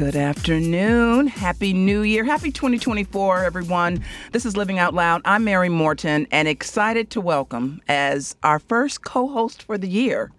Good 0.00 0.16
afternoon. 0.16 1.26
Happy 1.26 1.74
New 1.74 2.00
Year. 2.00 2.24
Happy 2.24 2.50
2024, 2.50 3.44
everyone. 3.44 4.02
This 4.32 4.46
is 4.46 4.56
Living 4.56 4.78
Out 4.78 4.94
Loud. 4.94 5.20
I'm 5.26 5.44
Mary 5.44 5.68
Morten 5.68 6.26
and 6.30 6.48
excited 6.48 7.10
to 7.10 7.20
welcome 7.20 7.82
as 7.86 8.34
our 8.42 8.60
first 8.60 9.04
co 9.04 9.28
host 9.28 9.62
for 9.62 9.76
the 9.76 9.88
year, 9.88 10.32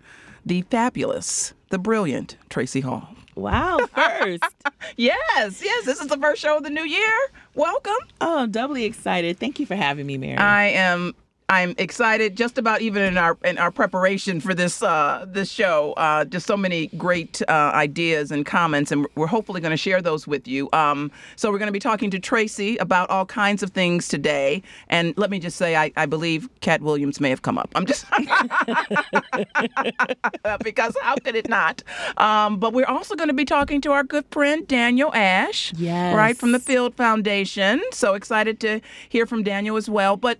the 0.44 0.64
fabulous, 0.64 1.54
the 1.70 1.78
brilliant 1.78 2.38
Tracie 2.50 2.80
Hall. 2.80 3.08
Wow, 3.36 3.78
first. 3.94 4.44
yes, 4.98 5.62
yes, 5.64 5.86
this 5.86 6.02
is 6.02 6.08
the 6.08 6.18
first 6.18 6.42
show 6.42 6.58
of 6.58 6.64
the 6.64 6.72
new 6.72 6.84
year. 6.84 7.16
Welcome. 7.54 7.94
Oh, 8.20 8.40
I'm 8.40 8.50
doubly 8.50 8.86
excited. 8.86 9.38
Thank 9.38 9.60
you 9.60 9.68
for 9.68 9.76
having 9.76 10.08
me, 10.08 10.18
Mary. 10.18 10.38
I 10.38 10.70
am 10.70 11.14
I'm 11.52 11.76
excited 11.78 12.38
just 12.38 12.58
about 12.58 12.82
even 12.82 13.04
in 13.04 13.18
our 13.18 13.38
in 13.44 13.58
our 13.58 13.72
preparation 13.72 14.40
for 14.40 14.54
this 14.54 14.82
uh, 14.82 15.26
this 15.28 15.52
show. 15.52 15.92
Uh, 15.98 16.24
just 16.24 16.48
so 16.48 16.56
many 16.56 16.88
great 16.98 17.42
uh, 17.50 17.72
ideas 17.74 18.32
and 18.32 18.46
comments, 18.46 18.90
and 18.90 19.06
we're 19.16 19.28
hopefully 19.28 19.60
going 19.60 19.72
to 19.72 19.78
share 19.78 20.02
those 20.02 20.26
with 20.26 20.48
you. 20.48 20.70
Um, 20.72 21.12
so 21.36 21.52
we're 21.52 21.58
going 21.58 21.68
to 21.68 21.74
be 21.74 21.80
talking 21.80 22.10
to 22.12 22.20
Tracie 22.20 22.78
about 22.78 23.10
all 23.10 23.26
kinds 23.26 23.64
of 23.64 23.72
things 23.72 24.08
today. 24.08 24.64
And 24.88 25.14
let 25.18 25.30
me 25.30 25.40
just 25.40 25.58
say, 25.58 25.76
I, 25.76 25.92
I 25.98 26.06
believe 26.06 26.48
Katt 26.62 26.82
Williams 26.82 27.20
may 27.20 27.30
have 27.30 27.42
come 27.42 27.58
up. 27.58 27.70
I'm 27.76 27.86
just 27.86 28.06
because 30.64 30.96
how 31.02 31.16
could 31.16 31.36
it 31.36 31.50
not? 31.50 31.84
Um, 32.16 32.60
but 32.60 32.72
we're 32.72 32.86
also 32.86 33.16
going 33.16 33.28
to 33.28 33.34
be 33.34 33.44
talking 33.44 33.82
to 33.82 33.92
our 33.92 34.06
good 34.06 34.24
friend 34.32 34.66
Daniel 34.70 35.14
Ash, 35.14 35.74
yes. 35.76 36.16
right 36.16 36.38
from 36.38 36.54
the 36.54 36.60
Field 36.60 36.96
Foundation. 36.96 37.82
So 37.92 38.14
excited 38.14 38.62
to 38.62 38.80
hear 39.10 39.26
from 39.26 39.44
Daniel 39.44 39.76
as 39.76 39.90
well. 39.90 40.16
But 40.16 40.40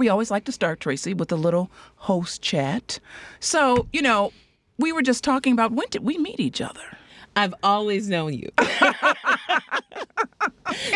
we 0.00 0.08
always 0.08 0.30
like 0.30 0.44
to 0.46 0.52
start, 0.52 0.80
Tracie, 0.80 1.12
with 1.14 1.30
a 1.30 1.36
little 1.36 1.70
host 1.96 2.40
chat. 2.40 2.98
So, 3.38 3.86
you 3.92 4.00
know, 4.00 4.32
we 4.78 4.92
were 4.92 5.02
just 5.02 5.22
talking 5.22 5.52
about 5.52 5.72
when 5.72 5.86
did 5.90 6.02
we 6.02 6.16
meet 6.16 6.40
each 6.40 6.62
other? 6.62 6.80
I've 7.36 7.54
always 7.62 8.08
known 8.08 8.32
you. 8.32 8.48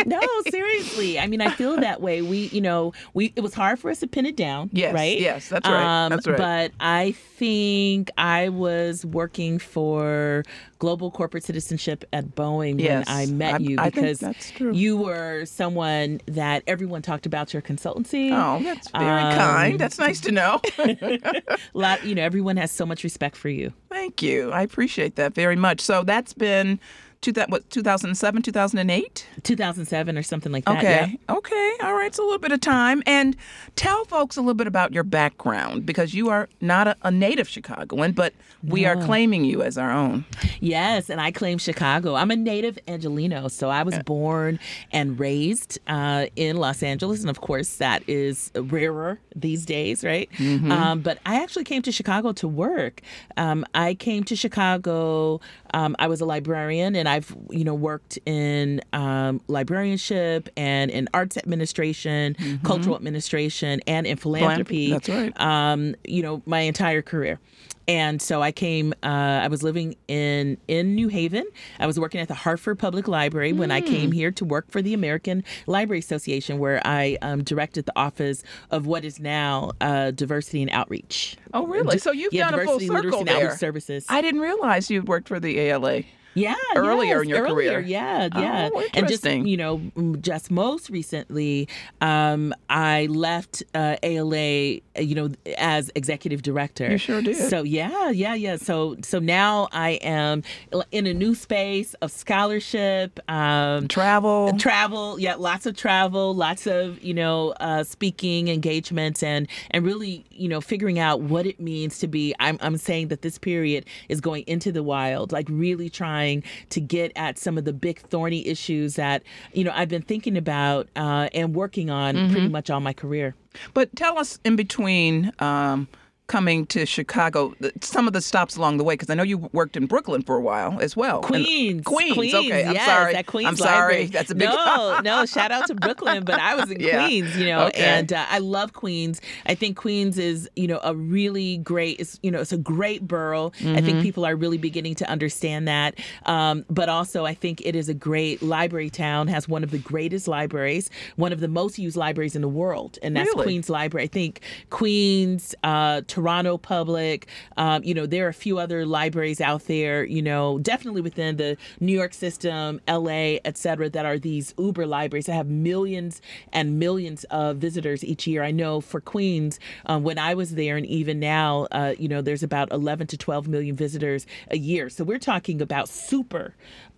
no, 0.07 0.21
seriously. 0.49 1.19
I 1.19 1.27
mean, 1.27 1.43
I 1.43 1.51
feel 1.51 1.77
that 1.77 2.01
way. 2.01 2.23
We, 2.23 2.49
you 2.49 2.63
know, 2.63 2.93
we 3.13 3.33
it 3.37 3.43
was 3.43 3.55
hard 3.55 3.79
for 3.79 3.91
us 3.91 4.01
to 4.01 4.07
pin 4.07 4.27
it 4.27 4.37
down. 4.37 4.71
Yes, 4.73 4.95
right. 4.95 5.21
Yes, 5.21 5.49
that's 5.49 5.69
right. 5.69 6.05
Um, 6.07 6.11
that's 6.11 6.27
right. 6.27 6.39
But 6.39 6.73
I 6.81 7.13
think 7.13 8.11
I 8.17 8.49
was 8.49 9.05
working 9.05 9.59
for 9.59 10.45
global 10.79 11.11
corporate 11.11 11.45
citizenship 11.45 12.05
at 12.13 12.35
Boeing 12.35 12.81
yes, 12.81 13.07
when 13.07 13.17
I 13.17 13.27
met 13.27 13.55
I, 13.55 13.59
you 13.59 13.77
because 13.81 14.23
you 14.59 14.97
were 14.97 15.45
someone 15.45 16.21
that 16.27 16.63
everyone 16.67 17.03
talked 17.03 17.27
about 17.27 17.53
your 17.53 17.63
consultancy. 17.63 18.31
Oh, 18.33 18.63
that's 18.63 18.89
very 18.91 19.23
um, 19.23 19.35
kind. 19.35 19.79
That's 19.79 19.99
nice 19.99 20.21
to 20.23 20.33
know. 20.33 20.61
lot, 21.75 22.05
you 22.05 22.15
know, 22.15 22.23
everyone 22.23 22.57
has 22.57 22.71
so 22.71 22.87
much 22.87 23.05
respect 23.05 23.37
for 23.37 23.49
you. 23.49 23.73
Thank 23.89 24.23
you. 24.23 24.51
I 24.51 24.63
appreciate 24.63 25.17
that 25.17 25.35
very 25.35 25.57
much. 25.57 25.81
So 25.81 26.03
that's 26.03 26.33
been 26.33 26.81
two, 27.25 27.33
what, 27.49 27.69
2007, 27.71 28.43
2008? 28.43 29.27
2007 29.43 30.19
or 30.19 30.23
something 30.23 30.53
like 30.53 30.65
that. 30.67 30.79
Okay. 30.79 31.19
Okay. 31.29 31.73
All 31.83 31.95
right. 31.95 32.07
It's 32.07 32.19
a 32.19 32.23
little 32.23 32.39
bit 32.39 32.53
of 32.53 32.61
time. 32.61 33.03
And 33.07 33.37
tell 33.77 34.05
folks 34.05 34.37
a 34.37 34.41
little 34.41 34.55
bit 34.55 34.67
about 34.67 34.93
your 34.93 35.05
background 35.05 35.87
because 35.87 36.15
you 36.15 36.29
are 36.29 36.49
not 36.61 36.87
a, 36.87 36.97
a 37.03 37.11
native 37.11 37.49
Chicagoan, 37.49 38.13
but 38.13 38.35
we 38.63 38.83
no. 38.83 38.91
are 38.91 38.97
claiming 38.97 39.45
you 39.45 39.63
as 39.63 39.79
our 39.79 39.91
own. 39.91 40.25
Yes. 40.61 41.09
And 41.09 41.21
I 41.21 41.31
claim 41.31 41.59
Chicago. 41.59 42.15
I'm 42.15 42.31
a 42.31 42.37
native 42.37 42.79
Angelino. 42.87 43.49
So 43.49 43.71
I 43.71 43.83
was 43.83 43.99
born 44.01 44.61
and 44.93 45.19
raised 45.19 45.79
uh, 45.89 46.27
in 46.37 46.57
Los 46.59 46.83
Angeles. 46.83 47.21
And 47.21 47.31
of 47.31 47.41
course, 47.41 47.77
that 47.77 48.03
is 48.07 48.51
rarer 48.55 49.19
these 49.35 49.65
days, 49.65 50.05
right? 50.05 50.31
Mm-hmm. 50.33 50.71
Um, 50.71 51.01
but 51.01 51.19
I 51.25 51.43
actually 51.43 51.65
came 51.65 51.83
to 51.83 51.93
Chicago 51.93 52.33
to 52.33 52.49
work. 52.49 53.01
Um, 53.37 53.65
I 53.75 53.95
came 53.95 54.25
to 54.25 54.37
Chicago. 54.37 55.41
Um, 55.75 55.97
I 55.99 56.07
was 56.07 56.21
a 56.21 56.25
librarian 56.25 56.95
and 56.95 57.09
I've 57.09 57.35
you 57.51 57.65
know 57.65 57.75
worked 57.75 58.19
in 58.25 58.81
um, 58.93 59.41
librarianship 59.49 60.49
and 60.57 60.91
in 60.91 61.09
arts 61.13 61.37
administration, 61.37 62.37
mm-hmm. 62.39 62.65
cultural 62.65 62.95
administration, 62.95 63.81
and 63.87 64.07
in 64.07 64.17
philanthropy. 64.17 64.91
That's 64.91 65.09
right. 65.09 65.39
Um, 65.41 65.97
you 66.05 66.23
know 66.23 66.43
my 66.47 66.61
entire 66.61 67.03
career. 67.03 67.41
And 67.87 68.21
so 68.21 68.43
I 68.43 68.53
came. 68.53 68.95
Uh, 69.03 69.41
I 69.43 69.49
was 69.49 69.63
living 69.63 69.97
in 70.09 70.57
in 70.69 70.95
New 70.95 71.09
Haven. 71.09 71.45
I 71.79 71.87
was 71.87 71.99
working 71.99 72.21
at 72.21 72.29
the 72.29 72.35
Hartford 72.35 72.79
Public 72.79 73.09
Library 73.09 73.53
mm. 73.53 73.59
when 73.59 73.71
I 73.71 73.81
came 73.81 74.11
hmm. 74.11 74.15
here 74.15 74.31
to 74.33 74.45
work 74.45 74.71
for 74.71 74.81
the 74.81 74.95
American 74.95 75.45
Library 75.67 75.99
Association, 75.99 76.59
where 76.59 76.81
I 76.85 77.19
um, 77.23 77.43
directed 77.43 77.87
the 77.87 77.93
office 77.97 78.43
of 78.71 78.87
what 78.87 79.05
is 79.05 79.21
now 79.21 79.73
uh, 79.81 80.13
diversity 80.13 80.63
and 80.63 80.71
outreach. 80.71 81.37
Oh, 81.53 81.67
really? 81.67 81.99
So 81.99 82.13
you've 82.13 82.33
yeah, 82.33 82.51
done 82.51 82.61
a 82.61 82.65
full 82.65 82.81
circle 82.81 83.25
there. 83.25 83.57
Services. 83.57 84.07
I 84.09 84.23
didn't 84.23 84.41
realize 84.41 84.91
you 84.91 85.03
worked 85.03 85.29
for 85.29 85.39
the 85.39 85.59
ALA. 85.59 86.03
Yeah, 86.35 86.57
earlier 86.75 87.17
yes, 87.17 87.23
in 87.23 87.29
your 87.29 87.43
earlier, 87.43 87.71
career. 87.71 87.81
Yeah, 87.81 88.29
yeah. 88.37 88.69
Oh, 88.73 88.85
and 88.95 89.07
just 89.07 89.25
you 89.25 89.57
know, 89.57 89.81
just 90.21 90.51
most 90.51 90.91
recently, 90.91 91.69
um, 92.01 92.53
I 92.69 93.07
left 93.07 93.63
uh, 93.75 93.97
ALA, 94.03 94.81
you 94.99 95.15
know, 95.15 95.31
as 95.59 95.91
executive 95.95 96.43
director. 96.43 96.91
You 96.91 96.99
sure 96.99 97.23
did. 97.23 97.37
So 97.37 97.63
yeah, 97.63 98.11
yeah, 98.11 98.35
yeah. 98.35 98.57
So 98.57 98.97
so 99.03 99.19
now 99.21 99.69
I 99.73 99.91
am 100.03 100.43
in 100.91 101.07
a 101.07 101.15
new 101.15 101.35
space 101.35 101.95
of 101.95 102.11
scholarship, 102.11 103.21
um, 103.29 103.87
travel, 103.89 104.57
travel. 104.59 105.19
Yeah, 105.21 105.37
lots 105.37 105.67
of 105.67 105.77
travel, 105.77 106.35
lots 106.35 106.67
of 106.67 107.03
you 107.03 107.15
know, 107.15 107.51
uh, 107.61 107.85
speaking 107.85 108.49
engagements, 108.49 109.23
and 109.23 109.47
and 109.71 109.85
really 109.85 110.25
you 110.31 110.49
know, 110.49 110.61
figuring 110.61 110.99
out 110.99 111.21
what 111.21 111.47
it 111.47 111.61
means 111.61 111.99
to 112.01 112.09
be. 112.09 112.35
I'm 112.41 112.59
I'm 112.61 112.77
saying 112.77 113.09
that 113.09 113.23
this 113.23 113.39
period 113.39 113.87
is 114.09 114.21
going 114.21 114.43
into 114.47 114.73
the 114.73 114.83
wild, 114.83 115.31
like 115.31 115.47
really 115.49 115.89
trying 115.89 116.24
trying 116.25 116.43
to 116.71 116.81
get 116.81 117.13
at 117.17 117.39
some 117.39 117.59
of 117.59 117.65
the 117.65 117.73
big 117.73 118.01
thorny 118.01 118.47
issues 118.47 118.97
that 118.97 119.23
you 119.53 119.65
know 119.65 119.73
I've 119.75 119.89
been 119.89 120.03
thinking 120.03 120.37
about 120.37 120.89
uh, 120.97 121.29
and 121.35 121.55
working 121.55 121.91
on 121.91 122.15
mm-hmm. 122.15 122.33
pretty 122.33 122.49
much 122.49 122.71
all 122.71 122.81
my 122.81 122.93
career. 122.93 123.35
But 123.73 123.95
tell 123.97 124.19
us 124.19 124.39
in 124.45 124.57
between. 124.57 125.33
Um, 125.39 125.89
coming 126.27 126.67
to 126.67 126.87
Chicago, 126.87 127.55
some 127.81 128.07
of 128.07 128.13
the 128.13 128.21
stops 128.21 128.57
along 128.57 128.79
the 128.79 128.85
way? 128.85 128.95
Because 128.95 129.11
I 129.11 129.15
know 129.15 129.23
you 129.23 129.39
worked 129.53 129.77
in 129.77 129.87
Brooklyn 129.87 130.23
for 130.23 130.37
a 130.37 130.41
while 130.41 130.79
as 130.81 130.97
well. 130.97 131.21
Queens, 131.21 131.85
Queens. 131.85 132.15
Queens. 132.15 132.35
Okay, 132.35 132.65
I'm 132.65 132.75
yes, 132.75 132.87
sorry. 132.87 133.15
At 133.15 133.27
Queens 133.27 133.49
I'm 133.49 133.57
sorry. 133.57 133.73
Library. 133.73 134.07
That's 134.07 134.31
a 134.31 134.35
big 134.35 134.49
no, 134.49 135.01
no. 135.05 135.27
Shout 135.27 135.51
out 135.51 135.67
to 135.67 135.75
Brooklyn, 135.75 136.25
but 136.25 136.39
I 136.41 136.55
was 136.55 136.71
in 136.71 136.81
yeah. 136.81 137.07
Queens, 137.07 137.37
you 137.37 137.47
know, 137.47 137.67
okay. 137.67 137.85
and 137.85 138.13
uh, 138.13 138.27
I 138.29 138.39
love 138.39 138.73
Queens. 138.73 139.21
I 139.47 139.55
think 139.55 139.77
Queens 139.77 140.19
is, 140.19 140.49
you 140.57 140.67
know, 140.67 140.81
a 140.83 140.95
really 140.95 141.59
great. 141.59 142.01
It's 142.01 142.19
you 142.23 142.31
know, 142.31 142.41
it's 142.41 142.53
a 142.53 142.59
great 142.59 143.07
borough. 143.07 143.51
Mm-hmm. 143.59 143.77
I 143.77 143.81
think 143.81 144.03
people 144.03 144.25
are 144.25 144.37
really 144.37 144.59
beginning 144.59 144.95
to 144.97 145.09
understand 145.09 145.69
that. 145.69 145.99
Um, 146.27 146.65
but 146.71 146.89
also, 146.89 147.25
I 147.25 147.35
think 147.35 147.61
it 147.65 147.77
is 147.77 147.89
a 147.89 147.95
great 147.95 148.43
library 148.43 148.91
town. 148.91 149.29
Has 149.29 149.49
one 149.49 149.63
of 149.63 149.71
the 149.71 149.79
greatest 149.79 150.29
libraries, 150.29 150.91
one 151.17 151.33
of 151.33 151.41
the 151.41 151.49
most 151.49 151.79
used 151.79 151.97
libraries 151.97 152.35
in 152.35 152.43
the 152.43 152.49
world, 152.49 152.99
and 153.03 153.17
that's 153.17 153.29
really? 153.29 153.45
Queens 153.45 153.71
Library. 153.71 154.05
I 154.05 154.09
think 154.09 154.41
Queens, 154.71 155.55
uh, 155.63 156.03
Toronto 156.15 156.57
Public. 156.57 157.27
Um, 157.57 157.83
you 157.83 157.93
know, 157.93 158.07
there 158.07 158.27
are 158.27 158.29
a 158.29 158.35
few 158.35 158.61
other 158.61 158.87
libraries 158.87 159.41
out 159.41 159.65
there, 159.65 160.05
you 160.05 160.23
know, 160.23 160.61
definitely 160.61 161.01
within 161.01 161.39
the 161.39 161.57
New 161.81 161.93
York 161.93 162.15
system, 162.15 162.81
LA, 162.87 163.39
et 163.45 163.59
cetera, 163.59 163.91
that 163.91 164.07
are 164.07 164.17
these 164.17 164.55
Uber 164.57 164.87
libraries 164.87 165.27
that 165.27 165.33
have 165.33 165.49
millions 165.49 166.23
and 166.53 166.79
millions 166.79 167.25
of 167.25 167.57
visitors 167.57 168.05
each 168.05 168.29
year. 168.29 168.45
I 168.45 168.53
know 168.53 168.81
for 168.81 169.01
Queens, 169.01 169.59
um, 169.87 170.05
when 170.05 170.17
I 170.17 170.35
was 170.35 170.55
there, 170.55 170.77
and 170.77 170.87
even 170.87 171.19
now, 171.19 171.67
uh, 171.73 171.95
you 171.99 172.07
know, 172.07 172.23
there's 172.23 172.45
about 172.45 172.71
11 172.71 173.09
to 173.09 173.17
12 173.17 173.49
million 173.49 173.75
visitors 173.75 174.25
a 174.53 174.57
year. 174.57 174.89
So 174.89 175.03
we're 175.03 175.19
talking 175.19 175.61
about 175.61 175.89
super 175.89 176.55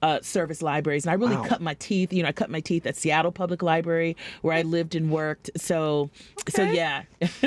uh, 0.06 0.21
service 0.22 0.62
libraries. 0.62 1.05
And 1.05 1.11
I 1.11 1.15
really 1.15 1.37
wow. 1.37 1.44
cut 1.44 1.61
my 1.61 1.75
teeth. 1.75 2.12
You 2.12 2.22
know, 2.22 2.28
I 2.28 2.33
cut 2.33 2.49
my 2.49 2.61
teeth 2.61 2.87
at 2.87 2.97
Seattle 2.97 3.33
Public 3.33 3.61
Library 3.61 4.17
where 4.43 4.55
I 4.55 4.62
lived 4.62 4.94
and 4.94 5.11
worked. 5.11 5.50
So, 5.56 6.11
okay. 6.41 6.53
so 6.53 6.62
yeah. 6.62 7.03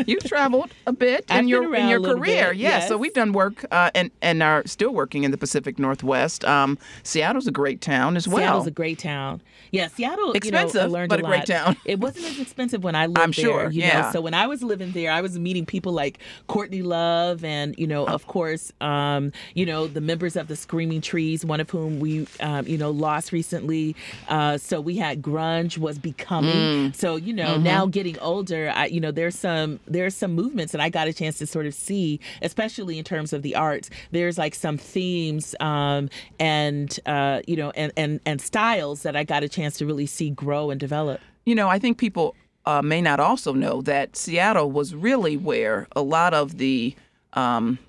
You've 0.06 0.24
traveled 0.26 0.72
a 0.86 0.92
bit 0.92 1.26
in 1.30 1.48
your 1.48 1.74
in 1.74 1.88
your 1.88 2.02
career. 2.02 2.50
Bit, 2.50 2.58
yeah. 2.58 2.70
yes. 2.80 2.90
So 2.90 2.98
we've 2.98 3.14
done 3.14 3.32
work 3.32 3.66
uh, 3.72 3.92
and 3.96 4.12
and 4.22 4.44
are 4.44 4.64
still 4.66 4.94
working 4.94 5.24
in 5.24 5.32
the 5.32 5.38
Pacific 5.38 5.80
Northwest. 5.80 6.44
Um, 6.44 6.78
Seattle's 7.04 7.48
a 7.48 7.52
great 7.52 7.80
town 7.80 8.18
as 8.18 8.28
well. 8.28 8.38
Seattle's 8.38 8.68
a 8.68 8.72
great 8.72 9.00
town. 9.00 9.42
Yeah, 9.72 9.88
Seattle. 9.88 10.34
Expensive, 10.34 10.92
you 10.92 10.98
know, 10.98 11.08
but 11.08 11.22
a, 11.22 11.24
a 11.24 11.28
great 11.28 11.46
town. 11.46 11.78
It 11.86 12.00
wasn't 12.00 12.26
as 12.26 12.40
expensive 12.40 12.84
when 12.84 12.96
I 12.96 13.06
lived 13.06 13.20
I'm 13.20 13.32
there. 13.32 13.46
sure. 13.46 13.70
You 13.70 13.82
yeah. 13.82 14.02
Know? 14.02 14.12
So 14.12 14.22
when 14.22 14.34
I 14.34 14.48
was 14.48 14.62
living 14.62 14.92
there, 14.92 15.12
I 15.12 15.22
was 15.22 15.40
meeting 15.40 15.66
people 15.66 15.94
like 15.94 16.20
Courtney 16.48 16.82
Love, 16.82 17.44
and 17.44 17.74
you 17.78 17.88
know, 17.88 18.06
of 18.06 18.28
course, 18.28 18.74
um, 18.82 19.32
you 19.54 19.66
know, 19.66 19.88
the 19.88 20.02
members 20.02 20.36
of 20.36 20.48
the 20.48 20.56
Screaming 20.56 21.02
Trees, 21.02 21.46
one 21.46 21.60
of 21.60 21.70
whom 21.70 22.00
we, 22.00 22.28
um, 22.42 22.49
you 22.66 22.78
know, 22.78 22.92
lost 22.92 23.32
recently. 23.32 23.96
Uh, 24.28 24.58
so 24.58 24.82
we 24.82 24.98
had 24.98 25.22
grunge 25.22 25.78
was 25.78 25.98
becoming. 25.98 26.92
Mm. 26.92 26.96
So 26.96 27.16
you 27.16 27.34
know, 27.34 27.56
mm-hmm. 27.56 27.64
now 27.64 27.86
getting 27.86 28.18
older, 28.20 28.72
I, 28.76 28.86
you 28.88 29.00
know, 29.00 29.12
there's 29.12 29.38
some 29.38 29.80
there's 29.88 30.16
some 30.16 30.34
movements 30.34 30.72
that 30.72 30.82
I 30.82 30.90
got 30.90 31.08
a 31.08 31.14
chance 31.14 31.38
to 31.40 31.48
sort 31.48 31.66
of 31.66 31.74
see, 31.74 32.20
especially 32.42 32.98
in 32.98 33.04
terms 33.04 33.34
of 33.34 33.42
the 33.42 33.56
arts. 33.56 33.90
There's 34.12 34.38
like 34.38 34.56
some 34.56 34.78
themes 34.78 35.56
um, 35.60 36.10
and 36.40 37.00
uh, 37.06 37.42
you 37.48 37.56
know 37.56 37.72
and, 37.72 37.92
and 37.98 38.20
and 38.26 38.42
styles 38.42 39.04
that 39.04 39.16
I 39.16 39.24
got 39.24 39.44
a 39.44 39.50
chance 39.50 39.78
to 39.78 39.86
really 39.86 40.06
see 40.06 40.30
grow 40.30 40.70
and 40.70 40.80
develop. 40.80 41.22
You 41.46 41.56
know, 41.56 41.68
I 41.68 41.80
think 41.80 41.98
people 41.98 42.36
uh, 42.66 42.82
may 42.82 43.02
not 43.02 43.20
also 43.20 43.54
know 43.54 43.82
that 43.82 44.16
Seattle 44.16 44.72
was 44.72 44.94
really 44.94 45.38
where 45.38 45.88
a 45.96 46.02
lot 46.02 46.34
of 46.34 46.58
the 46.58 46.96
um, 47.34 47.80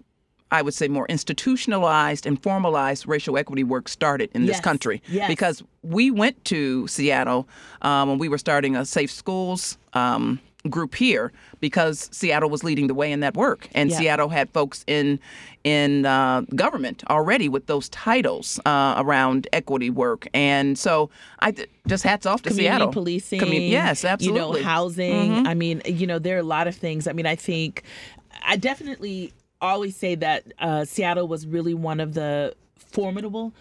I 0.52 0.62
would 0.62 0.74
say, 0.74 0.88
more 0.88 1.06
institutionalized 1.08 2.26
and 2.26 2.42
formalized 2.42 3.06
racial 3.06 3.38
equity 3.38 3.64
work 3.64 3.88
started 3.88 4.30
in 4.34 4.42
this 4.46 4.56
Yes, 4.56 4.60
country. 4.60 5.02
yes. 5.08 5.28
Because 5.28 5.62
we 5.82 6.10
went 6.10 6.44
to 6.46 6.86
Seattle 6.88 7.48
um, 7.82 8.08
when 8.08 8.18
we 8.18 8.28
were 8.28 8.38
starting 8.38 8.76
a 8.76 8.84
Safe 8.84 9.10
Schools 9.10 9.78
um, 9.94 10.40
group 10.68 10.94
here 10.94 11.32
because 11.60 12.08
Seattle 12.12 12.50
was 12.50 12.62
leading 12.64 12.86
the 12.86 12.94
way 12.94 13.10
in 13.12 13.20
that 13.20 13.34
work, 13.34 13.68
and 13.74 13.90
Yeah. 13.90 13.98
Seattle 13.98 14.28
had 14.28 14.50
folks 14.50 14.84
in 14.86 15.18
in 15.62 16.06
uh, 16.06 16.40
government 16.54 17.04
already 17.10 17.46
with 17.48 17.66
those 17.66 17.88
titles 17.90 18.58
uh, 18.64 18.94
around 18.96 19.46
equity 19.52 19.90
work, 19.90 20.26
and 20.34 20.78
so 20.78 21.10
I 21.40 21.52
th- 21.52 21.68
just 21.86 22.02
hats 22.02 22.24
off 22.26 22.42
to 22.42 22.48
community 22.50 22.76
Seattle. 22.78 22.92
policing. 22.92 23.40
Commu- 23.40 23.68
yes, 23.70 24.04
absolutely. 24.04 24.40
Mm-hmm. 24.40 24.56
You 24.56 24.62
know, 24.62 24.68
housing. 24.68 25.46
I 25.46 25.54
mean, 25.54 25.82
you 25.84 26.06
know, 26.06 26.18
there 26.18 26.36
are 26.36 26.40
a 26.40 26.42
lot 26.42 26.66
of 26.66 26.74
things. 26.74 27.06
I 27.06 27.12
mean, 27.12 27.26
I 27.26 27.36
think 27.36 27.82
I 28.42 28.56
definitely 28.56 29.32
always 29.60 29.96
say 29.96 30.14
that 30.16 30.52
uh, 30.58 30.84
Seattle 30.84 31.28
was 31.28 31.46
really 31.46 31.74
one 31.74 32.00
of 32.00 32.14
the 32.14 32.54
formidable 32.76 33.52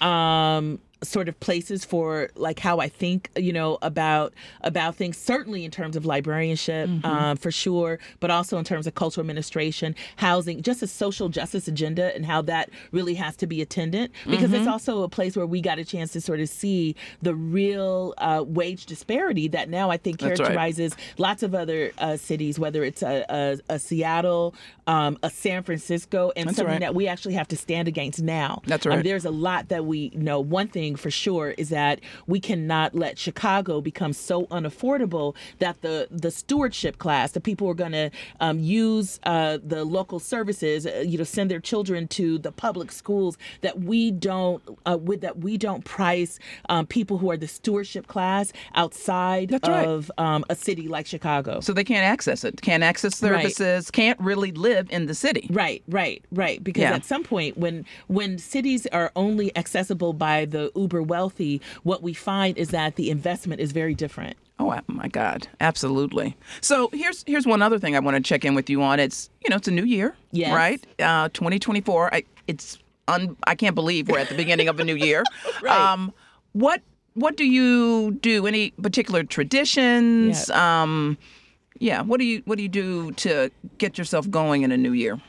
um 0.00 0.80
sort 1.02 1.28
of 1.28 1.38
places 1.40 1.84
for 1.84 2.30
like 2.36 2.58
how 2.60 2.78
I 2.78 2.88
think 2.88 3.30
you 3.36 3.52
know 3.52 3.78
about 3.82 4.32
about 4.62 4.94
things 4.96 5.16
certainly 5.18 5.64
in 5.64 5.70
terms 5.70 5.96
of 5.96 6.06
librarianship 6.06 6.88
Mm-hmm. 6.88 7.04
um, 7.06 7.36
for 7.36 7.50
sure 7.50 7.98
but 8.20 8.30
also 8.30 8.56
in 8.58 8.64
terms 8.64 8.86
of 8.86 8.94
cultural 8.94 9.22
administration 9.22 9.94
housing 10.16 10.62
just 10.62 10.82
a 10.82 10.86
social 10.86 11.28
justice 11.28 11.66
agenda 11.68 12.14
and 12.14 12.24
how 12.26 12.42
that 12.42 12.70
really 12.92 13.14
has 13.14 13.36
to 13.36 13.46
be 13.46 13.60
attendant 13.62 14.10
because 14.26 14.50
Mm-hmm. 14.50 14.54
it's 14.54 14.66
also 14.68 15.02
a 15.02 15.08
place 15.08 15.36
where 15.36 15.46
we 15.46 15.60
got 15.60 15.78
a 15.78 15.84
chance 15.84 16.12
to 16.12 16.20
sort 16.20 16.40
of 16.40 16.48
see 16.48 16.94
the 17.20 17.34
real 17.34 18.14
uh, 18.18 18.44
wage 18.46 18.86
disparity 18.86 19.48
that 19.48 19.68
now 19.68 19.90
I 19.90 19.96
think 19.96 20.18
That's 20.20 20.38
right. 20.40 20.46
characterizes 20.46 20.94
lots 21.18 21.42
of 21.42 21.54
other 21.54 21.92
uh, 21.98 22.16
cities 22.16 22.58
whether 22.58 22.84
it's 22.84 23.02
a, 23.02 23.24
a, 23.28 23.58
a 23.74 23.78
Seattle 23.78 24.54
um, 24.86 25.18
a 25.22 25.30
San 25.30 25.62
Francisco 25.62 26.32
and 26.36 26.48
That's 26.48 26.56
something 26.56 26.72
right. 26.74 26.80
that 26.80 26.94
we 26.94 27.06
actually 27.08 27.34
have 27.34 27.48
to 27.48 27.56
stand 27.56 27.88
against 27.88 28.20
now 28.22 28.62
That's 28.66 28.86
Um, 28.86 28.92
right. 28.92 29.04
there's 29.04 29.24
a 29.24 29.30
lot 29.30 29.68
that 29.68 29.84
we 29.86 30.10
know. 30.14 30.40
One 30.40 30.68
thing 30.68 30.91
for 30.96 31.10
sure 31.10 31.50
is 31.58 31.68
that 31.70 32.00
we 32.26 32.40
cannot 32.40 32.94
let 32.94 33.18
Chicago 33.18 33.80
become 33.80 34.12
so 34.12 34.46
unaffordable 34.46 35.34
that 35.58 35.80
the 35.82 36.08
the 36.10 36.30
stewardship 36.30 36.98
class, 36.98 37.32
the 37.32 37.40
people 37.40 37.66
who 37.66 37.70
are 37.70 37.74
going 37.74 37.92
to 37.92 38.10
um, 38.40 38.58
use 38.58 39.20
uh, 39.24 39.58
the 39.64 39.84
local 39.84 40.18
services, 40.18 40.86
uh, 40.86 41.02
you 41.06 41.18
know, 41.18 41.24
send 41.24 41.50
their 41.50 41.60
children 41.60 42.08
to 42.08 42.38
the 42.38 42.52
public 42.52 42.90
schools, 42.92 43.36
that 43.60 43.80
we 43.80 44.10
don't 44.10 44.62
uh, 44.86 44.96
with 44.98 45.20
that 45.20 45.38
we 45.38 45.56
don't 45.56 45.84
price 45.84 46.38
um, 46.68 46.86
people 46.86 47.18
who 47.18 47.30
are 47.30 47.36
the 47.36 47.48
stewardship 47.48 48.06
class 48.06 48.52
outside 48.74 49.48
That's 49.48 49.68
right. 49.68 49.86
of 49.86 50.10
um, 50.18 50.44
a 50.50 50.54
city 50.54 50.88
like 50.88 51.06
Chicago. 51.06 51.60
so 51.60 51.72
they 51.72 51.84
can't 51.84 52.04
access 52.04 52.44
it, 52.44 52.60
can't 52.62 52.82
access 52.82 53.22
Right. 53.22 53.42
services, 53.52 53.90
can't 53.90 54.18
really 54.20 54.52
live 54.52 54.88
in 54.90 55.06
the 55.06 55.14
city. 55.14 55.46
Right, 55.50 55.82
right, 55.88 56.24
right. 56.32 56.62
Because 56.62 56.82
Yeah. 56.82 56.94
at 56.94 57.04
some 57.04 57.22
point, 57.24 57.56
when 57.58 57.84
when 58.08 58.38
cities 58.38 58.86
are 58.88 59.12
only 59.16 59.54
accessible 59.56 60.12
by 60.12 60.44
the 60.44 60.70
uber 60.82 61.02
wealthy, 61.02 61.60
what 61.82 62.02
we 62.02 62.12
find 62.14 62.56
is 62.58 62.68
that 62.70 62.96
the 62.96 63.10
investment 63.10 63.60
is 63.60 63.72
very 63.72 63.94
different. 63.94 64.36
Oh 64.58 64.78
my 64.86 65.08
God, 65.08 65.48
absolutely. 65.60 66.36
So 66.60 66.88
here's 66.92 67.24
here's 67.26 67.46
one 67.46 67.62
other 67.62 67.78
thing 67.78 67.96
I 67.96 68.00
want 68.00 68.16
to 68.16 68.22
check 68.22 68.44
in 68.44 68.54
with 68.54 68.70
you 68.70 68.82
on. 68.82 69.00
It's 69.00 69.28
you 69.42 69.50
know 69.50 69.56
it's 69.56 69.68
a 69.68 69.72
new 69.72 69.84
year, 69.84 70.14
Yes. 70.30 70.52
right? 70.54 70.80
Uh, 71.00 71.28
2024. 71.30 72.14
I, 72.14 72.22
it's 72.46 72.78
un, 73.08 73.36
I 73.46 73.54
can't 73.56 73.74
believe 73.74 74.08
we're 74.08 74.18
at 74.20 74.28
the 74.28 74.36
beginning 74.36 74.68
of 74.68 74.78
a 74.78 74.84
new 74.84 74.94
year. 74.94 75.24
Right. 75.62 75.92
Um, 75.92 76.12
what 76.52 76.80
what 77.14 77.36
do 77.36 77.44
you 77.44 78.12
do? 78.20 78.46
Any 78.46 78.70
particular 78.72 79.22
traditions? 79.24 80.48
Um, 80.50 81.18
yeah. 81.78 82.02
What 82.02 82.18
do 82.20 82.24
you 82.26 82.42
what 82.44 82.56
do 82.56 82.62
you 82.62 82.68
do 82.68 83.12
to 83.12 83.50
get 83.78 83.98
yourself 83.98 84.30
going 84.30 84.62
in 84.62 84.70
a 84.72 84.76
new 84.76 84.92
year? 84.92 85.20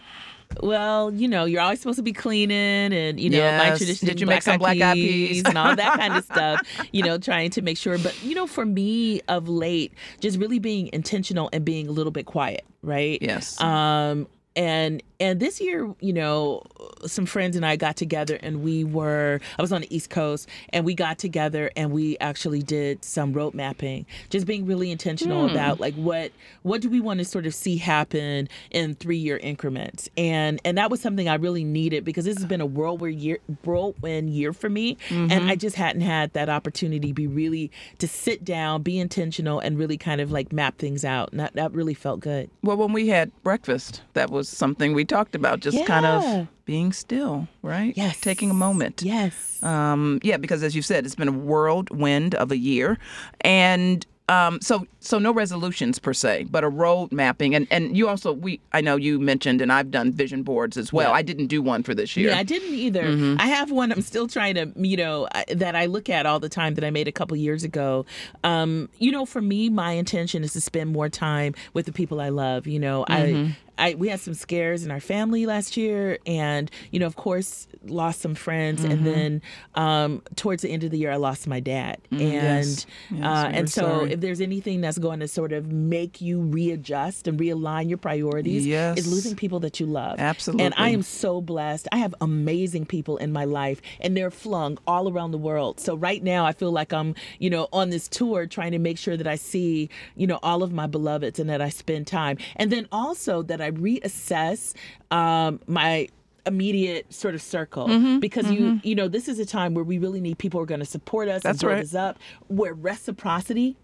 Well, 0.61 1.13
you 1.13 1.27
know, 1.27 1.45
you're 1.45 1.61
always 1.61 1.79
supposed 1.79 1.97
to 1.97 2.03
be 2.03 2.13
cleaning, 2.13 2.93
and 2.93 3.19
you 3.19 3.29
know, 3.29 3.57
my 3.57 3.75
tradition 3.77 4.07
Did 4.07 4.21
you 4.21 4.27
make 4.27 4.41
some 4.43 4.57
black 4.59 4.79
eyed 4.79 4.95
peas? 4.95 5.43
and 5.45 5.57
all 5.57 5.75
that 5.75 5.97
kind 5.99 6.15
of 6.15 6.23
stuff. 6.31 6.61
You 6.91 7.03
know, 7.03 7.17
trying 7.17 7.49
to 7.51 7.61
make 7.61 7.77
sure. 7.77 7.97
But 7.97 8.21
you 8.23 8.35
know, 8.35 8.47
for 8.47 8.65
me, 8.65 9.21
of 9.27 9.49
late, 9.49 9.93
just 10.19 10.37
really 10.37 10.59
being 10.59 10.89
intentional 10.93 11.49
and 11.53 11.65
being 11.65 11.87
a 11.87 11.91
little 11.91 12.11
bit 12.11 12.25
quiet, 12.25 12.63
right? 12.81 13.19
Yes. 13.21 13.59
Um, 13.61 14.27
and 14.55 15.01
and 15.19 15.39
this 15.39 15.61
year, 15.61 15.93
you 16.01 16.11
know, 16.11 16.63
some 17.05 17.25
friends 17.25 17.55
and 17.55 17.65
I 17.65 17.75
got 17.77 17.95
together 17.95 18.37
and 18.43 18.61
we 18.61 18.83
were 18.83 19.39
I 19.57 19.61
was 19.61 19.71
on 19.71 19.81
the 19.81 19.95
East 19.95 20.09
Coast 20.09 20.49
and 20.69 20.85
we 20.85 20.93
got 20.93 21.17
together 21.17 21.71
and 21.75 21.91
we 21.91 22.17
actually 22.19 22.61
did 22.61 23.05
some 23.05 23.33
road 23.33 23.53
mapping, 23.53 24.05
just 24.29 24.45
being 24.45 24.65
really 24.65 24.91
intentional 24.91 25.47
hmm. 25.47 25.53
about 25.53 25.79
like 25.79 25.95
what 25.95 26.31
what 26.63 26.81
do 26.81 26.89
we 26.89 26.99
want 26.99 27.19
to 27.19 27.25
sort 27.25 27.45
of 27.45 27.55
see 27.55 27.77
happen 27.77 28.49
in 28.71 28.95
three 28.95 29.17
year 29.17 29.37
increments. 29.37 30.09
And 30.17 30.59
and 30.65 30.77
that 30.77 30.91
was 30.91 31.01
something 31.01 31.27
I 31.27 31.35
really 31.35 31.63
needed 31.63 32.03
because 32.03 32.25
this 32.25 32.37
has 32.37 32.45
been 32.45 32.61
a 32.61 32.65
whirlwind 32.65 33.19
year 33.19 33.39
whirlwind 33.63 34.29
year 34.29 34.53
for 34.53 34.69
me. 34.69 34.97
And 35.09 35.31
mm-hmm. 35.31 35.49
I 35.49 35.55
just 35.55 35.77
hadn't 35.77 36.01
had 36.01 36.33
that 36.33 36.49
opportunity 36.49 37.07
to 37.07 37.13
be 37.13 37.27
really 37.27 37.71
to 37.99 38.07
sit 38.07 38.43
down, 38.43 38.83
be 38.83 38.99
intentional 38.99 39.59
and 39.59 39.77
really 39.77 39.97
kind 39.97 40.21
of 40.21 40.31
like 40.31 40.51
map 40.51 40.77
things 40.77 41.05
out. 41.05 41.31
And 41.31 41.39
that, 41.39 41.53
that 41.53 41.71
really 41.71 41.93
felt 41.93 42.19
good. 42.19 42.49
well, 42.61 42.77
when 42.77 42.91
we 42.91 43.07
had 43.07 43.31
breakfast, 43.43 44.01
that 44.13 44.29
was 44.29 44.42
something 44.49 44.93
we 44.93 45.05
talked 45.05 45.35
about. 45.35 45.59
Just 45.59 45.85
kind 45.85 46.05
of 46.05 46.47
being 46.65 46.93
still, 46.93 47.47
right? 47.61 47.93
Yes. 47.95 48.19
Taking 48.19 48.49
a 48.49 48.53
moment. 48.53 49.01
Yes. 49.03 49.61
Um, 49.63 50.19
yeah, 50.23 50.37
because 50.37 50.63
as 50.63 50.75
you 50.75 50.81
said, 50.81 51.05
it's 51.05 51.15
been 51.15 51.27
a 51.27 51.31
whirlwind 51.31 52.35
of 52.35 52.51
a 52.51 52.57
year, 52.57 52.97
and 53.41 54.05
um, 54.29 54.61
so 54.61 54.87
so 55.01 55.19
no 55.19 55.33
resolutions 55.33 55.99
per 55.99 56.13
se, 56.13 56.47
but 56.49 56.63
a 56.63 56.69
road 56.69 57.11
mapping, 57.11 57.53
and 57.55 57.67
and 57.69 57.97
you 57.97 58.07
also 58.07 58.31
we 58.31 58.59
I 58.71 58.79
know 58.79 58.95
you 58.95 59.19
mentioned, 59.19 59.61
and 59.61 59.71
I've 59.71 59.91
done 59.91 60.13
vision 60.13 60.43
boards 60.43 60.77
as 60.77 60.93
well. 60.93 61.09
Yeah. 61.09 61.15
I 61.15 61.21
didn't 61.21 61.47
do 61.47 61.61
one 61.61 61.83
for 61.83 61.93
this 61.93 62.15
year. 62.15 62.29
Yeah, 62.29 62.37
I 62.39 62.43
didn't 62.43 62.73
either. 62.73 63.03
Mm-hmm. 63.03 63.35
I 63.39 63.47
have 63.47 63.69
one 63.71 63.91
I'm 63.91 64.01
still 64.01 64.27
trying 64.27 64.55
to, 64.55 64.71
you 64.77 64.95
know, 64.95 65.27
that 65.53 65.75
I 65.75 65.87
look 65.87 66.09
at 66.09 66.25
all 66.25 66.39
the 66.39 66.47
time 66.49 66.75
that 66.75 66.85
I 66.85 66.89
made 66.89 67.09
a 67.09 67.11
couple 67.11 67.35
years 67.35 67.65
ago. 67.65 68.05
Um, 68.45 68.89
you 68.97 69.11
know, 69.11 69.25
for 69.25 69.41
me, 69.41 69.69
my 69.69 69.91
intention 69.91 70.43
is 70.43 70.53
to 70.53 70.61
spend 70.61 70.91
more 70.93 71.09
time 71.09 71.53
with 71.73 71.85
the 71.85 71.91
people 71.93 72.21
I 72.21 72.29
love. 72.29 72.65
You 72.65 72.79
know, 72.79 73.05
Mm-hmm. 73.09 73.45
I. 73.51 73.55
I, 73.77 73.95
we 73.95 74.07
had 74.09 74.19
some 74.19 74.33
scares 74.33 74.83
in 74.85 74.91
our 74.91 74.99
family 74.99 75.45
last 75.45 75.75
year, 75.77 76.17
and 76.25 76.69
you 76.91 76.99
know, 76.99 77.05
of 77.07 77.15
course, 77.15 77.67
lost 77.85 78.21
some 78.21 78.35
friends, 78.35 78.81
Mm-hmm. 78.83 78.91
and 78.91 79.05
then 79.05 79.41
um, 79.75 80.21
towards 80.35 80.61
the 80.61 80.69
end 80.69 80.83
of 80.83 80.91
the 80.91 80.97
year, 80.97 81.11
I 81.11 81.15
lost 81.17 81.47
my 81.47 81.59
dad, 81.59 81.97
and 82.11 82.19
Mm, 82.21 82.31
yes. 82.31 82.85
Yes, 83.11 83.23
uh, 83.25 83.49
and 83.53 83.69
so 83.69 83.81
sorry. 83.81 84.11
if 84.13 84.19
there's 84.21 84.41
anything 84.41 84.81
that's 84.81 84.97
going 84.97 85.19
to 85.21 85.27
sort 85.27 85.51
of 85.53 85.71
make 85.71 86.21
you 86.21 86.39
readjust 86.41 87.27
and 87.27 87.39
realign 87.39 87.89
your 87.89 87.97
priorities, 87.97 88.65
Yes. 88.65 88.97
is 88.99 89.07
losing 89.11 89.35
people 89.35 89.59
that 89.61 89.79
you 89.79 89.85
love. 89.85 90.19
Absolutely. 90.19 90.65
and 90.65 90.73
I 90.77 90.89
am 90.89 91.01
so 91.01 91.41
blessed. 91.41 91.87
I 91.91 91.97
have 91.97 92.13
amazing 92.21 92.85
people 92.85 93.17
in 93.17 93.31
my 93.33 93.45
life, 93.45 93.81
and 93.99 94.15
they're 94.15 94.31
flung 94.31 94.77
all 94.87 95.11
around 95.11 95.31
the 95.31 95.37
world. 95.37 95.79
So 95.79 95.95
right 95.95 96.21
now, 96.23 96.45
I 96.45 96.51
feel 96.53 96.71
like 96.71 96.93
I'm, 96.93 97.15
you 97.39 97.49
know, 97.49 97.67
on 97.73 97.89
this 97.89 98.07
tour 98.07 98.45
trying 98.45 98.71
to 98.73 98.79
make 98.79 98.97
sure 98.97 99.17
that 99.17 99.27
I 99.27 99.35
see, 99.35 99.89
you 100.15 100.27
know, 100.27 100.39
all 100.43 100.63
of 100.63 100.71
my 100.71 100.87
beloveds 100.87 101.39
and 101.39 101.49
that 101.49 101.61
I 101.61 101.69
spend 101.69 102.07
time, 102.07 102.37
and 102.55 102.71
then 102.71 102.87
also 102.91 103.41
that 103.43 103.61
I 103.63 103.71
reassess 103.71 104.73
um, 105.11 105.59
my 105.67 106.07
immediate 106.45 107.11
sort 107.13 107.35
of 107.35 107.41
circle 107.41 107.87
Mm-hmm, 107.87 108.19
because 108.19 108.51
you 108.51 108.81
you 108.83 108.95
know 108.95 109.07
this 109.07 109.27
is 109.29 109.39
a 109.39 109.45
time 109.45 109.73
where 109.73 109.83
we 109.85 109.97
really 109.97 110.19
need 110.19 110.37
people 110.37 110.59
who 110.59 110.63
are 110.63 110.67
going 110.67 110.81
to 110.81 110.85
support 110.85 111.29
us 111.29 111.41
That's 111.43 111.61
and 111.61 111.69
build 111.69 111.73
right. 111.77 111.83
us 111.83 111.95
up 111.95 112.19
where 112.47 112.73
reciprocity 112.73 113.77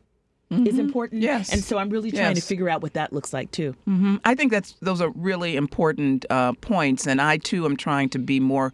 is 0.52 0.78
important 0.80 1.22
Mm-hmm. 1.22 1.38
Yes. 1.38 1.54
and 1.54 1.64
so 1.64 1.78
i'm 1.78 1.90
really 1.90 2.12
trying 2.12 2.36
to 2.36 2.42
figure 2.42 2.68
out 2.68 2.82
what 2.82 2.94
that 2.96 3.14
looks 3.14 3.32
like 3.34 3.52
too 3.52 3.76
hmm 3.86 4.16
I 4.26 4.36
think 4.36 4.52
that's 4.52 4.74
those 4.82 5.00
are 5.00 5.12
really 5.12 5.56
important 5.56 6.26
uh, 6.30 6.52
points, 6.54 7.08
and 7.08 7.22
I 7.22 7.38
too 7.38 7.66
am 7.66 7.78
trying 7.78 8.10
to 8.10 8.20
be 8.20 8.40
more 8.42 8.74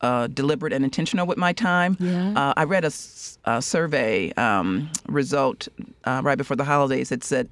uh, 0.00 0.28
deliberate 0.28 0.72
and 0.72 0.82
intentional 0.84 1.26
with 1.26 1.36
my 1.36 1.52
time. 1.52 1.96
Yeah. 2.00 2.32
Uh, 2.34 2.54
I 2.56 2.64
read 2.64 2.84
a 2.86 3.60
survey 3.60 4.32
um, 4.38 4.88
result 5.08 5.68
uh, 6.04 6.22
right 6.24 6.38
before 6.38 6.56
the 6.56 6.64
holidays. 6.64 7.10
that 7.10 7.22
said 7.24 7.48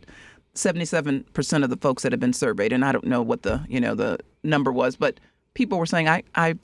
77% 0.59 1.65
of 1.65 1.71
the 1.71 1.77
folks 1.77 2.03
that 2.03 2.12
have 2.12 2.21
been 2.21 2.33
surveyed, 2.33 2.73
and 2.73 2.85
I 2.85 2.93
don't 2.93 3.07
know 3.07 3.23
what 3.23 3.43
the 3.43 3.65
you 3.69 3.81
know 3.81 3.95
the 3.95 4.19
number 4.43 4.73
was, 4.73 4.97
but 4.97 5.21
people 5.55 5.79
were 5.79 5.87
saying 5.87 6.09
I 6.09 6.23
I've 6.35 6.59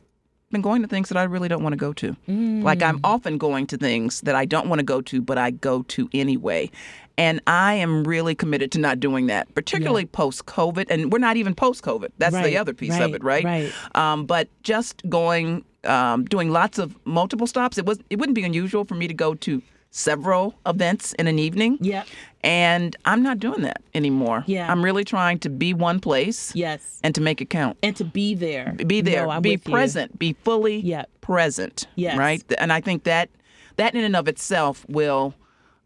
been 0.51 0.63
going 0.63 0.83
to 0.83 0.89
things 0.89 1.09
that 1.09 1.19
I 1.19 1.25
really 1.25 1.49
don't 1.49 1.63
want 1.63 1.73
to 1.73 1.77
go 1.77 1.93
to. 1.95 2.17
Like 2.29 2.83
I'm 2.83 3.01
often 3.05 3.39
going 3.39 3.67
to 3.69 3.77
things 3.77 4.21
that 4.23 4.35
I 4.35 4.45
don't 4.45 4.69
want 4.69 4.79
to 4.79 4.85
go 4.85 5.01
to, 5.03 5.21
but 5.21 5.37
I 5.37 5.51
go 5.51 5.83
to 5.83 6.09
anyway. 6.15 6.71
And 7.17 7.41
I 7.47 7.75
am 7.75 8.05
really 8.05 8.35
committed 8.35 8.73
to 8.73 8.79
not 8.79 8.99
doing 8.99 9.27
that, 9.27 9.53
particularly 9.55 10.07
post 10.07 10.47
COVID. 10.47 10.87
And 10.91 11.13
we're 11.13 11.19
not 11.19 11.37
even 11.37 11.55
post 11.55 11.83
COVID. 11.83 12.11
That's 12.19 12.35
Right, 12.35 12.45
the 12.45 12.57
other 12.59 12.75
piece 12.75 12.99
of 12.99 13.15
it, 13.15 13.23
right? 13.23 13.45
right. 13.45 13.73
Um, 13.95 14.27
but 14.27 14.49
just 14.63 15.03
going, 15.09 15.65
um, 15.85 16.25
doing 16.25 16.51
lots 16.51 16.79
of 16.79 16.97
multiple 17.05 17.47
stops. 17.47 17.79
It 17.79 17.87
was. 17.87 17.99
It 18.11 18.19
wouldn't 18.19 18.35
be 18.35 18.45
unusual 18.45 18.85
for 18.85 18.95
me 18.95 19.07
to 19.07 19.15
go 19.15 19.35
to 19.35 19.63
several 19.91 20.55
events 20.67 21.13
in 21.15 21.29
an 21.29 21.39
evening. 21.39 21.79
Yep. 21.81 22.07
And 22.45 22.95
I'm 23.07 23.23
not 23.23 23.39
doing 23.39 23.63
that 23.63 23.83
anymore. 23.95 24.45
Yeah. 24.47 24.71
I'm 24.71 24.85
really 24.85 25.03
trying 25.05 25.39
to 25.41 25.49
be 25.51 25.73
one 25.75 25.99
place 25.99 26.55
yes 26.55 27.01
and 27.03 27.15
to 27.15 27.21
make 27.21 27.41
it 27.41 27.51
count. 27.51 27.77
and 27.83 27.97
to 27.97 28.05
be 28.05 28.35
there 28.35 28.75
Be 28.87 29.01
there. 29.01 29.25
No, 29.27 29.31
I'm 29.31 29.43
be 29.43 29.53
with 29.53 29.67
you. 29.67 29.73
present. 29.73 30.19
Be 30.19 30.35
fully 30.45 30.77
Yep. 30.81 31.09
present. 31.23 31.87
Yes. 31.97 32.17
Right. 32.19 32.43
And 32.59 32.73
I 32.73 32.81
think 32.81 33.05
that 33.05 33.31
that 33.77 33.95
in 33.95 34.05
and 34.05 34.15
of 34.15 34.29
itself 34.29 34.85
will 34.89 35.35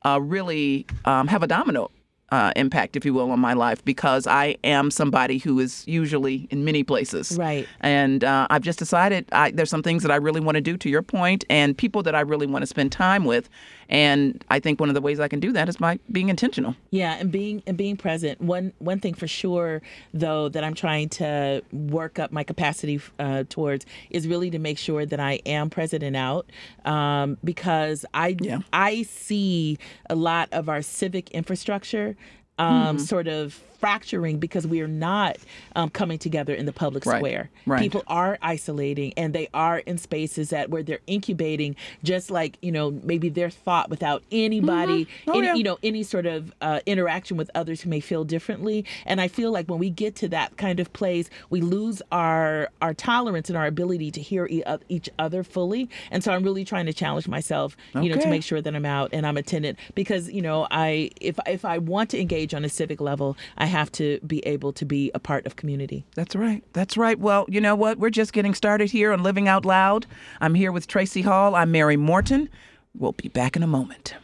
uh, 0.05 0.21
really 0.21 0.85
um, 1.05 1.29
have 1.29 1.43
a 1.43 1.47
domino 1.47 1.91
uh, 2.31 2.53
impact, 2.57 2.95
if 2.97 3.07
you 3.07 3.15
will, 3.15 3.31
on 3.31 3.41
my 3.41 3.55
life 3.55 3.83
because 3.87 4.27
I 4.27 4.57
am 4.63 4.91
somebody 4.91 5.39
who 5.39 5.59
is 5.61 5.85
usually 5.87 6.47
in 6.51 6.63
many 6.65 6.85
places. 6.85 7.39
Right. 7.39 7.67
And 7.81 8.23
uh, 8.23 8.47
I've 8.51 8.61
just 8.63 8.79
decided 8.79 9.25
I, 9.33 9.51
there's 9.51 9.71
some 9.71 9.83
things 9.83 10.03
that 10.03 10.13
I 10.13 10.17
really 10.17 10.41
want 10.41 10.57
to 10.57 10.61
do, 10.61 10.77
to 10.77 10.91
your 10.91 11.01
point, 11.01 11.47
and 11.49 11.77
people 11.79 12.03
that 12.03 12.15
I 12.15 12.21
really 12.21 12.47
want 12.47 12.63
to 12.63 12.67
spend 12.67 12.93
time 12.93 13.25
with. 13.25 13.49
And 13.89 14.45
I 14.51 14.61
think 14.61 14.81
one 14.81 14.91
of 14.91 14.95
the 14.95 15.01
ways 15.01 15.19
I 15.19 15.29
can 15.29 15.41
do 15.41 15.53
that 15.53 15.69
is 15.69 15.79
by 15.79 15.99
being 16.13 16.29
intentional. 16.29 16.77
Yeah, 16.91 17.15
and 17.15 17.33
being 17.33 17.63
and 17.67 17.77
being 17.77 17.97
present. 17.97 18.41
One 18.41 18.73
one 18.79 19.01
thing 19.01 19.15
for 19.15 19.27
sure, 19.27 19.81
though, 20.13 20.49
that 20.51 20.63
I'm 20.63 20.75
trying 20.75 21.09
to 21.11 21.63
work 21.73 22.19
up 22.19 22.31
my 22.31 22.45
capacity 22.45 23.01
uh, 23.19 23.45
towards 23.49 23.87
is 24.11 24.29
really 24.29 24.51
to 24.51 24.59
make 24.59 24.79
sure 24.79 25.07
that 25.07 25.21
I 25.21 25.41
am 25.47 25.71
present 25.71 26.03
and 26.03 26.17
out, 26.17 26.51
um, 26.85 27.39
because 27.43 28.05
I 28.13 28.37
Yeah. 28.41 28.59
I 28.73 29.05
see 29.05 29.79
a 30.11 30.15
lot 30.15 30.49
of 30.53 30.69
our 30.69 30.83
civic 30.83 31.31
infrastructure 31.31 32.17
um, 32.59 32.99
sort 32.99 33.29
of 33.29 33.61
fracturing 33.79 34.39
because 34.41 34.67
we 34.67 34.81
are 34.81 34.89
not 34.89 35.37
um, 35.77 35.89
coming 35.89 36.19
together 36.19 36.53
in 36.53 36.67
the 36.67 36.73
public 36.73 37.07
Right, 37.07 37.19
square. 37.19 37.49
right. 37.65 37.81
People 37.81 38.03
are 38.09 38.37
isolating 38.43 39.13
and 39.17 39.33
they 39.33 39.49
are 39.55 39.79
in 39.79 39.99
spaces 39.99 40.51
that 40.51 40.69
where 40.69 40.83
they're 40.83 40.99
incubating 41.07 41.77
just 42.03 42.29
like 42.29 42.59
you 42.61 42.73
know 42.73 42.91
maybe 43.05 43.29
their 43.29 43.51
thought 43.51 43.89
without 43.89 44.25
anybody 44.33 45.07
Oh, 45.29 45.39
any, 45.39 45.47
yeah. 45.47 45.55
you 45.55 45.63
know 45.63 45.79
any 45.85 46.03
sort 46.03 46.27
of 46.27 46.53
uh, 46.61 46.81
interaction 46.87 47.37
with 47.37 47.53
others 47.55 47.81
who 47.83 47.89
may 47.91 48.01
feel 48.01 48.25
differently 48.25 48.85
and 49.07 49.21
i 49.21 49.29
feel 49.29 49.53
like 49.53 49.69
when 49.69 49.79
we 49.79 49.91
get 49.91 50.17
to 50.17 50.29
that 50.31 50.57
kind 50.57 50.81
of 50.81 50.93
place 50.93 51.31
we 51.51 51.61
lose 51.61 52.03
our 52.11 52.71
our 52.83 52.95
tolerance 52.95 53.49
and 53.49 53.57
our 53.57 53.67
ability 53.67 54.11
to 54.11 54.21
hear 54.21 54.47
e- 54.47 54.65
each 54.89 55.09
other 55.21 55.45
fully 55.45 55.89
and 56.11 56.25
so 56.25 56.33
i'm 56.33 56.43
really 56.43 56.65
trying 56.65 56.87
to 56.87 56.93
challenge 56.93 57.29
myself 57.29 57.77
you 57.95 58.09
know 58.13 58.21
to 58.21 58.29
make 58.29 58.43
sure 58.43 58.61
that 58.61 58.75
i'm 58.75 58.85
out 58.87 59.11
and 59.13 59.25
i'm 59.27 59.37
attendant 59.37 59.79
because 59.95 60.29
you 60.31 60.43
know 60.43 60.67
i 60.73 61.11
if 61.21 61.39
if 61.47 61.65
i 61.65 61.79
want 61.79 62.11
to 62.11 62.21
engage 62.21 62.48
on 62.55 62.65
a 62.65 62.69
civic 62.69 63.01
level 63.01 63.37
i 63.57 63.67
have 63.67 63.91
to 63.93 64.19
be 64.27 64.41
able 64.47 64.73
to 64.73 64.85
be 64.85 65.11
a 65.15 65.19
part 65.19 65.47
of 65.47 65.57
community 65.57 66.05
That's 66.15 66.35
right. 66.35 66.63
That's 66.73 66.97
right. 66.97 67.19
Well, 67.19 67.47
you 67.49 67.61
know 67.61 67.75
what? 67.75 67.99
We're 67.99 68.11
just 68.11 68.33
getting 68.33 68.55
started 68.55 68.91
here 68.91 69.13
on 69.13 69.23
Living 69.23 69.49
Out 69.49 69.65
Loud. 69.65 70.07
I'm 70.41 70.55
here 70.55 70.73
with 70.73 70.87
Tracie 70.87 71.23
Hall. 71.23 71.55
I'm 71.55 71.71
Mary 71.71 71.97
Morten. 71.97 72.49
We'll 72.95 73.13
be 73.13 73.29
back 73.29 73.57
in 73.57 73.63
a 73.63 73.67
moment. 73.67 74.15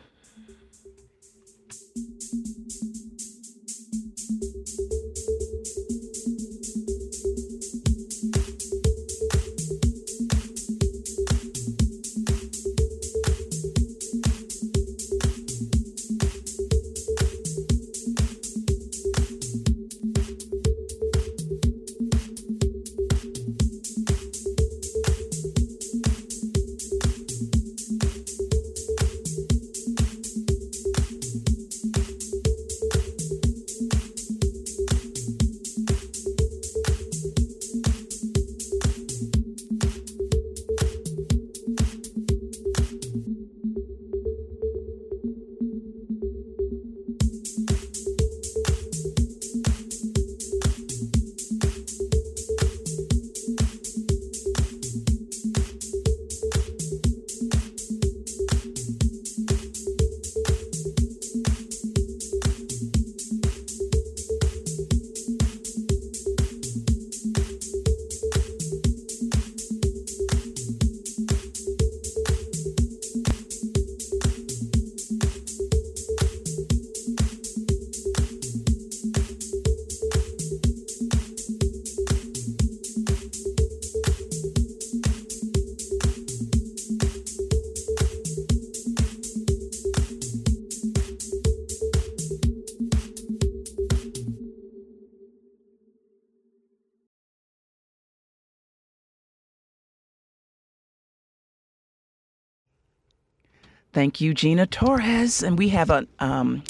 Thank 104.04 104.20
you, 104.20 104.34
Gina 104.34 104.66
Torres. 104.66 105.42
And 105.42 105.58
we 105.58 105.70
have 105.70 105.88
a 105.88 106.06
um, 106.18 106.62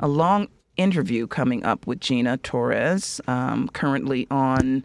a 0.00 0.06
long 0.06 0.48
interview 0.76 1.26
coming 1.26 1.64
up 1.64 1.86
with 1.86 1.98
Gina 1.98 2.36
Torres, 2.36 3.22
um, 3.26 3.68
currently 3.68 4.26
on 4.30 4.84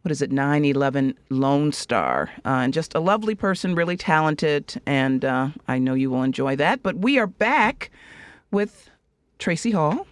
what 0.00 0.10
is 0.10 0.22
it, 0.22 0.30
9/11 0.30 1.14
Lone 1.28 1.70
Star, 1.70 2.30
uh, 2.46 2.62
and 2.64 2.72
just 2.72 2.94
a 2.94 2.98
lovely 2.98 3.34
person, 3.34 3.74
really 3.74 3.98
talented, 3.98 4.80
and 4.86 5.22
uh, 5.22 5.50
I 5.68 5.78
know 5.78 5.92
you 5.92 6.10
will 6.10 6.22
enjoy 6.22 6.56
that. 6.56 6.82
But 6.82 6.96
we 6.96 7.18
are 7.18 7.26
back 7.26 7.90
with 8.50 8.88
Tracie 9.38 9.72
Hall. 9.72 10.06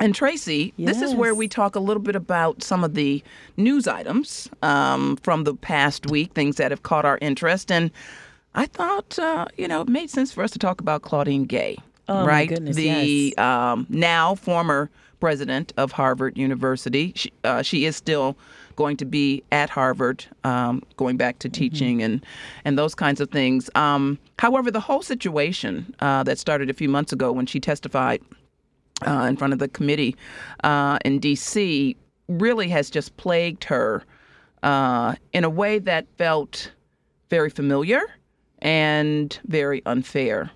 And 0.00 0.12
Tracie, 0.12 0.74
this 0.76 1.02
is 1.02 1.14
where 1.14 1.36
we 1.36 1.46
talk 1.46 1.76
a 1.76 1.80
little 1.80 2.02
bit 2.02 2.16
about 2.16 2.64
some 2.64 2.82
of 2.82 2.94
the 2.94 3.22
news 3.56 3.86
items 3.86 4.50
um, 4.62 5.16
from 5.18 5.44
the 5.44 5.54
past 5.54 6.10
week, 6.10 6.34
things 6.34 6.56
that 6.56 6.72
have 6.72 6.82
caught 6.82 7.04
our 7.04 7.16
interest. 7.22 7.70
And 7.70 7.92
I 8.56 8.66
thought, 8.66 9.18
uh, 9.18 9.46
you 9.58 9.68
know, 9.68 9.82
it 9.82 9.88
made 9.88 10.08
sense 10.10 10.32
for 10.32 10.42
us 10.42 10.50
to 10.52 10.58
talk 10.58 10.80
about 10.80 11.02
Claudine 11.02 11.44
Gay, 11.44 11.76
Oh, 12.08 12.24
right? 12.24 12.48
goodness, 12.48 12.74
the 12.74 13.34
yes. 13.36 13.38
um, 13.38 13.86
now 13.90 14.34
former 14.34 14.90
president 15.20 15.72
of 15.76 15.92
Harvard 15.92 16.38
University. 16.38 17.12
She, 17.14 17.32
uh, 17.44 17.62
she 17.62 17.84
is 17.84 17.96
still 17.96 18.36
going 18.76 18.96
to 18.98 19.04
be 19.04 19.42
at 19.52 19.68
Harvard, 19.70 20.24
um, 20.44 20.82
going 20.96 21.16
back 21.16 21.38
to 21.40 21.48
teaching 21.48 22.02
and 22.02 22.24
and 22.64 22.78
those 22.78 22.94
kinds 22.94 23.20
of 23.20 23.30
things. 23.30 23.68
Um, 23.74 24.18
however, 24.38 24.70
the 24.70 24.80
whole 24.80 25.02
situation 25.02 25.94
uh, 26.00 26.22
that 26.24 26.38
started 26.38 26.70
a 26.70 26.74
few 26.74 26.88
months 26.88 27.12
ago 27.12 27.32
when 27.32 27.46
she 27.46 27.60
testified 27.60 28.22
uh, 29.06 29.26
in 29.28 29.36
front 29.36 29.52
of 29.52 29.58
the 29.58 29.68
committee 29.68 30.16
uh, 30.64 30.98
in 31.04 31.18
D.C. 31.18 31.96
really 32.28 32.68
has 32.68 32.88
just 32.90 33.16
plagued 33.16 33.64
her 33.64 34.02
uh, 34.62 35.14
in 35.32 35.44
a 35.44 35.50
way 35.50 35.78
that 35.78 36.06
felt 36.18 36.70
very 37.30 37.50
familiar 37.50 38.00
and 38.66 39.38
very 39.46 39.80
unfair. 39.86 40.50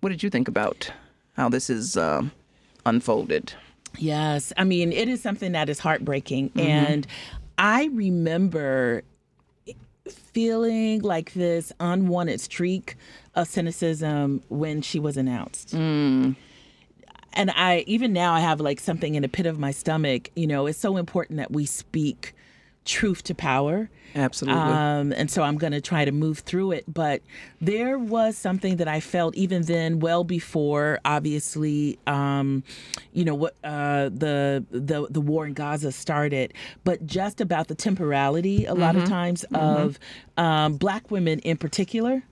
What 0.00 0.10
did 0.10 0.22
you 0.22 0.30
think 0.30 0.46
about 0.46 0.92
how 1.32 1.48
this 1.48 1.68
is 1.70 1.96
um 1.96 2.30
unfolded? 2.86 3.54
Yes. 3.98 4.52
I 4.56 4.64
mean, 4.64 4.92
it 4.92 5.08
is 5.08 5.22
something 5.22 5.52
that 5.52 5.68
is 5.68 5.80
heartbreaking. 5.80 6.50
Mm-hmm. 6.50 6.60
And 6.60 7.06
I 7.56 7.86
remember 7.86 9.02
feeling 10.08 11.00
like 11.02 11.32
this 11.32 11.72
unwanted 11.80 12.40
streak 12.40 12.96
of 13.34 13.48
cynicism 13.48 14.42
when 14.48 14.82
she 14.82 15.00
was 15.00 15.16
announced. 15.16 15.74
Mm. 15.74 16.36
And 17.32 17.50
I, 17.52 17.84
even 17.86 18.12
now, 18.12 18.34
I 18.34 18.40
have 18.40 18.60
like 18.60 18.78
something 18.78 19.14
in 19.14 19.22
the 19.22 19.28
pit 19.28 19.46
of 19.46 19.58
my 19.58 19.70
stomach. 19.70 20.30
You 20.36 20.46
know, 20.46 20.66
it's 20.66 20.78
so 20.78 20.96
important 20.96 21.38
that 21.38 21.50
we 21.50 21.66
speak 21.66 22.34
truth 22.88 23.22
to 23.24 23.34
power. 23.34 23.90
Absolutely. 24.14 24.60
Um, 24.60 25.12
and 25.12 25.30
so 25.30 25.42
I'm 25.42 25.58
going 25.58 25.74
to 25.74 25.82
try 25.82 26.04
to 26.04 26.12
move 26.12 26.40
through 26.40 26.72
it. 26.72 26.84
But 26.92 27.22
there 27.60 27.98
was 27.98 28.36
something 28.38 28.76
that 28.76 28.88
I 28.88 29.00
felt 29.00 29.36
even 29.36 29.62
then, 29.62 30.00
well 30.00 30.24
before, 30.24 30.98
obviously, 31.04 31.98
um, 32.06 32.64
you 33.12 33.24
know 33.24 33.34
what 33.34 33.54
uh, 33.62 34.08
the 34.08 34.64
the 34.70 35.06
the 35.10 35.20
war 35.20 35.46
in 35.46 35.52
Gaza 35.52 35.92
started, 35.92 36.54
but 36.84 37.06
just 37.06 37.40
about 37.40 37.68
the 37.68 37.74
temporality 37.74 38.64
a 38.64 38.74
lot 38.74 38.96
of 38.96 39.04
times 39.04 39.44
of 39.52 39.98
um, 40.36 40.76
black 40.76 41.10
women 41.10 41.38
in 41.40 41.56
particular. 41.58 42.24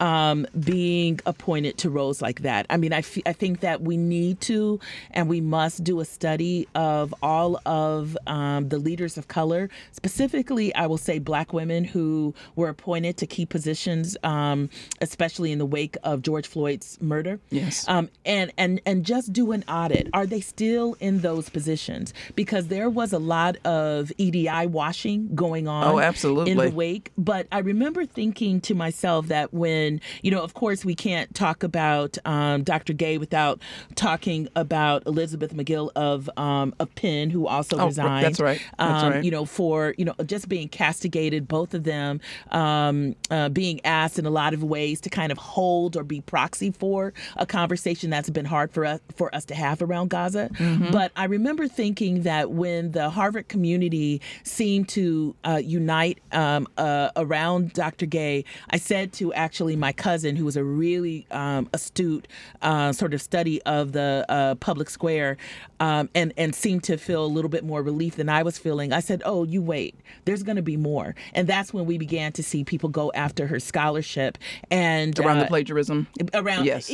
Um, 0.00 0.46
being 0.58 1.20
appointed 1.26 1.78
to 1.78 1.90
roles 1.90 2.20
like 2.22 2.42
that. 2.42 2.66
I 2.70 2.76
mean, 2.76 2.92
I, 2.92 2.98
f- 2.98 3.18
I 3.26 3.32
think 3.32 3.60
that 3.60 3.80
we 3.82 3.96
need 3.96 4.40
to 4.42 4.80
and 5.12 5.28
we 5.28 5.40
must 5.40 5.84
do 5.84 6.00
a 6.00 6.04
study 6.04 6.68
of 6.74 7.14
all 7.22 7.60
of 7.66 8.16
um, 8.26 8.68
the 8.68 8.78
leaders 8.78 9.16
of 9.16 9.28
color, 9.28 9.68
specifically, 9.92 10.74
I 10.74 10.86
will 10.86 10.98
say 10.98 11.18
black 11.18 11.52
women 11.52 11.84
who 11.84 12.34
were 12.56 12.68
appointed 12.68 13.16
to 13.18 13.26
key 13.26 13.46
positions, 13.46 14.16
um, 14.22 14.68
especially 15.00 15.52
in 15.52 15.58
the 15.58 15.66
wake 15.66 15.96
of 16.04 16.22
George 16.22 16.46
Floyd's 16.46 16.98
murder. 17.00 17.40
Yes. 17.50 17.88
Um, 17.88 18.08
and, 18.26 18.52
and, 18.58 18.80
and 18.86 19.04
just 19.04 19.32
do 19.32 19.52
an 19.52 19.64
audit. 19.68 20.08
Are 20.12 20.26
they 20.26 20.40
still 20.40 20.96
in 21.00 21.20
those 21.20 21.48
positions? 21.48 22.12
Because 22.34 22.68
there 22.68 22.90
was 22.90 23.12
a 23.12 23.18
lot 23.18 23.56
of 23.64 24.12
EDI 24.18 24.66
washing 24.66 25.34
going 25.34 25.68
on 25.68 25.84
Oh, 25.84 25.98
absolutely. 26.00 26.52
in 26.52 26.58
the 26.58 26.70
wake. 26.70 27.12
But 27.16 27.46
I 27.52 27.58
remember 27.58 28.04
thinking 28.06 28.60
to 28.62 28.74
myself 28.74 29.28
that 29.28 29.52
when, 29.54 29.83
you 30.22 30.30
know, 30.30 30.42
of 30.42 30.54
course, 30.54 30.84
we 30.84 30.94
can't 30.94 31.32
talk 31.34 31.62
about 31.62 32.16
um, 32.24 32.62
Dr. 32.62 32.92
Gay 32.92 33.18
without 33.18 33.60
talking 33.94 34.48
about 34.56 35.06
Elizabeth 35.06 35.54
Magill 35.54 35.90
of 35.96 36.28
um, 36.36 36.74
of 36.78 36.94
Penn, 36.94 37.30
who 37.30 37.46
also 37.46 37.78
Oh, 37.78 37.86
resigned. 37.86 38.24
that's 38.24 38.40
right. 38.40 38.60
That's 38.78 39.02
um, 39.02 39.12
right. 39.12 39.24
You 39.24 39.30
know, 39.30 39.44
for 39.44 39.94
you 39.98 40.04
know, 40.04 40.14
just 40.26 40.48
being 40.48 40.68
castigated, 40.68 41.48
both 41.48 41.74
of 41.74 41.84
them 41.84 42.20
um, 42.50 43.14
uh, 43.30 43.48
being 43.48 43.80
asked 43.84 44.18
in 44.18 44.26
a 44.26 44.30
lot 44.30 44.54
of 44.54 44.62
ways 44.62 45.00
to 45.02 45.10
kind 45.10 45.32
of 45.32 45.38
hold 45.38 45.96
or 45.96 46.04
be 46.04 46.20
proxy 46.20 46.70
for 46.70 47.12
a 47.36 47.46
conversation 47.46 48.10
that's 48.10 48.30
been 48.30 48.44
hard 48.44 48.72
for 48.72 48.84
us 48.84 49.00
for 49.16 49.34
us 49.34 49.44
to 49.46 49.54
have 49.54 49.82
around 49.82 50.10
Gaza. 50.10 50.48
Mm-hmm. 50.54 50.90
But 50.90 51.12
I 51.16 51.24
remember 51.24 51.68
thinking 51.68 52.22
that 52.22 52.50
when 52.50 52.92
the 52.92 53.10
Harvard 53.10 53.48
community 53.48 54.20
seemed 54.42 54.88
to 54.90 55.34
uh, 55.44 55.60
unite 55.62 56.18
um, 56.32 56.66
uh, 56.76 57.10
around 57.16 57.72
Dr. 57.72 58.06
Gay, 58.06 58.44
I 58.70 58.76
said 58.78 59.12
to 59.14 59.32
actually 59.34 59.73
my 59.78 59.92
cousin, 59.92 60.36
who 60.36 60.44
was 60.44 60.56
a 60.56 60.64
really 60.64 61.26
um, 61.30 61.68
astute 61.72 62.28
uh, 62.62 62.92
sort 62.92 63.14
of 63.14 63.22
study 63.22 63.60
of 63.62 63.92
the 63.92 64.24
uh, 64.28 64.54
public 64.56 64.90
square, 64.90 65.36
um, 65.80 66.08
and 66.14 66.32
and 66.36 66.54
seemed 66.54 66.84
to 66.84 66.96
feel 66.96 67.24
a 67.24 67.26
little 67.26 67.48
bit 67.48 67.64
more 67.64 67.82
relief 67.82 68.16
than 68.16 68.28
I 68.28 68.42
was 68.42 68.58
feeling. 68.58 68.92
I 68.92 69.00
said, 69.00 69.22
"Oh, 69.24 69.44
you 69.44 69.62
wait. 69.62 69.94
There's 70.24 70.42
going 70.42 70.56
to 70.56 70.62
be 70.62 70.76
more." 70.76 71.14
And 71.34 71.48
that's 71.48 71.72
when 71.72 71.86
we 71.86 71.98
began 71.98 72.32
to 72.32 72.42
see 72.42 72.64
people 72.64 72.88
go 72.88 73.10
after 73.14 73.46
her 73.46 73.60
scholarship 73.60 74.38
and 74.70 75.18
Around 75.18 75.38
uh, 75.38 75.40
the 75.42 75.46
plagiarism. 75.48 76.06
around 76.32 76.64
Yes. 76.64 76.90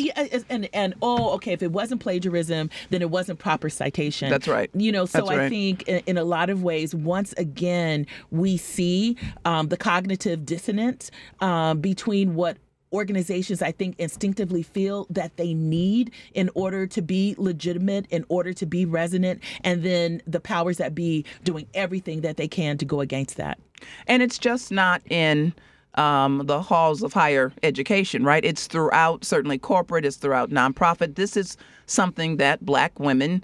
and 0.48 0.68
and 0.72 0.94
oh 1.02 1.30
okay 1.34 1.52
if 1.52 1.62
it 1.62 1.72
wasn't 1.72 2.00
plagiarism 2.00 2.70
then 2.90 3.02
it 3.02 3.10
wasn't 3.10 3.38
proper 3.38 3.68
citation 3.68 4.30
That's 4.30 4.48
right. 4.48 4.70
you 4.74 4.92
know 4.92 5.06
so 5.06 5.18
That's 5.26 5.30
i 5.30 5.48
think 5.48 5.82
in, 5.84 6.02
in 6.06 6.18
a 6.18 6.24
lot 6.24 6.50
of 6.50 6.62
ways 6.62 6.94
once 6.94 7.32
again 7.36 8.06
we 8.30 8.56
see 8.56 9.16
um, 9.44 9.68
the 9.68 9.76
cognitive 9.76 10.44
dissonance 10.46 11.10
um, 11.40 11.80
between 11.80 12.34
what 12.34 12.56
organizations 12.92 13.62
i 13.62 13.72
think 13.72 13.94
instinctively 13.98 14.62
feel 14.62 15.06
that 15.10 15.36
they 15.36 15.54
need 15.54 16.10
in 16.34 16.50
order 16.54 16.86
to 16.86 17.02
be 17.02 17.34
legitimate 17.38 18.06
in 18.10 18.24
order 18.28 18.52
to 18.52 18.66
be 18.66 18.84
resonant 18.84 19.40
and 19.62 19.82
then 19.82 20.20
the 20.26 20.40
powers 20.40 20.78
that 20.78 20.94
be 20.94 21.24
doing 21.44 21.66
everything 21.74 22.20
that 22.20 22.36
they 22.36 22.48
can 22.48 22.76
to 22.78 22.84
go 22.84 23.00
against 23.00 23.36
that 23.36 23.58
And 24.06 24.22
it's 24.22 24.38
just 24.38 24.70
not 24.70 25.02
in 25.10 25.52
um, 25.94 26.42
the 26.46 26.62
halls 26.62 27.02
of 27.02 27.12
higher 27.12 27.52
education, 27.62 28.24
right? 28.24 28.44
It's 28.44 28.66
throughout, 28.66 29.24
certainly 29.24 29.58
corporate, 29.58 30.04
it's 30.04 30.16
throughout 30.16 30.50
nonprofit. 30.50 31.16
This 31.16 31.36
is 31.36 31.56
something 31.86 32.36
that 32.36 32.64
black 32.64 32.98
women 32.98 33.42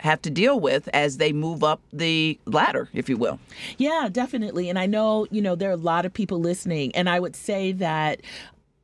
have 0.00 0.20
to 0.22 0.30
deal 0.30 0.58
with 0.60 0.88
as 0.94 1.18
they 1.18 1.32
move 1.32 1.62
up 1.62 1.80
the 1.92 2.38
ladder, 2.46 2.88
if 2.94 3.08
you 3.08 3.16
will. 3.16 3.38
Yeah, 3.76 4.08
definitely. 4.10 4.68
And 4.70 4.78
I 4.78 4.86
know, 4.86 5.26
you 5.30 5.42
know, 5.42 5.54
there 5.54 5.68
are 5.68 5.74
a 5.74 5.76
lot 5.76 6.06
of 6.06 6.12
people 6.12 6.38
listening. 6.40 6.94
And 6.94 7.08
I 7.08 7.20
would 7.20 7.36
say 7.36 7.72
that 7.72 8.22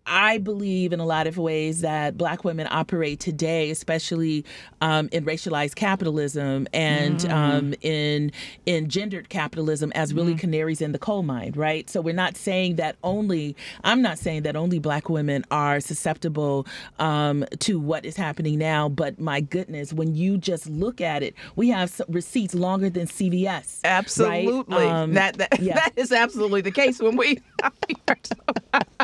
I 0.07 0.39
believe 0.39 0.93
in 0.93 1.01
a 1.01 1.07
lot 1.07 1.27
of 1.27 1.37
ways 1.37 1.81
that 1.81 2.17
black 2.17 2.45
women 2.45 2.69
operate 2.71 3.21
today, 3.21 3.71
especially 3.71 4.45
um, 4.81 5.09
in 5.13 5.25
racialized 5.25 5.75
capitalism 5.75 6.69
and 6.73 7.25
um, 7.31 7.75
in 7.81 8.33
in 8.67 8.89
gendered 8.89 9.29
capitalism, 9.29 9.93
as 9.95 10.15
really 10.15 10.35
canaries 10.35 10.81
in 10.81 10.93
the 10.93 10.99
coal 10.99 11.23
mine, 11.23 11.53
right? 11.57 11.89
So 11.91 12.01
we're 12.01 12.15
not 12.15 12.37
saying 12.37 12.77
that 12.77 12.97
only 13.03 13.57
I'm 13.85 14.03
not 14.03 14.19
saying 14.19 14.43
that 14.43 14.57
only 14.57 14.79
black 14.79 15.09
women 15.09 15.45
are 15.51 15.81
susceptible 15.81 16.67
um, 16.99 17.45
to 17.61 17.81
what 17.81 18.05
is 18.05 18.17
happening 18.17 18.59
now, 18.59 18.89
but 18.89 19.19
my 19.19 19.41
goodness, 19.41 19.93
when 19.93 20.15
you 20.15 20.39
just 20.39 20.69
look 20.69 21.01
at 21.01 21.23
it, 21.23 21.35
we 21.57 21.69
have 21.71 22.01
receipts 22.09 22.55
longer 22.55 22.91
than 22.91 23.07
CVS. 23.07 23.81
right? 23.83 23.85
Absolutely. 23.85 24.87
Um, 24.87 25.15
that 25.15 25.39
that, 25.39 25.61
yeah. 25.61 25.75
that 25.87 25.93
is 25.97 26.13
absolutely 26.13 26.61
the 26.61 26.71
case 26.71 27.01
when 27.01 27.17
we 27.17 27.41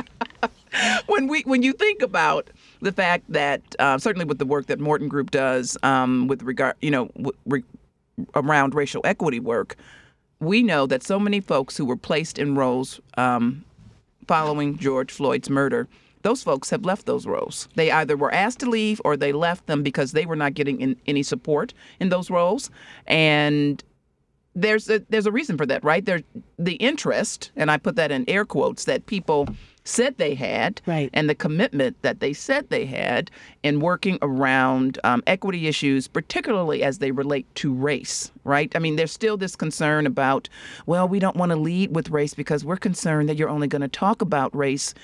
when 1.23 1.31
we 1.31 1.43
when 1.43 1.63
you 1.63 1.73
think 1.73 2.03
about 2.03 2.51
the 2.81 2.93
fact 2.93 3.25
that 3.29 3.63
uh, 3.79 3.99
certainly 3.99 4.25
with 4.25 4.39
the 4.39 4.47
work 4.47 4.67
that 4.67 4.81
Morten 4.81 5.09
Group 5.09 5.31
does 5.31 5.77
um, 5.83 6.27
with 6.27 6.43
regard 6.43 6.75
you 6.81 6.91
know 6.91 7.11
re- 7.47 7.65
around 8.35 8.75
racial 8.75 9.03
equity 9.05 9.41
work, 9.41 9.77
we 10.41 10.63
know 10.63 10.87
that 10.87 11.03
so 11.03 11.19
many 11.19 11.41
folks 11.41 11.77
who 11.77 11.85
were 11.85 11.97
placed 11.97 12.39
in 12.39 12.57
roles 12.57 13.01
um, 13.17 13.65
following 14.27 14.77
George 14.79 15.13
Floyd's 15.13 15.49
murder. 15.49 15.89
Those 16.23 16.43
folks 16.43 16.71
have 16.71 16.85
left 16.85 17.07
those 17.07 17.27
roles. 17.27 17.69
They 17.75 17.91
either 17.91 18.17
were 18.17 18.33
asked 18.33 18.61
to 18.61 18.71
leave 18.71 19.01
or 19.05 19.17
they 19.17 19.33
left 19.33 19.67
them 19.67 19.83
because 19.83 20.13
they 20.13 20.25
were 20.25 20.37
not 20.37 20.55
getting 20.55 20.81
in, 20.81 20.97
any 21.07 21.25
support 21.25 21.75
in 21.99 22.11
those 22.11 22.31
roles. 22.31 22.71
And 23.09 23.83
there's 24.55 24.89
a 24.89 25.01
there's 25.09 25.27
a 25.27 25.33
reason 25.33 25.57
for 25.57 25.67
that, 25.67 25.83
right? 25.83 26.05
There 26.05 26.23
the 26.59 26.75
interest, 26.75 27.51
and 27.57 27.71
I 27.71 27.77
put 27.77 27.97
that 27.97 28.13
in 28.13 28.29
air 28.29 28.45
quotes, 28.45 28.85
that 28.85 29.07
people 29.07 29.49
said 29.85 30.17
they 30.19 30.35
had, 30.35 30.81
Right. 30.87 31.11
and 31.13 31.29
the 31.29 31.35
commitment 31.35 32.01
that 32.03 32.21
they 32.21 32.33
said 32.33 32.69
they 32.71 32.87
had 32.87 33.31
in 33.63 33.81
working 33.81 34.19
around 34.23 34.99
um, 35.05 35.23
equity 35.27 35.67
issues, 35.67 36.07
particularly 36.09 36.83
as 36.85 36.99
they 36.99 37.11
relate 37.11 37.53
to 37.57 37.73
race, 37.73 38.31
right? 38.45 38.71
I 38.77 38.79
mean, 38.79 38.97
there's 38.97 39.13
still 39.13 39.37
this 39.37 39.57
concern 39.57 40.07
about, 40.07 40.49
well, 40.87 41.09
we 41.09 41.19
don't 41.19 41.37
want 41.37 41.51
to 41.51 41.57
lead 41.57 41.95
with 41.95 42.11
race 42.11 42.33
because 42.35 42.65
we're 42.65 42.77
concerned 42.77 43.29
that 43.29 43.37
you're 43.37 43.49
only 43.49 43.67
going 43.67 43.83
to 43.83 43.89
talk 43.89 44.23
about 44.23 44.55
race, 44.55 44.95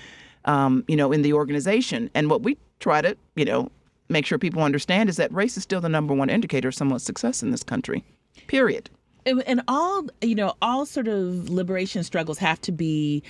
um, 0.45 0.85
you 0.87 0.97
know, 0.97 1.11
in 1.13 1.23
the 1.23 1.33
organization. 1.33 2.09
And 2.15 2.31
what 2.31 2.43
we 2.43 2.57
try 2.79 3.01
to, 3.01 3.17
you 3.35 3.45
know, 3.45 3.71
make 4.09 4.25
sure 4.27 4.39
people 4.39 4.63
understand 4.63 5.09
is 5.09 5.17
that 5.17 5.33
race 5.33 5.57
is 5.57 5.65
still 5.65 5.81
the 5.81 5.89
number 5.89 6.15
one 6.15 6.31
indicator 6.31 6.69
of 6.69 6.75
someone's 6.75 7.03
success 7.03 7.43
in 7.43 7.51
this 7.51 7.63
country. 7.65 8.05
Period. 8.47 8.89
and, 9.27 9.43
and 9.43 9.61
all 9.69 10.07
you 10.23 10.35
know 10.35 10.55
all 10.63 10.87
sort 10.87 11.09
of 11.09 11.51
liberation 11.51 12.03
struggles 12.05 12.39
have 12.39 12.61
to 12.63 12.73
be 12.73 13.23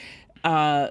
uh 0.44 0.88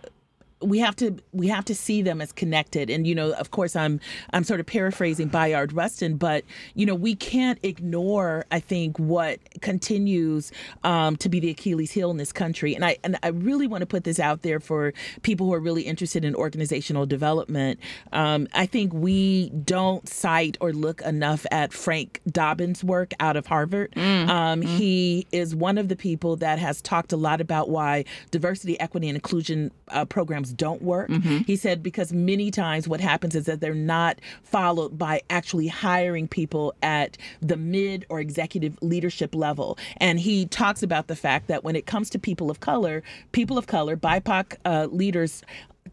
we 0.61 0.79
have 0.79 0.95
to 0.95 1.17
we 1.31 1.47
have 1.47 1.65
to 1.65 1.75
see 1.75 2.01
them 2.01 2.21
as 2.21 2.31
connected. 2.31 2.89
And 2.89 3.05
you 3.05 3.15
know 3.15 3.31
of 3.33 3.51
course 3.51 3.75
i'm 3.75 3.99
i'm 4.31 4.43
sort 4.43 4.59
of 4.59 4.65
paraphrasing 4.65 5.27
bayard 5.27 5.73
rustin 5.73 6.17
but 6.17 6.43
you 6.73 6.85
know 6.85 6.95
we 6.95 7.15
can't 7.15 7.59
ignore 7.63 8.45
i 8.51 8.59
think 8.59 8.97
what 8.97 9.39
continues 9.61 10.51
um, 10.83 11.15
to 11.17 11.29
be 11.29 11.39
the 11.39 11.49
achilles 11.49 11.91
heel 11.91 12.09
in 12.11 12.17
this 12.17 12.31
country. 12.31 12.75
And 12.75 12.83
i 12.83 12.97
and 13.03 13.17
i 13.23 13.29
really 13.29 13.67
want 13.67 13.81
to 13.81 13.85
put 13.85 14.03
this 14.03 14.19
out 14.19 14.41
there 14.41 14.59
for 14.59 14.93
people 15.21 15.45
who 15.47 15.53
are 15.53 15.59
really 15.59 15.83
interested 15.83 16.25
in 16.25 16.35
organizational 16.35 17.05
development. 17.05 17.79
Um, 18.11 18.47
i 18.53 18.65
think 18.65 18.93
we 18.93 19.49
don't 19.49 20.07
cite 20.09 20.57
or 20.59 20.73
look 20.73 21.01
enough 21.01 21.45
at 21.51 21.73
frank 21.73 22.21
dobbin's 22.29 22.83
work 22.83 23.13
out 23.19 23.35
of 23.37 23.45
harvard. 23.47 23.95
Um, 23.97 24.61
he 24.61 25.27
is 25.31 25.55
one 25.55 25.77
of 25.77 25.87
the 25.87 25.95
people 25.95 26.35
that 26.37 26.59
has 26.59 26.81
talked 26.81 27.13
a 27.13 27.17
lot 27.17 27.41
about 27.41 27.69
why 27.69 28.05
diversity 28.31 28.79
equity 28.79 29.07
and 29.09 29.15
inclusion 29.15 29.71
uh, 29.89 30.05
programs 30.05 30.46
don't 30.53 30.81
work. 30.81 31.09
He 31.45 31.55
said 31.55 31.83
because 31.83 32.11
many 32.13 32.51
times 32.51 32.87
what 32.87 33.01
happens 33.01 33.35
is 33.35 33.45
that 33.45 33.59
they're 33.59 33.73
not 33.73 34.19
followed 34.43 34.97
by 34.97 35.21
actually 35.29 35.67
hiring 35.67 36.27
people 36.27 36.73
at 36.81 37.17
the 37.41 37.57
mid 37.57 38.05
or 38.09 38.19
executive 38.19 38.77
leadership 38.81 39.35
level. 39.35 39.77
And 39.97 40.19
he 40.19 40.45
talks 40.45 40.83
about 40.83 41.07
the 41.07 41.15
fact 41.15 41.47
that 41.47 41.63
when 41.63 41.75
it 41.75 41.85
comes 41.85 42.09
to 42.11 42.19
people 42.19 42.49
of 42.49 42.59
color, 42.59 43.03
people 43.31 43.57
of 43.57 43.67
color, 43.67 43.95
BIPOC 43.95 44.57
uh, 44.65 44.87
leaders 44.91 45.43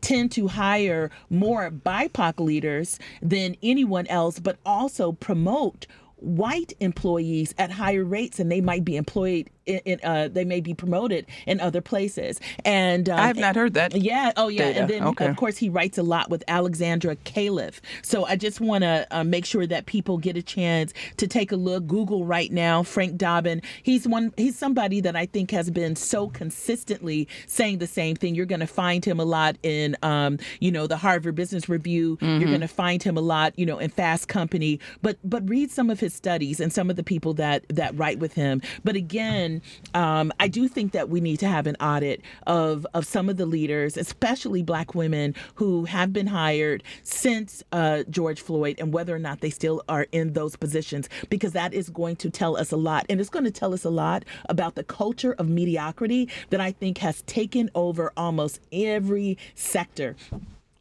tend 0.01 0.33
to 0.33 0.49
hire 0.49 1.11
more 1.31 1.71
BIPOC 1.71 2.41
leaders 2.41 2.99
than 3.23 3.57
anyone 3.63 4.07
else, 4.09 4.39
but 4.39 4.59
also 4.65 5.13
promote 5.13 5.87
white 6.17 6.73
employees 6.81 7.55
at 7.59 7.71
higher 7.71 8.05
rates 8.05 8.41
and 8.41 8.51
they 8.51 8.61
might 8.61 8.85
be 8.85 8.97
employed 8.97 9.49
in, 9.67 9.99
uh, 10.03 10.29
they 10.29 10.45
may 10.45 10.61
be 10.61 10.75
promoted 10.75 11.27
in 11.47 11.61
other 11.61 11.81
places 11.81 12.41
and 12.65 13.09
um, 13.09 13.19
I 13.19 13.27
have 13.27 13.37
not 13.37 13.57
heard 13.57 13.75
that. 13.75 13.95
yeah 13.97 14.33
oh 14.37 14.49
yeah 14.49 14.65
data. 14.69 14.81
and 14.81 14.91
then 14.91 15.05
Okay. 15.05 15.27
of 15.27 15.37
course 15.37 15.57
he 15.59 15.69
writes 15.69 15.99
a 15.99 16.03
lot 16.03 16.31
with 16.31 16.43
alexandra 16.49 17.17
kalev 17.17 17.81
so 18.03 18.25
i 18.27 18.37
just 18.37 18.61
want 18.61 18.83
to 18.83 19.07
uh, 19.11 19.25
make 19.25 19.45
sure 19.45 19.67
that 19.67 19.87
people 19.87 20.19
get 20.19 20.37
a 20.37 20.43
chance 20.43 20.93
to 21.17 21.27
take 21.27 21.53
a 21.53 21.57
look 21.57 21.87
google 21.87 22.25
right 22.25 22.53
now 22.53 22.83
frank 22.83 23.17
dobbin 23.17 23.61
he's 23.83 24.07
one 24.09 24.33
he's 24.37 24.57
somebody 24.59 25.01
that 25.01 25.17
i 25.17 25.27
think 25.27 25.51
has 25.51 25.71
been 25.71 25.97
so 25.97 26.29
consistently 26.29 27.29
saying 27.47 27.79
the 27.79 27.87
same 27.87 28.17
thing 28.17 28.35
you're 28.35 28.47
going 28.47 28.61
to 28.61 28.67
find 28.67 29.05
him 29.05 29.21
a 29.21 29.25
lot 29.25 29.57
in 29.63 29.97
um, 30.03 30.39
you 30.61 30.71
know 30.71 30.87
the 30.87 30.97
harvard 30.97 31.35
business 31.35 31.69
review 31.69 31.95
Mm-hmm. 31.95 32.41
you're 32.41 32.49
going 32.49 32.61
to 32.61 32.69
find 32.69 33.03
him 33.03 33.17
a 33.17 33.21
lot 33.21 33.59
you 33.59 33.67
know 33.67 33.79
in 33.79 33.91
fast 33.91 34.29
company 34.29 34.79
but 35.03 35.17
but 35.25 35.47
read 35.49 35.71
some 35.71 35.91
of 35.91 36.01
his 36.01 36.15
studies 36.15 36.61
and 36.61 36.73
some 36.73 36.89
of 36.91 36.97
the 36.97 37.03
people 37.03 37.35
that 37.35 37.65
that 37.69 37.97
write 37.99 38.19
with 38.19 38.35
him 38.35 38.61
but 38.85 38.95
again 38.97 39.54
and 39.55 39.63
um, 39.95 40.33
I 40.41 40.49
do 40.49 40.69
think 40.69 40.93
that 40.93 41.09
we 41.09 41.21
need 41.21 41.39
to 41.39 41.49
have 41.49 41.67
an 41.67 41.77
audit 41.81 42.23
of 42.47 42.87
of 42.95 43.07
some 43.07 43.29
of 43.29 43.37
the 43.37 43.47
leaders, 43.47 43.97
especially 43.97 44.63
Black 44.63 44.95
women 44.95 45.35
who 45.55 45.85
have 45.85 46.13
been 46.13 46.27
hired 46.27 46.83
since 47.03 47.63
uh, 47.73 48.05
George 48.11 48.41
Floyd, 48.41 48.77
and 48.79 48.93
whether 48.93 49.15
or 49.15 49.19
not 49.19 49.41
they 49.41 49.51
still 49.51 49.83
are 49.89 50.07
in 50.13 50.33
those 50.33 50.57
positions, 50.57 51.09
because 51.29 51.53
that 51.53 51.73
is 51.75 51.89
going 51.91 52.17
to 52.17 52.31
tell 52.31 52.57
us 52.57 52.73
a 52.73 52.77
lot, 52.77 53.07
and 53.09 53.21
it's 53.21 53.31
going 53.31 53.45
to 53.45 53.51
tell 53.51 53.73
us 53.75 53.85
a 53.85 53.91
lot 53.91 54.25
about 54.49 54.75
the 54.75 54.85
culture 54.85 55.33
of 55.35 55.49
mediocrity 55.49 56.29
that 56.51 56.61
I 56.61 56.73
think 56.73 56.99
has 56.99 57.23
taken 57.23 57.71
over 57.75 58.13
almost 58.17 58.61
every 58.73 59.39
sector 59.55 60.17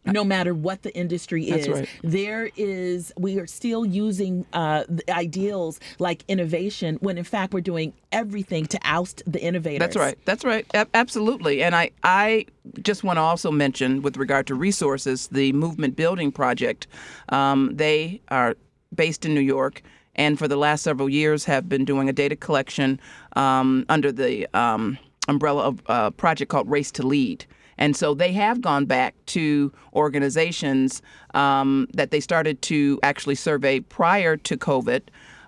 no 0.06 0.24
matter 0.24 0.54
what 0.54 0.84
the 0.84 0.96
industry 0.96 1.50
is 1.50 1.68
right. 1.68 1.90
there 2.04 2.50
is 2.58 3.12
we 3.18 3.40
are 3.40 3.48
still 3.48 3.86
using 3.86 4.46
uh, 4.54 4.84
the 4.90 5.10
ideals 5.12 5.80
like 6.00 6.24
innovation 6.28 6.98
when 7.02 7.18
in 7.18 7.24
fact 7.24 7.54
we're 7.54 7.62
doing 7.62 7.94
everything 8.12 8.66
to 8.66 8.80
oust 8.84 9.24
the 9.26 9.42
innovators 9.42 9.80
That's 9.80 9.96
right. 9.96 10.18
That's 10.26 10.46
right. 10.46 10.66
A- 10.74 10.88
absolutely. 10.94 11.64
And 11.64 11.76
I, 11.76 11.92
I 12.04 12.46
just 12.82 13.04
want 13.04 13.18
to 13.18 13.22
also 13.22 13.52
mention, 13.52 14.02
with 14.02 14.16
regard 14.18 14.48
to 14.48 14.56
resources, 14.56 15.28
the 15.28 15.52
Movement 15.54 15.96
Building 15.96 16.32
Project. 16.32 16.88
Um, 17.30 17.72
they 17.74 18.22
are 18.30 18.56
based 18.96 19.26
in 19.26 19.34
New 19.34 19.42
York, 19.42 19.82
and 20.16 20.38
for 20.38 20.48
the 20.48 20.56
last 20.56 20.84
several 20.84 21.10
years 21.10 21.46
have 21.46 21.68
been 21.68 21.84
doing 21.84 22.08
a 22.08 22.14
data 22.14 22.36
collection 22.36 23.00
um, 23.36 23.86
under 23.90 24.12
the 24.12 24.48
um, 24.58 24.98
umbrella 25.28 25.64
of 25.64 25.82
a 25.88 26.12
project 26.12 26.50
called 26.50 26.70
Race 26.70 26.92
to 26.92 27.06
Lead. 27.06 27.46
And 27.78 27.96
so 27.96 28.14
they 28.14 28.32
have 28.34 28.62
gone 28.62 28.86
back 28.86 29.16
to 29.28 29.72
organizations 29.94 31.02
um, 31.34 31.88
that 31.94 32.12
they 32.12 32.20
started 32.20 32.62
to 32.64 33.00
actually 33.04 33.36
survey 33.36 33.80
prior 33.80 34.38
to 34.38 34.58
COVID 34.58 35.02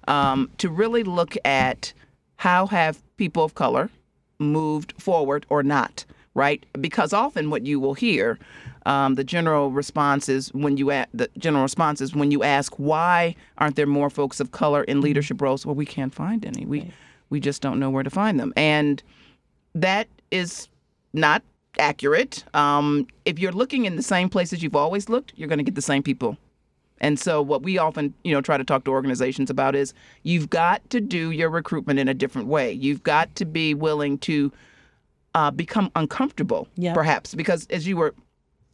um, 0.08 0.50
to 0.58 0.70
really 0.70 1.04
look 1.04 1.36
at 1.46 1.94
how 2.38 2.68
have 2.68 3.02
people 3.18 3.44
of 3.44 3.56
color 3.56 3.90
moved 4.40 4.94
forward 5.02 5.46
or 5.50 5.64
not, 5.64 6.06
right? 6.34 6.66
Because 6.80 7.14
often 7.14 7.50
what 7.50 7.66
you 7.66 7.80
will 7.80 7.94
hear, 7.94 8.38
um, 8.86 9.16
the 9.16 9.24
general 9.24 9.72
response 9.72 10.30
is 10.30 10.54
when 10.54 10.78
you 10.78 10.92
a- 10.92 11.08
the 11.14 11.30
general 11.38 11.64
response 11.64 12.02
is 12.02 12.14
when 12.16 12.32
you 12.32 12.44
ask 12.44 12.74
why 12.76 13.36
aren't 13.58 13.76
there 13.76 13.88
more 13.88 14.10
folks 14.10 14.40
of 14.40 14.52
color 14.52 14.84
in 14.84 15.02
leadership 15.02 15.42
roles? 15.42 15.66
Well, 15.66 15.76
we 15.76 15.86
can't 15.86 16.14
find 16.14 16.46
any. 16.46 16.66
We 16.66 16.92
we 17.30 17.40
just 17.40 17.62
don't 17.62 17.80
know 17.80 17.90
where 17.90 18.04
to 18.04 18.10
find 18.10 18.40
them, 18.40 18.54
and 18.56 19.02
that 19.74 20.08
is 20.30 20.68
not 21.14 21.42
accurate. 21.80 22.44
Um, 22.54 23.08
if 23.26 23.40
you're 23.40 23.52
looking 23.52 23.86
in 23.86 23.96
the 23.96 24.04
same 24.04 24.30
places 24.30 24.62
you've 24.64 24.76
always 24.76 25.10
looked, 25.10 25.34
you're 25.36 25.48
going 25.50 25.60
to 25.60 25.64
get 25.64 25.76
the 25.76 25.82
same 25.82 26.04
people. 26.04 26.38
And 27.02 27.20
so 27.20 27.42
what 27.42 27.62
we 27.62 27.78
often, 27.78 28.14
you 28.24 28.34
know, 28.34 28.42
try 28.42 28.58
to 28.58 28.64
talk 28.64 28.86
to 28.86 28.92
organizations 28.92 29.50
about 29.50 29.76
is 29.76 29.94
you've 30.24 30.50
got 30.50 30.88
to 30.92 31.02
do 31.02 31.32
your 31.32 31.50
recruitment 31.50 32.00
in 32.00 32.08
a 32.08 32.14
different 32.14 32.48
way. 32.48 32.72
You've 32.72 33.04
got 33.04 33.36
to 33.36 33.46
be 33.46 33.74
willing 33.74 34.18
to 34.20 34.52
uh, 35.34 35.52
become 35.52 35.92
uncomfortable, 35.96 36.68
Yeah. 36.76 36.94
perhaps, 36.94 37.36
because 37.36 37.68
as 37.70 37.86
you 37.86 37.98
were, 37.98 38.16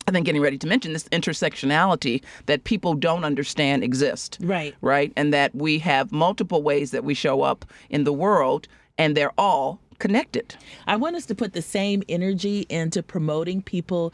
I 0.07 0.11
think, 0.11 0.27
getting 0.27 0.41
ready 0.41 0.59
to 0.59 0.67
mention 0.67 0.93
this 0.93 1.05
intersectionality 1.09 2.21
that 2.45 2.63
people 2.63 2.93
don't 2.93 3.23
understand 3.23 3.83
exist 3.83 4.37
right 4.41 4.75
right? 4.81 5.11
And 5.15 5.33
that 5.33 5.53
we 5.55 5.79
have 5.79 6.11
multiple 6.11 6.61
ways 6.61 6.91
that 6.91 7.03
we 7.03 7.13
show 7.15 7.41
up 7.41 7.65
in 7.89 8.03
the 8.03 8.13
world, 8.13 8.67
and 8.99 9.17
they're 9.17 9.33
all 9.39 9.79
connected. 10.01 10.55
I 10.87 10.95
want 10.95 11.15
us 11.15 11.27
to 11.27 11.35
put 11.35 11.53
the 11.53 11.61
same 11.61 12.01
energy 12.09 12.65
into 12.69 13.03
promoting 13.03 13.61
people 13.61 14.11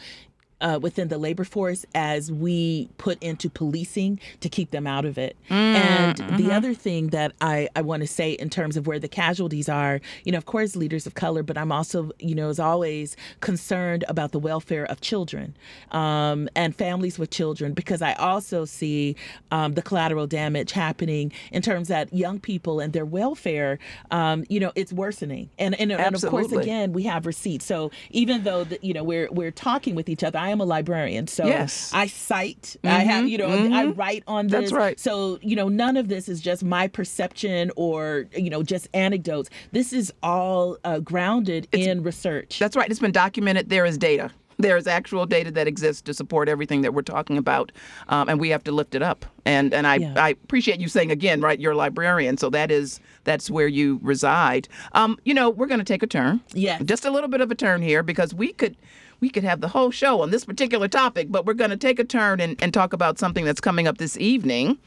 uh, 0.61 0.79
within 0.81 1.07
the 1.07 1.17
labor 1.17 1.43
force 1.43 1.85
as 1.93 2.31
we 2.31 2.89
put 2.97 3.21
into 3.21 3.49
policing 3.49 4.19
to 4.39 4.49
keep 4.49 4.71
them 4.71 4.87
out 4.87 5.05
of 5.05 5.17
it. 5.17 5.35
and 5.49 6.17
the 6.37 6.51
other 6.51 6.73
thing 6.73 7.07
that 7.07 7.33
I, 7.41 7.69
I 7.75 7.81
want 7.81 8.01
to 8.01 8.07
say 8.07 8.31
in 8.31 8.49
terms 8.49 8.77
of 8.77 8.87
where 8.87 8.99
the 8.99 9.07
casualties 9.07 9.69
are, 9.69 10.01
you 10.23 10.31
know, 10.31 10.37
of 10.37 10.45
course, 10.45 10.75
leaders 10.75 11.05
of 11.05 11.15
color, 11.15 11.43
but 11.43 11.57
I'm 11.57 11.71
also, 11.71 12.11
you 12.19 12.35
know, 12.35 12.49
as 12.49 12.59
always, 12.59 13.15
concerned 13.41 14.03
about 14.07 14.31
the 14.31 14.39
welfare 14.39 14.85
of 14.85 15.01
children 15.01 15.55
um, 15.91 16.49
and 16.55 16.75
families 16.75 17.19
with 17.19 17.29
children 17.29 17.73
because 17.73 18.01
I 18.01 18.13
also 18.13 18.65
see 18.65 19.15
um, 19.51 19.73
the 19.73 19.81
collateral 19.81 20.27
damage 20.27 20.71
happening 20.71 21.31
in 21.51 21.61
terms 21.61 21.87
that 21.89 22.13
young 22.13 22.39
people 22.39 22.79
and 22.79 22.93
their 22.93 23.05
welfare, 23.05 23.79
um, 24.11 24.43
you 24.49 24.59
know, 24.59 24.71
it's 24.75 24.91
worsening. 24.91 25.49
And, 25.59 25.79
and, 25.79 25.91
and 25.91 26.15
of 26.15 26.21
course, 26.29 26.51
again, 26.51 26.93
we 26.93 27.03
have 27.03 27.25
receipts. 27.25 27.65
So 27.65 27.91
even 28.09 28.43
though 28.43 28.63
the, 28.63 28.79
you 28.81 28.93
know 28.93 29.03
we're 29.03 29.29
we're 29.31 29.51
talking 29.51 29.95
with 29.95 30.09
each 30.09 30.23
other, 30.23 30.39
I 30.47 30.51
am 30.51 30.61
a 30.61 30.65
librarian, 30.65 31.27
so 31.27 31.45
Yes. 31.45 31.91
I 31.93 32.07
cite. 32.07 32.77
I 32.83 32.99
have 33.03 33.27
you 33.27 33.37
know 33.37 33.47
I 33.49 33.87
write 33.87 34.23
on 34.27 34.47
this. 34.47 34.61
That's 34.61 34.71
right. 34.71 34.97
So 34.99 35.39
you 35.41 35.55
know 35.57 35.67
none 35.67 35.97
of 35.97 36.07
this 36.07 36.29
is 36.29 36.39
just 36.39 36.63
my 36.63 36.87
perception 36.87 37.69
or 37.75 38.27
you 38.35 38.49
know 38.49 38.63
just 38.63 38.87
anecdotes. 38.93 39.49
This 39.73 39.91
is 39.91 40.13
all 40.23 40.77
uh, 40.85 40.99
grounded 40.99 41.67
in 41.73 42.01
research. 42.01 42.59
That's 42.59 42.75
right. 42.77 42.89
It's 42.89 42.99
been 43.01 43.11
documented. 43.11 43.69
There 43.69 43.85
is 43.85 43.97
data. 43.97 44.31
There 44.59 44.75
is 44.77 44.87
actual 44.87 45.27
data 45.27 45.51
that 45.51 45.67
exists 45.67 46.01
to 46.03 46.15
support 46.15 46.49
everything 46.49 46.81
that 46.81 46.91
we're 46.95 47.03
talking 47.03 47.37
about, 47.37 47.71
um, 48.09 48.27
and 48.27 48.39
we 48.39 48.49
have 48.49 48.63
to 48.63 48.71
lift 48.71 48.95
it 48.95 49.03
up. 49.03 49.23
And 49.45 49.71
and 49.73 49.85
I, 49.85 49.95
Yeah. 49.97 50.13
I 50.15 50.29
appreciate 50.29 50.79
you 50.79 50.87
saying 50.87 51.11
again, 51.11 51.41
right? 51.41 51.59
You're 51.59 51.73
a 51.73 51.77
librarian, 51.77 52.37
so 52.37 52.49
that 52.51 52.71
is 52.71 52.99
that's 53.25 53.51
where 53.51 53.67
you 53.67 53.99
reside. 54.01 54.67
Um, 54.93 55.19
you 55.25 55.33
know, 55.33 55.49
we're 55.51 55.67
going 55.67 55.79
to 55.79 55.91
take 55.93 56.01
a 56.01 56.07
turn. 56.07 56.39
Yes. 56.53 56.81
Just 56.85 57.05
a 57.05 57.11
little 57.11 57.29
bit 57.29 57.41
of 57.41 57.51
a 57.51 57.55
turn 57.55 57.81
here 57.81 58.01
because 58.01 58.33
we 58.33 58.51
could 58.53 58.75
we 59.19 59.29
could 59.29 59.43
have 59.43 59.61
the 59.61 59.67
whole 59.67 59.91
show 59.91 60.21
on 60.21 60.31
this 60.31 60.45
particular 60.45 60.87
topic, 60.87 61.31
but 61.31 61.45
we're 61.45 61.53
going 61.53 61.69
to 61.71 61.77
take 61.77 61.99
a 61.99 62.03
turn 62.03 62.39
and, 62.39 62.61
and 62.61 62.73
talk 62.73 62.93
about 62.93 63.17
something 63.19 63.45
that's 63.45 63.61
coming 63.61 63.87
up 63.87 63.97
this 63.97 64.17
evening. 64.17 64.77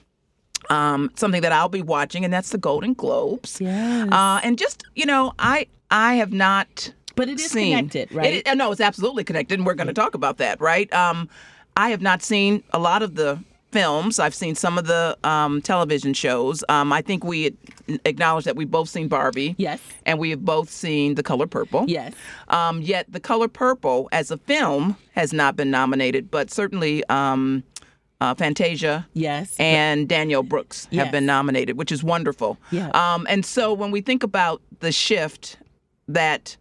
Um, 0.68 1.10
something 1.16 1.40
that 1.42 1.52
I'll 1.52 1.70
be 1.70 1.82
watching, 1.82 2.24
and 2.24 2.32
that's 2.32 2.50
the 2.50 2.58
Golden 2.58 2.92
Globes. 2.92 3.60
Yes. 3.60 4.08
Uh, 4.12 4.40
and 4.44 4.58
just 4.58 4.84
you 4.94 5.06
know, 5.06 5.32
I 5.38 5.66
I 5.90 6.14
have 6.14 6.32
not 6.32 6.92
but 7.16 7.28
it 7.28 7.40
is 7.40 7.50
seen. 7.50 7.76
connected, 7.76 8.12
right? 8.14 8.46
It, 8.46 8.56
no, 8.56 8.70
it's 8.70 8.80
absolutely 8.80 9.24
connected, 9.24 9.58
and 9.58 9.66
we're 9.66 9.74
going 9.74 9.88
to 9.88 9.92
talk 9.94 10.14
about 10.14 10.38
that, 10.38 10.60
right? 10.60 10.92
Um, 10.92 11.28
I 11.76 11.90
have 11.90 12.02
not 12.02 12.22
seen 12.22 12.62
a 12.72 12.78
lot 12.78 13.02
of 13.02 13.14
the 13.14 13.38
films. 13.70 14.18
I've 14.18 14.34
seen 14.34 14.54
some 14.54 14.78
of 14.78 14.86
the 14.86 15.16
um, 15.24 15.62
television 15.62 16.12
shows. 16.14 16.64
Um, 16.68 16.92
I 16.92 17.02
think 17.02 17.24
we 17.24 17.54
acknowledge 18.04 18.44
that 18.44 18.56
we've 18.56 18.70
both 18.70 18.88
seen 18.88 19.08
Barbie. 19.08 19.54
Yes. 19.58 19.80
And 20.06 20.18
we 20.18 20.30
have 20.30 20.44
both 20.44 20.70
seen 20.70 21.14
The 21.14 21.22
Color 21.22 21.46
Purple. 21.46 21.84
yes. 21.88 22.12
Um, 22.48 22.82
yet 22.82 23.06
The 23.12 23.20
Color 23.20 23.48
Purple, 23.48 24.08
as 24.12 24.30
a 24.30 24.36
film, 24.38 24.96
has 25.14 25.32
not 25.32 25.56
been 25.56 25.70
nominated, 25.70 26.30
but 26.30 26.50
certainly 26.50 27.04
um, 27.08 27.62
uh, 28.20 28.34
Fantasia 28.34 29.06
Yes. 29.14 29.54
and 29.58 30.08
Danielle 30.08 30.42
Brooks 30.42 30.86
have 30.92 31.10
been 31.10 31.26
nominated, 31.26 31.76
which 31.78 31.92
is 31.92 32.02
wonderful. 32.02 32.58
Yeah. 32.70 32.90
Um, 32.90 33.26
and 33.30 33.44
so 33.46 33.72
when 33.72 33.90
we 33.90 34.00
think 34.00 34.22
about 34.22 34.60
the 34.80 34.92
shift 34.92 35.56
that, 36.08 36.56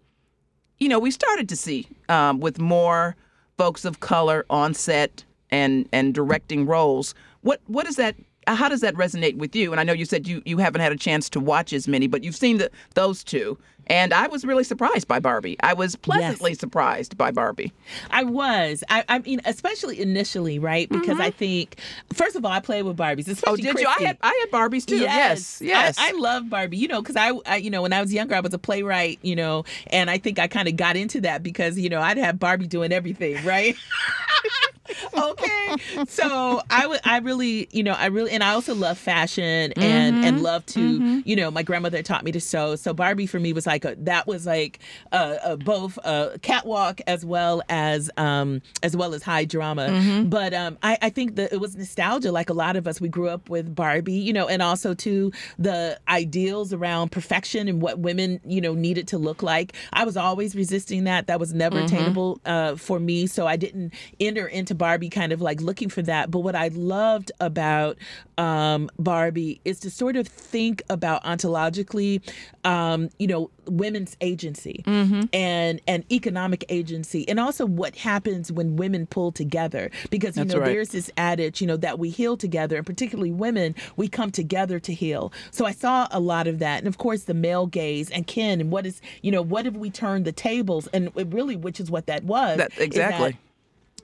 you 0.78 0.88
know, 0.88 1.00
we 1.00 1.12
started 1.12 1.50
to 1.50 1.56
see 1.56 1.88
um, 2.08 2.40
with 2.40 2.60
more 2.60 3.16
folks 3.58 3.84
of 3.84 4.00
color 4.00 4.46
on 4.50 4.74
set 4.74 5.24
and 5.52 5.88
and 5.92 6.14
directing 6.14 6.66
roles, 6.66 7.16
what 7.42 7.62
what 7.68 7.88
is 7.88 7.96
that? 7.96 8.16
How 8.48 8.68
does 8.68 8.82
that 8.82 8.96
resonate 8.96 9.38
with 9.38 9.56
you? 9.56 9.72
And 9.72 9.80
I 9.80 9.84
know 9.84 9.94
you 9.94 10.06
said 10.06 10.28
you, 10.28 10.42
you 10.46 10.58
haven't 10.58 10.82
had 10.82 10.92
a 10.92 10.98
chance 10.98 11.30
to 11.32 11.40
watch 11.40 11.72
as 11.72 11.88
many, 11.88 12.08
but 12.08 12.24
you've 12.24 12.36
seen 12.36 12.58
the, 12.58 12.72
those 12.96 13.24
two. 13.24 13.60
And 13.90 14.14
I 14.14 14.28
was 14.28 14.46
really 14.46 14.64
surprised 14.64 15.08
by 15.08 15.20
Barbie. 15.20 15.58
I 15.62 15.74
was 15.74 15.96
pleasantly 15.96 16.54
surprised 16.54 17.18
by 17.18 17.32
Barbie. 17.32 17.74
I 18.12 18.24
was. 18.24 18.84
I, 18.88 19.04
I 19.10 19.20
mean, 19.20 19.42
especially 19.46 20.00
initially, 20.00 20.60
right? 20.60 20.88
Because 20.88 21.20
I 21.20 21.32
think, 21.32 21.78
first 22.14 22.36
of 22.36 22.46
all, 22.46 22.52
I 22.52 22.60
played 22.60 22.84
with 22.84 22.98
Barbies. 22.98 23.26
Mm-hmm. 23.26 23.50
Oh, 23.50 23.56
Especially 23.56 23.64
did 23.64 23.80
you? 23.80 23.88
I 23.88 24.08
had 24.08 24.18
I 24.22 24.46
had 24.46 24.52
Barbies 24.52 24.86
too. 24.86 24.98
Yes, 24.98 25.60
yes. 25.60 25.98
I, 25.98 26.10
I 26.10 26.12
love 26.12 26.50
Barbie, 26.52 26.78
you 26.78 26.88
know, 26.88 27.02
because 27.02 27.16
I, 27.16 27.32
I, 27.48 27.56
you 27.56 27.72
know, 27.72 27.82
when 27.82 27.92
I 27.92 28.02
was 28.02 28.14
younger, 28.14 28.36
I 28.36 28.42
was 28.42 28.54
a 28.54 28.60
playwright, 28.60 29.18
you 29.24 29.36
know, 29.36 29.66
and 29.88 30.10
I 30.12 30.20
think 30.20 30.38
I 30.38 30.48
kind 30.48 30.68
of 30.68 30.76
got 30.76 30.96
into 30.96 31.22
that 31.22 31.42
because, 31.42 31.80
you 31.80 31.90
know, 31.90 32.00
I'd 32.00 32.18
have 32.18 32.38
Barbie 32.38 32.68
doing 32.68 32.92
everything, 32.92 33.44
right? 33.44 33.76
okay. 35.18 35.76
So 36.08 36.62
I 36.70 36.88
would, 36.88 37.00
I 37.04 37.20
really, 37.20 37.68
you 37.72 37.84
know, 37.84 37.94
I 37.94 38.08
really, 38.08 38.32
and 38.32 38.44
I 38.44 38.52
also 38.54 38.74
love 38.76 38.98
fashion 38.98 39.74
and, 39.74 40.10
Mm-hmm. 40.10 40.24
and 40.24 40.42
love 40.42 40.66
to, 40.68 41.22
you 41.26 41.36
know, 41.36 41.52
my 41.52 41.62
grandmother 41.62 42.02
taught 42.02 42.24
me 42.24 42.32
to 42.32 42.40
sew. 42.40 42.76
So 42.76 42.94
Barbie 42.94 43.26
for 43.28 43.40
me 43.40 43.54
was 43.54 43.68
like, 43.68 43.86
a, 43.86 43.96
that 44.00 44.26
was 44.28 44.46
like 44.46 44.80
a, 45.12 45.18
uh, 45.52 45.56
both 45.58 45.98
a 46.04 46.40
catwalk 46.42 47.00
as 47.06 47.24
well 47.26 47.62
as, 47.70 48.10
um, 48.18 48.62
as 48.82 48.96
well 48.98 49.14
as 49.14 49.22
high 49.24 49.46
drama. 49.46 49.88
Mm-hmm. 49.90 50.30
But 50.30 50.54
um, 50.54 50.78
I, 50.82 50.98
I 51.02 51.10
think 51.10 51.36
that 51.36 51.54
it 51.54 51.60
was 51.60 51.76
nostalgia. 51.76 52.32
Like 52.32 52.50
a 52.50 52.54
lot 52.54 52.76
of 52.76 52.88
us, 52.88 53.00
we 53.00 53.08
grew 53.10 53.30
up 53.30 53.50
with 53.50 53.74
Barbie, 53.76 54.14
you 54.14 54.34
know, 54.34 54.48
and 54.48 54.62
also 54.62 54.94
to 54.96 55.32
the 55.60 56.00
ideals 56.08 56.74
around 56.74 57.12
perfection 57.12 57.68
and 57.68 57.82
what 57.82 58.00
women, 58.00 58.40
you 58.46 58.62
know, 58.62 58.74
needed 58.74 59.08
to 59.10 59.18
look 59.18 59.44
like. 59.44 59.74
I 59.94 60.06
was 60.06 60.18
always 60.18 60.56
resisting 60.56 61.04
that. 61.06 61.28
That 61.28 61.40
was 61.40 61.54
never 61.54 61.70
Mm-hmm. 61.80 61.86
attainable 61.86 62.42
uh, 62.46 62.76
for 62.76 63.00
me. 63.00 63.28
So 63.28 63.46
I 63.48 63.56
didn't 63.56 63.94
enter 64.20 64.48
into 64.48 64.74
Barbie 64.80 65.10
kind 65.10 65.32
of 65.32 65.42
like 65.42 65.62
looking 65.62 65.90
for 65.90 66.02
that. 66.02 66.32
But 66.32 66.40
what 66.40 66.56
I 66.56 66.70
loved 66.70 67.32
about 67.40 67.98
um, 68.40 68.90
Barbie 68.98 69.62
is 69.64 69.80
to 69.82 69.92
sort 69.92 70.16
of 70.16 70.28
think 70.28 70.82
about 70.90 71.24
ontologically, 71.24 72.22
um, 72.64 73.10
you 73.20 73.28
know, 73.28 73.52
women's 73.68 74.18
agency 74.22 74.84
Mm-hmm. 74.88 75.24
and 75.34 75.82
and 75.88 76.04
economic 76.12 76.64
agency, 76.70 77.28
and 77.30 77.40
also 77.40 77.66
what 77.66 77.96
happens 77.96 78.52
when 78.52 78.78
women 78.78 79.06
pull 79.06 79.32
together. 79.32 79.92
Because 80.10 80.38
you 80.38 80.46
That's 80.46 80.56
know, 80.56 80.62
right. 80.62 80.68
there's 80.74 80.90
this 80.90 81.12
adage, 81.18 81.62
you 81.62 81.68
know, 81.68 81.78
that 81.78 82.00
we 82.00 82.10
heal 82.10 82.38
together, 82.38 82.78
and 82.78 82.86
particularly 82.86 83.32
women, 83.32 83.76
we 83.98 84.08
come 84.08 84.32
together 84.32 84.80
to 84.80 84.94
heal. 84.94 85.32
So 85.52 85.66
I 85.66 85.72
saw 85.74 86.08
a 86.12 86.20
lot 86.20 86.48
of 86.48 86.60
that, 86.60 86.80
and 86.80 86.88
of 86.88 86.98
course, 86.98 87.26
the 87.26 87.34
male 87.34 87.68
gaze 87.68 88.10
and 88.10 88.26
Ken, 88.26 88.62
and 88.62 88.72
what 88.72 88.86
is, 88.86 89.02
you 89.22 89.32
know, 89.32 89.42
what 89.42 89.68
if 89.68 89.74
we 89.74 89.90
turn 89.90 90.24
the 90.24 90.32
tables, 90.32 90.88
and 90.94 91.12
really, 91.34 91.58
which 91.58 91.80
is 91.80 91.92
what 91.92 92.06
that 92.08 92.24
was. 92.24 92.58
That 92.58 92.72
exactly. 92.80 93.38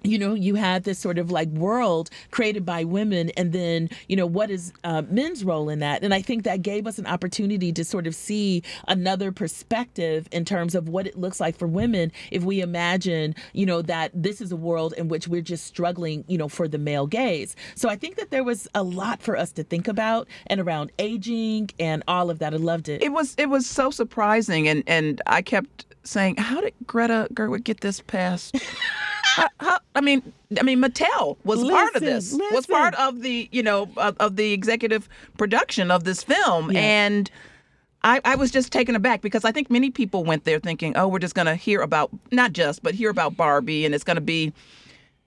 You 0.06 0.18
know, 0.18 0.34
you 0.34 0.56
had 0.56 0.84
this 0.84 1.00
sort 1.00 1.18
of 1.18 1.32
like 1.32 1.50
world 1.50 2.10
created 2.32 2.66
by 2.66 2.84
women, 2.84 3.32
and 3.38 3.54
then, 3.54 3.90
you 4.08 4.16
know, 4.16 4.26
what 4.26 4.50
is 4.50 4.74
uh, 4.84 5.04
men's 5.10 5.44
role 5.44 5.70
in 5.70 5.80
that? 5.80 6.04
And 6.04 6.14
I 6.14 6.22
think 6.22 6.44
that 6.44 6.62
gave 6.62 6.88
us 6.88 6.98
an 6.98 7.06
opportunity 7.06 7.72
to 7.74 7.84
sort 7.84 8.08
of 8.08 8.16
see 8.16 8.64
another 8.88 9.32
perspective 9.32 10.28
in 10.32 10.46
terms 10.46 10.76
of 10.76 10.90
what 10.90 11.08
it 11.08 11.18
looks 11.18 11.40
like 11.40 11.58
for 11.58 11.68
women 11.68 12.12
if 12.32 12.44
we 12.44 12.62
imagine, 12.62 13.36
you 13.54 13.66
know, 13.66 13.82
that 13.82 14.12
this 14.14 14.42
is 14.42 14.52
a 14.52 14.56
world 14.56 14.94
in 14.98 15.08
which 15.08 15.28
we're 15.28 15.42
just 15.42 15.66
struggling, 15.66 16.24
you 16.28 16.38
know, 16.38 16.48
for 16.48 16.68
the 16.68 16.78
male 16.78 17.08
gaze. 17.08 17.56
So 17.76 17.90
I 17.90 17.96
think 17.96 18.16
that 18.18 18.32
there 18.32 18.44
was 18.44 18.68
a 18.74 18.84
lot 18.84 19.22
for 19.22 19.38
us 19.38 19.52
to 19.54 19.64
think 19.64 19.88
about 19.88 20.28
and 20.48 20.60
around 20.60 20.92
aging 21.00 21.70
and 21.80 22.04
all 22.08 22.30
of 22.30 22.40
that. 22.40 22.54
I 22.54 22.58
loved 22.58 22.90
it. 22.90 23.02
It 23.02 23.12
was 23.12 23.36
it 23.38 23.50
was 23.50 23.66
so 23.66 23.90
surprising, 23.92 24.68
and 24.68 24.84
and 24.88 25.22
I 25.28 25.42
kept 25.42 25.86
saying, 26.04 26.38
how 26.38 26.62
did 26.62 26.74
Greta 26.86 27.28
Gerwig 27.34 27.64
get 27.64 27.82
this 27.82 28.02
passed? 28.02 28.58
how, 29.24 29.50
how, 29.60 29.80
I 29.96 30.02
mean, 30.02 30.34
I 30.60 30.64
mean, 30.64 30.82
Mattel 30.82 31.38
was 31.46 31.64
part 31.64 31.96
of 31.96 32.02
Listen, 32.02 32.40
this. 32.40 32.52
Was 32.54 32.68
part 32.68 32.94
of 32.96 33.22
the 33.22 33.50
you 33.52 33.64
know 33.64 33.90
of, 33.98 34.16
of 34.20 34.36
the 34.36 34.52
executive 34.54 35.08
production 35.38 35.90
of 35.92 36.04
this 36.04 36.24
film, 36.24 36.72
Yeah. 36.72 36.80
and. 36.80 37.32
I, 38.08 38.22
I 38.24 38.36
was 38.36 38.52
just 38.52 38.72
taken 38.72 38.96
aback 38.96 39.22
because 39.24 39.44
I 39.46 39.52
think 39.52 39.72
many 39.72 39.90
people 39.90 40.24
went 40.24 40.44
there 40.44 40.60
thinking, 40.60 40.96
oh, 40.96 41.08
we're 41.08 41.18
just 41.18 41.34
going 41.34 41.48
to 41.48 41.56
hear 41.56 41.82
about, 41.82 42.12
not 42.32 42.54
just, 42.54 42.84
but 42.84 42.94
hear 42.94 43.10
about 43.10 43.36
Barbie, 43.36 43.84
and 43.84 43.96
it's 43.96 44.04
going 44.04 44.14
to 44.14 44.22
be, 44.22 44.54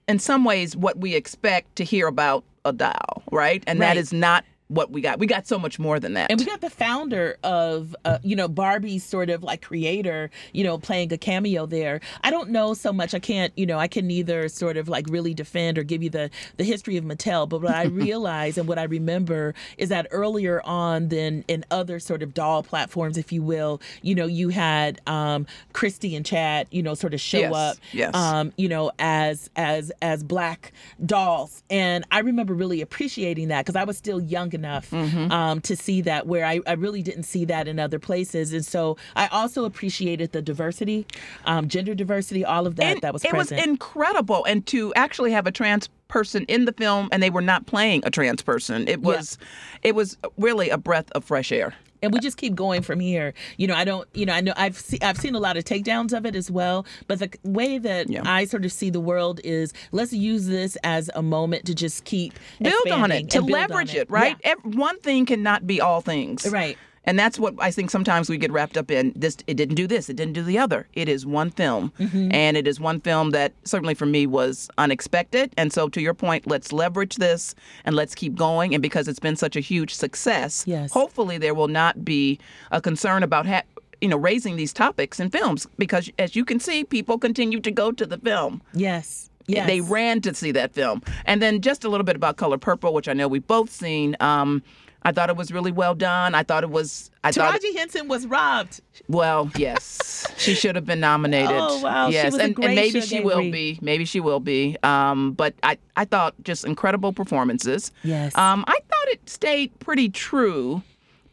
in 0.07 0.17
some 0.17 0.45
ways, 0.45 0.77
what 0.77 0.97
we 0.97 1.13
expect 1.13 1.75
to 1.75 1.83
hear 1.83 2.07
about 2.07 2.45
a 2.63 2.71
doll, 2.71 3.21
right? 3.33 3.61
And 3.67 3.81
that 3.81 3.87
Right. 3.89 3.97
is 3.97 4.13
not 4.13 4.45
what 4.69 4.91
we 4.91 5.01
got. 5.01 5.19
We 5.19 5.27
got 5.27 5.47
so 5.47 5.59
much 5.59 5.79
more 5.79 5.99
than 5.99 6.13
that. 6.13 6.31
And 6.31 6.39
we 6.39 6.45
got 6.45 6.61
the 6.61 6.69
founder 6.69 7.37
of, 7.43 7.95
uh, 8.05 8.19
you 8.23 8.35
know, 8.35 8.47
Barbie's 8.47 9.03
sort 9.03 9.29
of 9.31 9.43
like 9.43 9.63
creator, 9.63 10.29
you 10.53 10.63
know, 10.63 10.77
playing 10.77 11.11
a 11.11 11.17
cameo 11.17 11.65
there. 11.65 11.99
I 12.23 12.29
don't 12.29 12.51
know 12.51 12.75
so 12.75 12.93
much. 12.93 13.13
I 13.15 13.19
can't, 13.19 13.51
you 13.57 13.65
know, 13.65 13.79
I 13.79 13.87
can 13.87 14.05
neither 14.05 14.47
sort 14.47 14.77
of 14.77 14.87
like 14.87 15.07
really 15.09 15.33
defend 15.33 15.77
or 15.79 15.83
give 15.83 16.03
you 16.03 16.09
the 16.11 16.29
the 16.57 16.63
history 16.63 16.97
of 16.97 17.03
Mattel. 17.03 17.49
But 17.49 17.61
what 17.63 17.73
I 17.73 17.83
realize 17.85 18.57
and 18.59 18.67
what 18.67 18.77
I 18.77 18.83
remember 18.83 19.55
is 19.77 19.89
that 19.89 20.07
earlier 20.11 20.61
on, 20.63 21.09
than 21.09 21.43
in 21.47 21.65
other 21.71 21.99
sort 21.99 22.21
of 22.21 22.33
doll 22.35 22.61
platforms, 22.61 23.17
if 23.17 23.31
you 23.31 23.41
will, 23.41 23.81
you 24.03 24.13
know, 24.13 24.27
you 24.27 24.49
had 24.49 25.01
um, 25.07 25.47
Christie 25.73 26.15
and 26.15 26.25
Chad, 26.25 26.67
you 26.69 26.83
know, 26.83 26.93
sort 26.93 27.13
of 27.15 27.21
show 27.21 27.39
Yes, 27.39 27.53
up, 27.55 27.77
yes. 27.91 28.13
um, 28.15 28.53
you 28.57 28.69
know, 28.69 28.91
as 28.99 29.49
as 29.55 29.91
as 30.01 30.23
black 30.23 30.73
dolls, 31.03 31.63
and 31.71 32.05
I 32.11 32.19
remember 32.19 32.53
really 32.53 32.81
appreciating 32.81 33.47
that 33.47 33.65
because 33.65 33.75
I 33.75 33.83
was 33.83 33.97
still 33.97 34.21
young 34.21 34.53
enough 34.59 34.91
Mm-hmm. 34.91 35.31
um, 35.31 35.61
to 35.61 35.75
see 35.75 36.01
that 36.01 36.27
where 36.27 36.45
I, 36.45 36.59
I 36.67 36.73
really 36.73 37.01
didn't 37.01 37.23
see 37.23 37.45
that 37.45 37.67
in 37.67 37.79
other 37.79 37.99
places, 37.99 38.53
and 38.53 38.65
so 38.65 38.97
I 39.15 39.27
also 39.27 39.65
appreciated 39.65 40.31
the 40.31 40.41
diversity, 40.41 41.05
um, 41.45 41.67
gender 41.67 41.95
diversity, 41.95 42.43
all 42.43 42.67
of 42.67 42.75
that 42.75 42.85
And 42.91 43.01
that 43.01 43.13
was 43.13 43.23
it 43.23 43.31
present. 43.31 43.59
was 43.61 43.67
incredible 43.67 44.45
and 44.45 44.65
to 44.67 44.93
actually 44.95 45.31
have 45.31 45.47
a 45.47 45.51
trans 45.51 45.89
person 46.09 46.43
in 46.47 46.65
the 46.65 46.73
film 46.73 47.07
and 47.11 47.21
they 47.21 47.29
were 47.29 47.41
not 47.41 47.65
playing 47.67 48.01
a 48.03 48.09
trans 48.09 48.41
person 48.41 48.87
it 48.87 48.99
was 49.01 49.37
it 49.83 49.93
was 49.93 50.17
really 50.37 50.69
a 50.69 50.77
breath 50.77 51.05
of 51.11 51.23
fresh 51.23 51.51
air 51.51 51.73
and 52.01 52.13
we 52.13 52.19
just 52.19 52.37
keep 52.37 52.55
going 52.55 52.81
from 52.81 52.99
here. 52.99 53.33
You 53.57 53.67
know, 53.67 53.75
I 53.75 53.83
don't. 53.83 54.07
You 54.13 54.25
know, 54.25 54.33
I 54.33 54.41
know 54.41 54.53
I've 54.55 54.77
se- 54.77 54.99
I've 55.01 55.17
seen 55.17 55.35
a 55.35 55.39
lot 55.39 55.57
of 55.57 55.63
takedowns 55.63 56.15
of 56.17 56.25
it 56.25 56.35
as 56.35 56.49
well. 56.49 56.85
But 57.07 57.19
the 57.19 57.29
way 57.43 57.77
that 57.77 58.09
Yeah. 58.09 58.21
I 58.25 58.45
sort 58.45 58.65
of 58.65 58.71
see 58.71 58.89
the 58.89 58.99
world 58.99 59.39
is 59.43 59.73
let's 59.91 60.13
use 60.13 60.47
this 60.47 60.77
as 60.83 61.09
a 61.15 61.21
moment 61.21 61.65
to 61.65 61.75
just 61.75 62.03
keep 62.05 62.33
build 62.61 62.87
on 62.91 63.11
it 63.11 63.29
to 63.31 63.39
and 63.39 63.47
build 63.47 63.51
on 63.61 63.69
leverage 63.69 63.95
it, 63.95 64.09
right 64.09 64.37
Yeah. 64.43 64.53
One 64.63 64.99
thing 64.99 65.25
cannot 65.25 65.65
be 65.67 65.81
all 65.81 66.01
things 66.01 66.45
Right. 66.51 66.77
And 67.05 67.17
that's 67.17 67.39
what 67.39 67.53
i 67.59 67.71
think 67.71 67.89
sometimes 67.89 68.29
we 68.29 68.37
get 68.37 68.51
wrapped 68.51 68.77
up 68.77 68.91
in 68.91 69.11
this 69.15 69.37
it 69.47 69.55
didn't 69.55 69.75
do 69.75 69.87
this 69.87 70.09
it 70.09 70.15
didn't 70.15 70.33
do 70.33 70.43
the 70.43 70.57
other 70.57 70.87
it 70.93 71.07
is 71.09 71.25
one 71.25 71.49
film 71.49 71.91
Mm-hmm. 71.99 72.31
and 72.33 72.57
it 72.57 72.67
is 72.67 72.79
one 72.79 72.99
film 73.01 73.31
that 73.31 73.53
certainly 73.63 73.93
for 73.93 74.05
me 74.05 74.25
was 74.27 74.69
unexpected 74.77 75.53
and 75.57 75.71
so 75.71 75.87
to 75.89 76.01
your 76.01 76.13
point 76.13 76.47
let's 76.47 76.71
leverage 76.71 77.15
this 77.15 77.55
and 77.85 77.95
let's 77.95 78.15
keep 78.15 78.35
going 78.35 78.73
and 78.73 78.81
because 78.81 79.07
it's 79.07 79.19
been 79.19 79.35
such 79.35 79.55
a 79.55 79.59
huge 79.61 79.93
success 79.93 80.63
Yes. 80.67 80.91
hopefully 80.91 81.37
there 81.37 81.53
will 81.53 81.67
not 81.67 82.03
be 82.03 82.39
a 82.71 82.81
concern 82.81 83.23
about 83.23 83.45
ha- 83.45 83.63
you 84.01 84.07
know 84.07 84.17
raising 84.17 84.55
these 84.55 84.73
topics 84.73 85.19
in 85.19 85.29
films 85.29 85.67
because 85.77 86.09
as 86.19 86.35
you 86.35 86.43
can 86.45 86.59
see 86.59 86.83
people 86.83 87.17
continue 87.17 87.59
to 87.59 87.71
go 87.71 87.91
to 87.91 88.05
the 88.05 88.17
film 88.17 88.61
Yes. 88.73 89.29
Yes. 89.47 89.65
they 89.65 89.81
ran 89.81 90.21
to 90.21 90.35
see 90.35 90.51
that 90.51 90.73
film. 90.75 91.01
And 91.25 91.41
then 91.41 91.59
just 91.61 91.83
a 91.83 91.89
little 91.89 92.03
bit 92.03 92.15
about 92.15 92.37
Color 92.37 92.59
Purple, 92.59 92.93
which 92.93 93.07
I 93.07 93.13
know 93.13 93.27
we've 93.27 93.47
both 93.47 93.71
seen. 93.71 94.15
Um, 94.19 94.61
I 95.03 95.11
thought 95.11 95.29
it 95.29 95.37
was 95.37 95.51
really 95.51 95.71
well 95.71 95.95
done. 95.95 96.35
I 96.35 96.43
thought 96.43 96.63
it 96.63 96.69
was. 96.69 97.09
I 97.23 97.31
thought. 97.31 97.59
Taraji 97.59 97.75
Henson 97.75 98.07
was 98.07 98.27
robbed. 98.27 98.81
Well, 99.07 99.49
yes, 99.55 100.27
she 100.37 100.53
should 100.53 100.75
have 100.75 100.85
been 100.85 100.99
nominated. 100.99 101.55
Oh, 101.57 101.81
wow. 101.81 102.07
She 102.09 102.15
Yes, 102.15 102.33
and, 102.33 102.57
and 102.59 102.75
maybe 102.75 103.01
she 103.01 103.21
will 103.21 103.39
Avery. 103.39 103.51
be. 103.51 103.79
Maybe 103.81 104.05
she 104.05 104.19
will 104.19 104.39
be. 104.41 104.77
Um, 104.83 105.31
but 105.31 105.53
I, 105.63 105.77
I 105.95 106.05
thought 106.05 106.35
just 106.43 106.65
incredible 106.65 107.13
performances. 107.13 107.91
Yes. 108.03 108.37
Um, 108.37 108.65
I 108.67 108.73
thought 108.73 109.07
it 109.07 109.29
stayed 109.29 109.77
pretty 109.79 110.09
true 110.09 110.83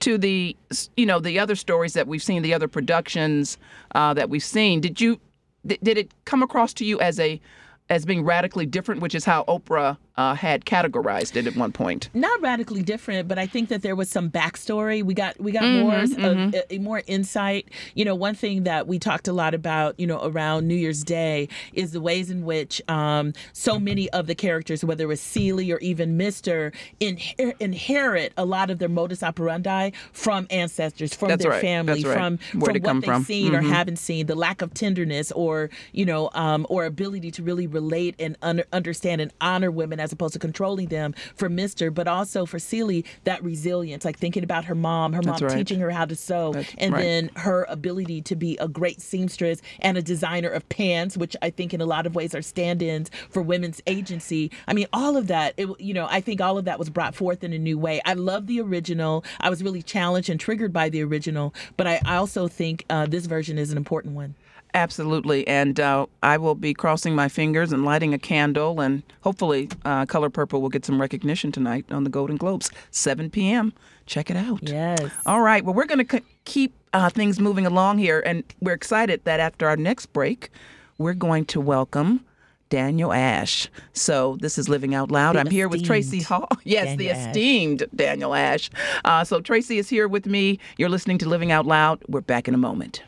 to 0.00 0.16
the, 0.16 0.56
you 0.96 1.06
know, 1.06 1.18
the 1.18 1.38
other 1.38 1.56
stories 1.56 1.94
that 1.94 2.06
we've 2.06 2.22
seen, 2.22 2.42
the 2.42 2.54
other 2.54 2.68
productions 2.68 3.58
uh, 3.94 4.14
that 4.14 4.30
we've 4.30 4.44
seen. 4.44 4.80
Did 4.80 5.00
you, 5.00 5.18
did, 5.66 5.80
did 5.82 5.98
it 5.98 6.12
come 6.24 6.42
across 6.42 6.72
to 6.74 6.84
you 6.84 7.00
as 7.00 7.18
a, 7.18 7.40
as 7.88 8.04
being 8.04 8.22
radically 8.24 8.66
different, 8.66 9.00
which 9.00 9.14
is 9.14 9.24
how 9.24 9.44
Oprah 9.44 9.96
uh, 10.16 10.34
had 10.34 10.64
categorized 10.64 11.36
it 11.36 11.46
at 11.46 11.56
one 11.56 11.72
point? 11.72 12.08
not 12.14 12.40
radically 12.40 12.82
different, 12.82 13.28
but 13.28 13.38
I 13.38 13.46
think 13.46 13.68
that 13.68 13.82
there 13.82 13.94
was 13.96 14.08
some 14.08 14.30
backstory. 14.30 15.02
We 15.02 15.14
got 15.14 15.38
we 15.40 15.52
got 15.52 15.62
Mm-hmm, 15.64 15.80
more 16.20 16.28
of, 16.30 16.54
uh, 16.54 16.78
more 16.80 17.02
insight. 17.06 17.68
You 17.94 18.04
know, 18.04 18.14
one 18.14 18.34
thing 18.34 18.62
that 18.64 18.86
we 18.86 18.98
talked 18.98 19.26
a 19.28 19.32
lot 19.32 19.52
about, 19.54 19.98
you 19.98 20.06
know, 20.06 20.20
around 20.22 20.68
New 20.68 20.74
Year's 20.76 21.02
Day 21.02 21.48
is 21.72 21.92
the 21.92 22.00
ways 22.00 22.30
in 22.30 22.44
which 22.44 22.80
um, 22.88 23.32
so 23.52 23.78
many 23.80 24.08
of 24.10 24.26
the 24.26 24.34
characters, 24.34 24.84
whether 24.84 25.04
it 25.04 25.08
was 25.08 25.20
Celie 25.20 25.70
or 25.72 25.78
even 25.78 26.16
Mister, 26.16 26.72
inher- 27.00 27.54
inherit 27.60 28.32
a 28.36 28.44
lot 28.44 28.70
of 28.70 28.78
their 28.78 28.88
modus 28.88 29.22
operandi 29.22 29.90
from 30.12 30.46
ancestors, 30.50 31.14
from 31.14 31.28
That's 31.28 31.42
their 31.42 31.52
right, 31.52 31.60
family, 31.60 32.04
right. 32.04 32.14
from 32.16 32.38
Where'd 32.60 32.76
from 32.76 32.82
what 32.94 33.00
they've 33.02 33.04
from? 33.04 33.24
seen 33.24 33.52
Mhm. 33.52 33.58
or 33.58 33.62
haven't 33.62 33.96
seen, 33.98 34.26
the 34.26 34.34
lack 34.36 34.62
of 34.62 34.72
tenderness 34.74 35.32
or 35.32 35.68
you 35.92 36.04
know, 36.06 36.30
um, 36.34 36.66
or 36.70 36.84
ability 36.84 37.30
to 37.32 37.42
really 37.42 37.66
relate 37.66 38.14
and 38.18 38.36
un- 38.42 38.62
understand 38.72 39.20
and 39.20 39.32
honor 39.40 39.70
women 39.70 39.98
as 40.06 40.12
opposed 40.12 40.32
to 40.34 40.38
controlling 40.38 40.86
them 40.86 41.14
for 41.34 41.48
Mister, 41.48 41.90
but 41.90 42.06
also 42.06 42.46
for 42.46 42.58
Celie 42.60 43.04
that 43.24 43.42
resilience, 43.42 44.04
like 44.04 44.18
thinking 44.18 44.44
about 44.44 44.64
her 44.66 44.74
mom, 44.74 45.12
her 45.12 45.20
That's 45.20 45.40
mom 45.40 45.48
right. 45.48 45.58
teaching 45.58 45.80
her 45.80 45.90
how 45.90 46.04
to 46.04 46.14
sew, 46.14 46.52
That's 46.52 46.74
and 46.78 46.94
right. 46.94 47.02
then 47.02 47.30
her 47.36 47.66
ability 47.68 48.22
to 48.22 48.36
be 48.36 48.56
a 48.58 48.68
great 48.68 49.00
seamstress 49.00 49.60
and 49.80 49.98
a 49.98 50.02
designer 50.02 50.48
of 50.48 50.68
pants, 50.68 51.16
which 51.16 51.34
I 51.42 51.50
think 51.50 51.74
in 51.74 51.80
a 51.80 51.86
lot 51.86 52.06
of 52.06 52.14
ways 52.14 52.34
are 52.34 52.42
stand-ins 52.42 53.10
for 53.30 53.42
women's 53.42 53.82
agency. 53.86 54.52
I 54.68 54.74
mean, 54.74 54.86
all 54.92 55.16
of 55.16 55.26
that, 55.26 55.54
it, 55.56 55.68
you 55.80 55.92
know, 55.92 56.06
I 56.08 56.20
think 56.20 56.40
all 56.40 56.56
of 56.56 56.64
that 56.66 56.78
was 56.78 56.88
brought 56.88 57.14
forth 57.14 57.42
in 57.42 57.52
a 57.52 57.58
new 57.58 57.78
way. 57.78 58.00
I 58.04 58.14
love 58.14 58.46
the 58.46 58.60
original. 58.60 59.24
I 59.40 59.50
was 59.50 59.62
really 59.62 59.82
challenged 59.82 60.30
and 60.30 60.38
triggered 60.38 60.72
by 60.72 60.88
the 60.88 61.02
original, 61.02 61.52
but 61.76 61.86
I, 61.86 62.00
I 62.04 62.16
also 62.16 62.46
think 62.46 62.84
uh, 62.88 63.06
this 63.06 63.26
version 63.26 63.58
is 63.58 63.72
an 63.72 63.76
important 63.76 64.14
one. 64.14 64.34
Absolutely. 64.76 65.48
And 65.48 65.80
uh, 65.80 66.04
I 66.22 66.36
will 66.36 66.54
be 66.54 66.74
crossing 66.74 67.14
my 67.14 67.28
fingers 67.28 67.72
and 67.72 67.82
lighting 67.86 68.12
a 68.12 68.18
candle, 68.18 68.78
and 68.80 69.02
hopefully, 69.22 69.70
uh, 69.86 70.04
Color 70.04 70.28
Purple 70.28 70.60
will 70.60 70.68
get 70.68 70.84
some 70.84 71.00
recognition 71.00 71.50
tonight 71.50 71.86
on 71.90 72.04
the 72.04 72.10
Golden 72.10 72.36
Globes, 72.36 72.70
7 72.90 73.30
p.m. 73.30 73.72
Check 74.04 74.30
it 74.30 74.36
out. 74.36 74.60
Yes. 74.62 75.10
All 75.24 75.40
right. 75.40 75.64
Well, 75.64 75.72
we're 75.74 75.86
going 75.86 76.06
to 76.06 76.18
c- 76.18 76.24
keep 76.44 76.74
uh, 76.92 77.08
things 77.08 77.40
moving 77.40 77.64
along 77.64 77.98
here, 77.98 78.22
and 78.26 78.44
we're 78.60 78.74
excited 78.74 79.22
that 79.24 79.40
after 79.40 79.66
our 79.66 79.78
next 79.78 80.12
break, 80.12 80.50
we're 80.98 81.14
going 81.14 81.46
to 81.46 81.60
welcome 81.60 82.22
Daniel 82.68 83.14
Ash. 83.14 83.68
So 83.94 84.36
this 84.40 84.58
is 84.58 84.68
Living 84.68 84.94
Out 84.94 85.10
Loud. 85.10 85.36
The 85.36 85.40
I'm 85.40 85.50
here 85.50 85.68
with 85.68 85.86
Tracie 85.86 86.20
Hall. 86.20 86.48
Yes, 86.64 86.98
the 86.98 87.06
Daniel 87.06 87.16
Ash. 87.16 87.26
esteemed 87.28 87.84
Daniel 87.94 88.34
Ash. 88.34 88.68
Uh, 89.06 89.24
so 89.24 89.40
Tracie 89.40 89.78
is 89.78 89.88
here 89.88 90.06
with 90.06 90.26
me. 90.26 90.58
You're 90.76 90.90
listening 90.90 91.16
to 91.18 91.28
Living 91.30 91.50
Out 91.50 91.64
Loud. 91.64 92.02
We're 92.08 92.20
back 92.20 92.46
in 92.46 92.52
a 92.52 92.58
moment. 92.58 93.02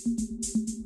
Thank 0.00 0.56
you. 0.56 0.77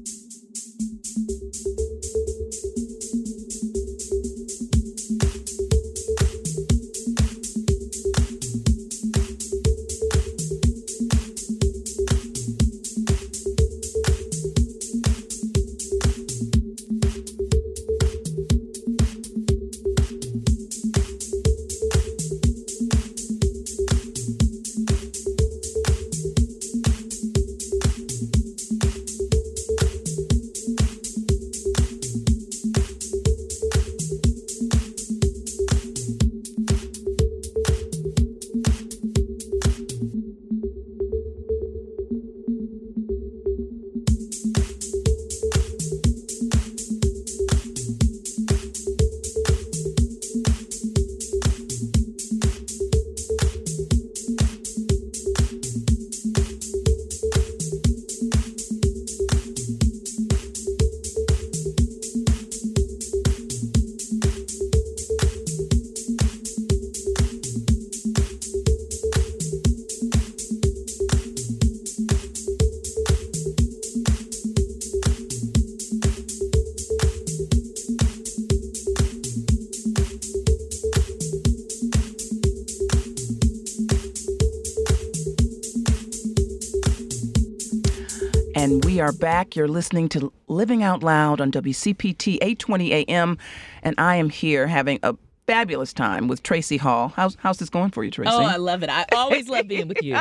Are 89.03 89.11
back. 89.11 89.57
You're 89.57 89.67
listening 89.67 90.09
to 90.11 90.33
Living 90.47 90.85
Out 90.85 91.03
Loud 91.03 91.41
on 91.41 91.51
WCPT 91.51 92.35
820 92.35 93.09
AM, 93.09 93.37
and 93.83 93.97
I 93.99 94.15
am 94.15 94.31
here 94.31 94.69
having 94.69 95.01
a 95.03 95.17
fabulous 95.49 95.93
time 95.93 96.29
with 96.29 96.45
Tracie 96.45 96.77
Hall. 96.77 97.09
How's 97.09 97.37
how's 97.41 97.59
this 97.59 97.69
going 97.69 97.91
for 97.91 98.05
you, 98.05 98.13
Tracie? 98.13 98.31
Oh, 98.33 98.45
I 98.45 98.59
love 98.59 98.85
it. 98.85 98.91
I 98.91 99.05
always 99.11 99.49
love 99.49 99.67
being 99.67 99.89
with 99.89 100.01
you. 100.05 100.19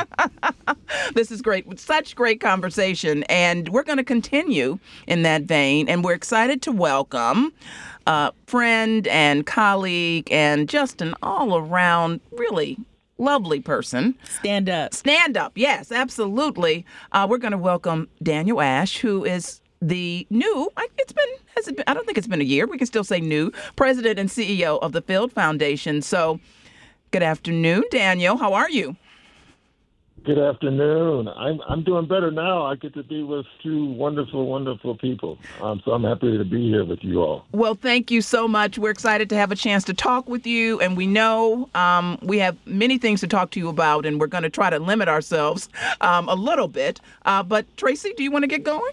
this 1.14 1.30
is 1.30 1.42
great. 1.42 1.78
Such 1.78 2.16
great 2.16 2.40
conversation, 2.40 3.22
and 3.28 3.68
we're 3.68 3.84
going 3.84 3.98
to 3.98 4.04
continue 4.04 4.80
in 5.06 5.22
that 5.22 5.42
vein. 5.42 5.88
And 5.88 6.02
we're 6.02 6.14
excited 6.14 6.60
to 6.62 6.72
welcome 6.72 7.52
a 8.08 8.32
friend 8.48 9.06
and 9.06 9.46
colleague, 9.46 10.26
and 10.32 10.68
just 10.68 11.00
an 11.00 11.14
all 11.22 11.56
around 11.56 12.20
really 12.32 12.78
lovely 13.22 13.60
person. 13.60 14.14
Stand 14.24 14.68
up. 14.68 14.94
Stand 14.94 15.36
up. 15.36 15.52
Yes, 15.54 15.92
absolutely. 15.92 16.84
Uh, 17.12 17.26
we're 17.28 17.38
going 17.38 17.52
to 17.52 17.58
welcome 17.58 18.08
Daniel 18.22 18.60
Ash, 18.60 18.98
who 18.98 19.24
is 19.24 19.60
the 19.80 20.26
new, 20.30 20.70
it's 20.98 21.12
been, 21.12 21.24
has 21.56 21.68
it 21.68 21.76
been, 21.76 21.84
I 21.86 21.94
don't 21.94 22.06
think 22.06 22.18
it's 22.18 22.26
been 22.26 22.40
a 22.40 22.44
year. 22.44 22.66
We 22.66 22.78
can 22.78 22.86
still 22.86 23.04
say 23.04 23.20
new, 23.20 23.50
president 23.76 24.18
and 24.18 24.28
CEO 24.28 24.80
of 24.80 24.92
the 24.92 25.02
Field 25.02 25.32
Foundation. 25.32 26.02
So, 26.02 26.38
good 27.10 27.22
afternoon, 27.22 27.84
Daniel. 27.90 28.36
How 28.36 28.54
are 28.54 28.70
you? 28.70 28.96
Good 30.24 30.38
afternoon. 30.38 31.26
I'm 31.26 31.60
I'm 31.68 31.82
doing 31.82 32.06
better 32.06 32.30
now. 32.30 32.64
I 32.64 32.76
get 32.76 32.94
to 32.94 33.02
be 33.02 33.24
with 33.24 33.44
two 33.60 33.86
wonderful, 33.86 34.46
wonderful 34.46 34.96
people. 34.96 35.36
Um, 35.60 35.82
so 35.84 35.90
I'm 35.90 36.04
happy 36.04 36.38
to 36.38 36.44
be 36.44 36.68
here 36.68 36.84
with 36.84 37.02
you 37.02 37.20
all. 37.20 37.44
Well, 37.50 37.74
thank 37.74 38.12
you 38.12 38.22
so 38.22 38.46
much. 38.46 38.78
We're 38.78 38.90
excited 38.90 39.28
to 39.30 39.36
have 39.36 39.50
a 39.50 39.56
chance 39.56 39.82
to 39.84 39.94
talk 39.94 40.28
with 40.28 40.46
you, 40.46 40.78
and 40.78 40.96
we 40.96 41.08
know 41.08 41.68
um, 41.74 42.20
we 42.22 42.38
have 42.38 42.56
many 42.66 42.98
things 42.98 43.20
to 43.22 43.26
talk 43.26 43.50
to 43.52 43.58
you 43.58 43.68
about, 43.68 44.06
and 44.06 44.20
we're 44.20 44.28
going 44.28 44.44
to 44.44 44.50
try 44.50 44.70
to 44.70 44.78
limit 44.78 45.08
ourselves 45.08 45.68
um, 46.00 46.28
a 46.28 46.36
little 46.36 46.68
bit. 46.68 47.00
Uh, 47.24 47.42
but 47.42 47.66
Tracie, 47.76 48.14
do 48.16 48.22
you 48.22 48.30
want 48.30 48.44
to 48.44 48.48
get 48.48 48.62
going? 48.62 48.92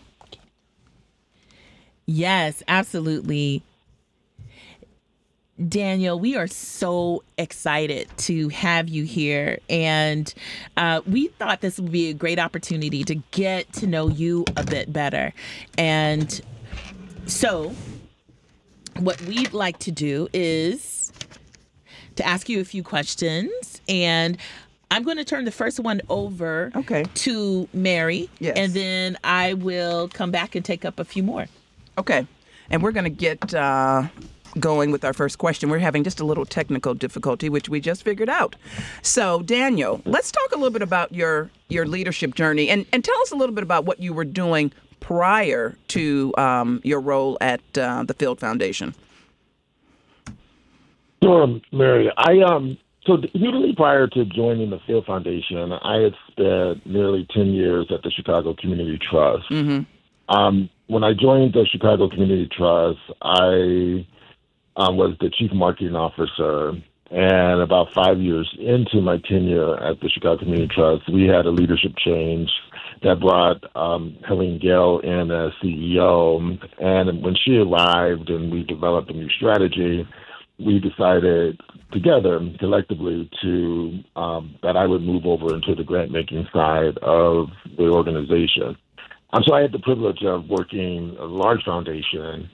Yes, 2.08 2.64
absolutely. 2.68 3.62
Daniel, 5.68 6.18
we 6.18 6.38
are 6.38 6.48
so 6.48 7.24
excited 7.38 8.08
to 8.18 8.48
have 8.50 8.88
you 8.88 9.04
here. 9.04 9.60
And 9.70 10.34
uh, 10.78 11.02
we 11.06 11.28
thought 11.28 11.62
this 11.62 11.80
would 11.80 11.92
be 11.92 12.10
a 12.10 12.14
great 12.14 12.40
opportunity 12.40 13.04
to 13.04 13.16
get 13.32 13.72
to 13.74 13.88
know 13.88 14.08
you 14.08 14.46
a 14.56 14.64
bit 14.64 14.94
better. 14.94 15.34
And 15.78 16.40
so, 17.26 17.74
what 18.98 19.22
we'd 19.24 19.54
like 19.54 19.80
to 19.80 19.92
do 19.92 20.30
is 20.34 21.12
to 22.16 22.26
ask 22.26 22.48
you 22.48 22.62
a 22.62 22.66
few 22.66 22.84
questions. 22.84 23.82
And 23.90 24.38
I'm 24.92 25.04
going 25.04 25.18
to 25.18 25.26
turn 25.26 25.46
the 25.46 25.52
first 25.52 25.80
one 25.80 26.02
over 26.10 26.72
okay. 26.76 27.04
to 27.16 27.68
Mary. 27.74 28.30
Yes. 28.40 28.58
And 28.58 28.74
then 28.74 29.18
I 29.24 29.54
will 29.54 30.08
come 30.08 30.32
back 30.32 30.56
and 30.56 30.64
take 30.64 30.86
up 30.86 31.00
a 31.00 31.06
few 31.06 31.22
more. 31.22 31.48
Okay. 31.98 32.26
And 32.70 32.82
we're 32.82 32.92
going 32.92 33.04
to 33.04 33.10
get. 33.10 33.54
Uh 33.54 34.08
going 34.60 34.92
with 34.92 35.04
our 35.04 35.14
first 35.14 35.38
question. 35.38 35.70
We're 35.70 35.80
having 35.80 36.04
just 36.04 36.20
a 36.20 36.26
little 36.26 36.46
technical 36.46 36.94
difficulty, 36.94 37.50
which 37.50 37.70
we 37.70 37.80
just 37.80 38.04
figured 38.04 38.30
out. 38.30 38.56
So, 39.02 39.42
Daniel, 39.42 40.02
let's 40.06 40.32
talk 40.32 40.52
a 40.52 40.56
little 40.56 40.72
bit 40.72 40.82
about 40.82 41.14
your 41.14 41.50
your 41.70 41.86
leadership 41.86 42.36
journey 42.36 42.70
and 42.70 42.86
and 42.94 43.04
tell 43.04 43.20
us 43.22 43.32
a 43.32 43.36
little 43.36 43.56
bit 43.56 43.64
about 43.64 43.86
what 43.86 44.00
you 44.00 44.14
were 44.14 44.26
doing 44.26 44.72
prior 45.00 45.78
to 45.90 46.34
um, 46.38 46.82
your 46.84 47.00
role 47.00 47.38
at 47.42 47.62
uh, 47.78 48.04
the 48.04 48.14
Field 48.14 48.40
Foundation. 48.40 48.94
Sure, 51.24 51.60
Mary. 51.72 52.12
I 52.18 52.40
um 52.46 52.78
so 53.06 53.18
immediately 53.34 53.74
prior 53.76 54.08
to 54.08 54.26
joining 54.26 54.70
the 54.70 54.80
Field 54.86 55.06
Foundation, 55.06 55.72
I 55.74 55.98
had 55.98 56.14
spent 56.32 56.86
nearly 56.86 57.28
ten 57.34 57.48
years 57.48 57.88
at 57.92 58.04
the 58.04 58.12
Chicago 58.12 58.54
Community 58.54 59.00
Trust. 59.10 59.50
Mm-hmm. 59.50 60.36
Um, 60.36 60.70
when 60.88 61.04
I 61.04 61.14
joined 61.14 61.54
the 61.54 61.66
Chicago 61.72 62.10
Community 62.10 62.48
Trust, 62.56 63.00
I 63.22 64.06
um, 64.80 64.96
was 64.96 65.16
the 65.20 65.30
chief 65.30 65.52
marketing 65.54 65.96
officer. 65.96 66.72
And 67.12 67.62
about 67.62 67.88
five 67.94 68.20
years 68.20 68.48
into 68.60 69.02
my 69.02 69.18
tenure 69.18 69.76
at 69.84 70.00
the 70.00 70.10
Chicago 70.10 70.38
Community 70.38 70.72
Trust, 70.74 71.12
we 71.12 71.26
had 71.26 71.46
a 71.46 71.50
leadership 71.50 71.94
change 71.98 72.50
that 73.02 73.20
brought 73.20 73.64
um, 73.76 74.16
Helene 74.28 74.60
Gayle 74.60 75.00
in 75.00 75.32
as 75.32 75.52
CEO. 75.62 76.60
And 76.80 77.24
when 77.24 77.36
she 77.44 77.58
arrived 77.58 78.30
and 78.30 78.52
we 78.52 78.64
developed 78.64 79.10
a 79.10 79.14
new 79.14 79.30
strategy, 79.30 80.08
we 80.60 80.80
decided 80.80 81.60
together, 81.92 82.40
collectively, 82.60 83.30
to 83.42 84.00
um, 84.16 84.56
that 84.62 84.78
I 84.78 84.86
would 84.86 85.02
move 85.02 85.26
over 85.26 85.56
into 85.56 85.74
the 85.74 85.84
grant 85.84 86.12
making 86.12 86.48
side 86.54 86.98
of 87.02 87.48
the 87.76 87.90
organization. 87.90 88.78
And 89.34 89.44
so 89.48 89.56
I 89.56 89.62
had 89.62 89.72
the 89.72 89.80
privilege 89.80 90.24
of 90.24 90.48
working 90.48 91.16
a 91.20 91.26
large 91.26 91.64
foundation 91.64 92.50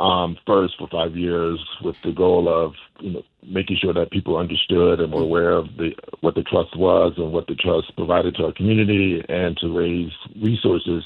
um, 0.00 0.36
first 0.46 0.74
for 0.78 0.88
five 0.88 1.14
years 1.14 1.60
with 1.82 1.96
the 2.02 2.12
goal 2.12 2.48
of 2.48 2.72
you 3.00 3.12
know, 3.12 3.22
making 3.46 3.76
sure 3.80 3.92
that 3.92 4.10
people 4.10 4.38
understood 4.38 4.98
and 5.00 5.12
were 5.12 5.22
aware 5.22 5.52
of 5.52 5.66
the 5.76 5.90
what 6.20 6.34
the 6.34 6.42
trust 6.42 6.76
was 6.76 7.12
and 7.18 7.32
what 7.32 7.46
the 7.46 7.54
trust 7.54 7.94
provided 7.96 8.34
to 8.36 8.46
our 8.46 8.52
community, 8.52 9.22
and 9.28 9.56
to 9.58 9.68
raise 9.76 10.10
resources 10.42 11.04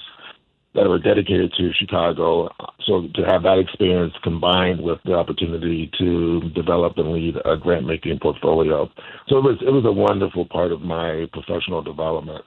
that 0.74 0.88
were 0.88 0.98
dedicated 0.98 1.52
to 1.56 1.72
Chicago. 1.72 2.48
So 2.86 3.08
to 3.14 3.22
have 3.22 3.42
that 3.42 3.58
experience 3.58 4.14
combined 4.22 4.80
with 4.80 4.98
the 5.04 5.14
opportunity 5.14 5.90
to 5.98 6.48
develop 6.50 6.96
and 6.96 7.12
lead 7.12 7.36
a 7.44 7.56
grant 7.56 7.86
making 7.86 8.18
portfolio, 8.20 8.88
so 9.28 9.38
it 9.38 9.42
was 9.42 9.58
it 9.60 9.70
was 9.70 9.84
a 9.84 9.92
wonderful 9.92 10.46
part 10.46 10.70
of 10.70 10.82
my 10.82 11.26
professional 11.32 11.82
development 11.82 12.44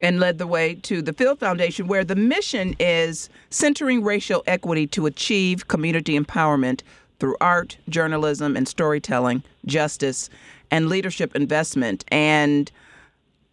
and 0.00 0.20
led 0.20 0.38
the 0.38 0.46
way 0.46 0.74
to 0.74 1.00
the 1.00 1.12
Field 1.12 1.38
Foundation, 1.38 1.86
where 1.86 2.04
the 2.04 2.16
mission 2.16 2.74
is 2.78 3.28
centering 3.50 4.02
racial 4.02 4.42
equity 4.46 4.86
to 4.88 5.06
achieve 5.06 5.68
community 5.68 6.18
empowerment 6.18 6.82
through 7.18 7.36
art, 7.40 7.78
journalism, 7.88 8.56
and 8.56 8.68
storytelling, 8.68 9.42
justice, 9.64 10.28
and 10.70 10.88
leadership 10.88 11.34
investment. 11.34 12.04
And 12.08 12.70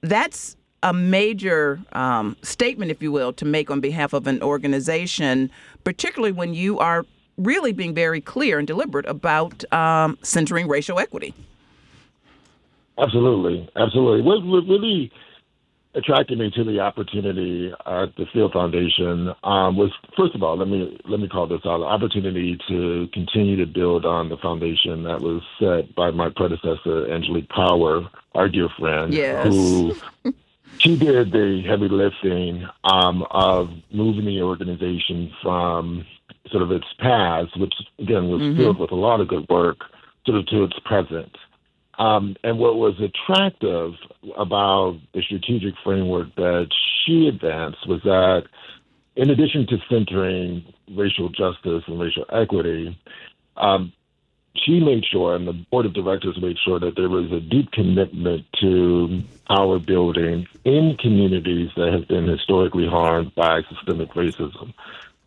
that's 0.02 0.58
a 0.82 0.92
major 0.92 1.80
um, 1.94 2.36
statement, 2.42 2.92
if 2.92 3.02
you 3.02 3.12
will, 3.12 3.32
to 3.34 3.46
make 3.46 3.72
on 3.72 3.80
behalf 3.80 4.12
of 4.12 4.28
an 4.28 4.44
organization, 4.44 5.50
particularly 5.86 6.34
when 6.34 6.54
you 6.54 6.78
are 6.80 7.06
really 7.38 7.72
being 7.72 7.94
very 7.94 8.20
clear 8.20 8.60
and 8.60 8.68
deliberate 8.68 9.06
about 9.06 9.72
um, 9.74 10.18
centering 10.22 10.68
racial 10.68 11.00
equity. 11.00 11.34
Absolutely, 12.98 13.68
absolutely. 13.76 14.22
What, 14.22 14.46
what 14.46 14.68
really 14.68 15.12
attracted 15.96 16.40
me 16.40 16.52
to 16.56 16.64
the 16.64 16.80
opportunity 16.80 17.72
at 17.86 18.16
the 18.16 18.26
Field 18.34 18.54
Foundation 18.54 19.30
um, 19.44 19.78
was 19.78 19.92
first 20.18 20.34
of 20.36 20.42
all 20.42 20.58
let 20.58 20.68
me 20.68 21.00
let 21.08 21.20
me 21.20 21.28
call 21.28 21.48
this 21.48 21.62
out 21.66 21.80
the 21.80 21.86
opportunity 21.86 22.58
to 22.68 23.08
continue 23.14 23.56
to 23.58 23.66
build 23.66 24.06
on 24.06 24.30
the 24.30 24.38
foundation 24.38 25.04
that 25.04 25.22
was 25.22 25.42
set 25.60 25.94
by 25.96 26.12
my 26.12 26.30
predecessor 26.36 27.12
Angelique 27.12 27.50
Power, 27.50 28.02
our 28.34 28.50
dear 28.50 28.70
friend, 28.80 29.14
yes. 29.14 29.46
who 29.48 29.96
she 30.80 30.98
did 30.98 31.32
the 31.32 31.64
heavy 31.68 31.88
lifting 31.90 32.68
um, 32.84 33.26
of 33.32 33.70
moving 33.92 34.26
the 34.26 34.42
organization 34.42 35.32
from 35.42 36.06
sort 36.50 36.64
of 36.64 36.72
its 36.72 36.88
past, 37.00 37.58
which 37.60 37.74
again 38.00 38.30
was 38.30 38.42
mm-hmm. 38.42 38.58
filled 38.58 38.80
with 38.80 38.92
a 38.92 38.96
lot 38.96 39.22
of 39.22 39.28
good 39.28 39.48
work, 39.50 39.78
sort 40.26 40.40
of 40.40 40.48
to 40.48 40.64
its 40.64 40.78
present. 40.86 41.36
Um, 42.00 42.36
and 42.44 42.58
what 42.58 42.76
was 42.76 42.96
attractive 43.00 43.94
about 44.38 45.00
the 45.14 45.22
strategic 45.22 45.76
framework 45.84 46.34
that 46.36 46.70
she 47.06 47.28
advanced 47.28 47.88
was 47.88 48.02
that, 48.04 48.44
in 49.16 49.30
addition 49.30 49.68
to 49.68 49.78
centering 49.90 50.64
racial 50.92 51.30
justice 51.30 51.84
and 51.86 52.00
racial 52.00 52.26
equity, 52.32 52.98
um, 53.58 53.94
she 54.56 54.80
made 54.80 55.04
sure, 55.06 55.36
and 55.36 55.48
the 55.48 55.54
board 55.54 55.86
of 55.86 55.94
directors 55.94 56.40
made 56.42 56.58
sure, 56.64 56.80
that 56.80 56.96
there 56.96 57.10
was 57.10 57.32
a 57.32 57.40
deep 57.40 57.72
commitment 57.72 58.46
to 58.62 59.24
power 59.48 59.80
building 59.80 60.48
in 60.64 60.96
communities 61.00 61.70
that 61.76 61.92
have 61.92 62.08
been 62.08 62.28
historically 62.28 62.88
harmed 62.88 63.34
by 63.36 63.62
systemic 63.70 64.10
racism. 64.14 64.74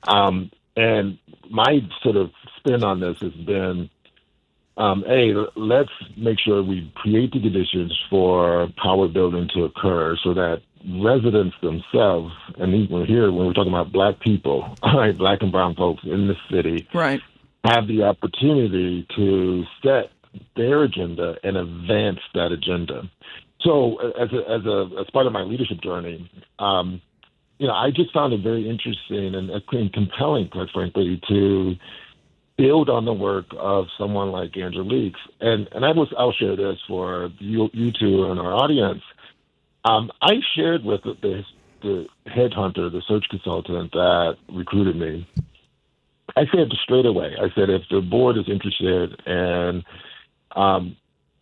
Um, 0.06 0.50
and 0.76 1.18
my 1.50 1.80
sort 2.02 2.16
of 2.16 2.30
spin 2.56 2.84
on 2.84 3.00
this 3.00 3.18
has 3.20 3.32
been 3.32 3.90
um, 4.76 5.04
hey, 5.06 5.32
let's 5.54 5.90
make 6.16 6.38
sure 6.38 6.62
we 6.62 6.92
create 6.96 7.32
the 7.32 7.40
conditions 7.40 7.98
for 8.10 8.68
power 8.82 9.08
building 9.08 9.48
to 9.54 9.64
occur 9.64 10.16
so 10.22 10.34
that 10.34 10.60
residents 11.02 11.56
themselves, 11.62 12.32
and 12.58 12.74
even 12.74 13.06
here 13.06 13.32
when 13.32 13.46
we're 13.46 13.54
talking 13.54 13.72
about 13.72 13.92
black 13.92 14.20
people, 14.20 14.76
all 14.82 14.98
right, 14.98 15.16
black 15.16 15.40
and 15.42 15.50
brown 15.50 15.74
folks 15.74 16.02
in 16.04 16.28
the 16.28 16.36
city, 16.50 16.86
right, 16.92 17.20
have 17.64 17.88
the 17.88 18.02
opportunity 18.02 19.06
to 19.16 19.64
set 19.82 20.10
their 20.56 20.82
agenda 20.82 21.36
and 21.42 21.56
advance 21.56 22.20
that 22.34 22.52
agenda. 22.52 23.02
So, 23.62 23.96
as 24.20 24.28
a, 24.32 24.50
as 24.50 24.66
a 24.66 24.90
as 25.00 25.10
part 25.10 25.26
of 25.26 25.32
my 25.32 25.42
leadership 25.42 25.80
journey, 25.80 26.30
um, 26.58 27.00
you 27.58 27.66
know, 27.66 27.72
I 27.72 27.90
just 27.90 28.12
found 28.12 28.34
it 28.34 28.42
very 28.42 28.68
interesting 28.68 29.34
and, 29.34 29.50
and 29.50 29.92
compelling, 29.92 30.48
quite 30.48 30.68
frankly, 30.72 31.20
to 31.28 31.74
build 32.56 32.88
on 32.88 33.04
the 33.04 33.12
work 33.12 33.46
of 33.58 33.86
someone 33.98 34.30
like 34.30 34.56
Angelique. 34.56 35.16
And 35.40 35.68
and 35.72 35.84
I 35.84 35.92
was 35.92 36.12
I'll 36.18 36.32
share 36.32 36.56
this 36.56 36.78
for 36.88 37.30
you 37.38 37.68
you 37.72 37.92
two 37.92 38.24
and 38.30 38.40
our 38.40 38.54
audience. 38.54 39.02
Um, 39.84 40.10
I 40.20 40.40
shared 40.54 40.84
with 40.84 41.02
the 41.02 41.44
the 41.82 42.06
headhunter, 42.26 42.90
the 42.90 43.02
search 43.06 43.26
consultant 43.30 43.92
that 43.92 44.36
recruited 44.48 44.96
me, 44.96 45.26
I 46.36 46.44
said 46.52 46.70
straight 46.82 47.06
away, 47.06 47.34
I 47.40 47.48
said, 47.54 47.70
if 47.70 47.82
the 47.90 48.00
board 48.00 48.36
is 48.36 48.48
interested 48.48 49.20
in 49.26 49.82
um, 50.54 50.96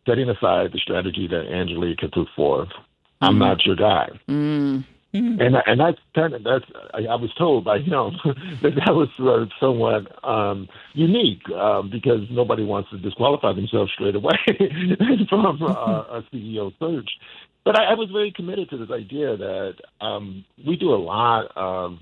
setting 0.06 0.28
aside 0.28 0.72
the 0.72 0.78
strategy 0.78 1.26
that 1.28 1.52
Angelique 1.52 2.00
had 2.00 2.12
put 2.12 2.28
forth, 2.36 2.68
mm-hmm. 2.68 3.24
I'm 3.24 3.38
not 3.38 3.66
your 3.66 3.76
guy. 3.76 4.08
Mm. 4.28 4.84
Mm-hmm. 5.14 5.40
And 5.40 5.56
and 5.66 5.80
that's 5.80 5.98
kind 6.14 6.34
of 6.34 6.42
that's 6.42 6.64
I, 6.92 7.04
I 7.04 7.14
was 7.14 7.32
told 7.34 7.64
by 7.64 7.78
him 7.78 8.18
that 8.62 8.74
that 8.74 8.94
was 8.94 9.08
uh, 9.20 9.46
somewhat 9.60 10.24
um, 10.24 10.68
unique 10.92 11.48
um, 11.50 11.88
because 11.88 12.22
nobody 12.30 12.64
wants 12.64 12.90
to 12.90 12.98
disqualify 12.98 13.52
themselves 13.52 13.92
straight 13.92 14.16
away 14.16 14.34
from 15.28 15.62
uh, 15.62 16.18
a 16.18 16.24
CEO 16.32 16.72
search. 16.80 17.10
But 17.64 17.78
I, 17.78 17.92
I 17.92 17.94
was 17.94 18.10
very 18.10 18.32
committed 18.32 18.70
to 18.70 18.76
this 18.76 18.90
idea 18.90 19.36
that 19.36 19.74
um, 20.00 20.44
we 20.66 20.76
do 20.76 20.92
a 20.92 20.98
lot 20.98 21.46
of 21.54 21.98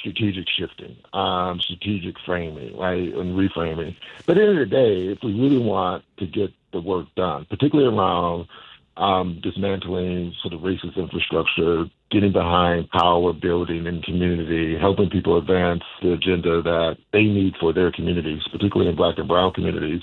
strategic 0.00 0.46
shifting, 0.48 0.96
um, 1.12 1.60
strategic 1.60 2.16
framing, 2.24 2.76
right, 2.76 3.12
and 3.14 3.36
reframing. 3.36 3.96
But 4.24 4.38
at 4.38 4.40
the 4.40 4.48
end 4.48 4.58
of 4.58 4.70
the 4.70 4.74
day, 4.74 5.12
if 5.12 5.18
we 5.22 5.34
really 5.34 5.58
want 5.58 6.04
to 6.18 6.26
get 6.26 6.52
the 6.72 6.80
work 6.80 7.06
done, 7.16 7.46
particularly 7.50 7.94
around 7.94 8.46
um, 8.96 9.40
dismantling 9.42 10.34
sort 10.42 10.54
of 10.54 10.60
racist 10.60 10.96
infrastructure, 10.96 11.84
getting 12.10 12.32
behind 12.32 12.88
power 12.90 13.32
building 13.32 13.86
in 13.86 14.02
community, 14.02 14.76
helping 14.78 15.10
people 15.10 15.36
advance 15.36 15.82
the 16.02 16.12
agenda 16.12 16.62
that 16.62 16.96
they 17.12 17.24
need 17.24 17.54
for 17.60 17.72
their 17.72 17.92
communities, 17.92 18.42
particularly 18.50 18.90
in 18.90 18.96
black 18.96 19.18
and 19.18 19.28
brown 19.28 19.52
communities. 19.52 20.02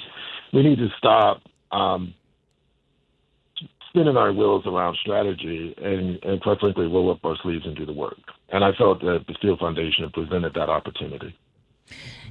We 0.51 0.63
need 0.63 0.77
to 0.77 0.89
stop 0.97 1.41
um, 1.71 2.13
spinning 3.89 4.17
our 4.17 4.33
wheels 4.33 4.65
around 4.65 4.97
strategy 5.01 5.73
and, 5.77 6.23
and 6.23 6.41
quite 6.41 6.59
frankly, 6.59 6.85
roll 6.85 7.11
up 7.11 7.23
our 7.23 7.37
sleeves 7.41 7.65
and 7.65 7.75
do 7.75 7.85
the 7.85 7.93
work. 7.93 8.17
And 8.49 8.63
I 8.63 8.71
felt 8.77 9.01
that 9.01 9.25
the 9.27 9.35
Field 9.41 9.59
Foundation 9.59 10.09
presented 10.11 10.53
that 10.53 10.69
opportunity. 10.69 11.35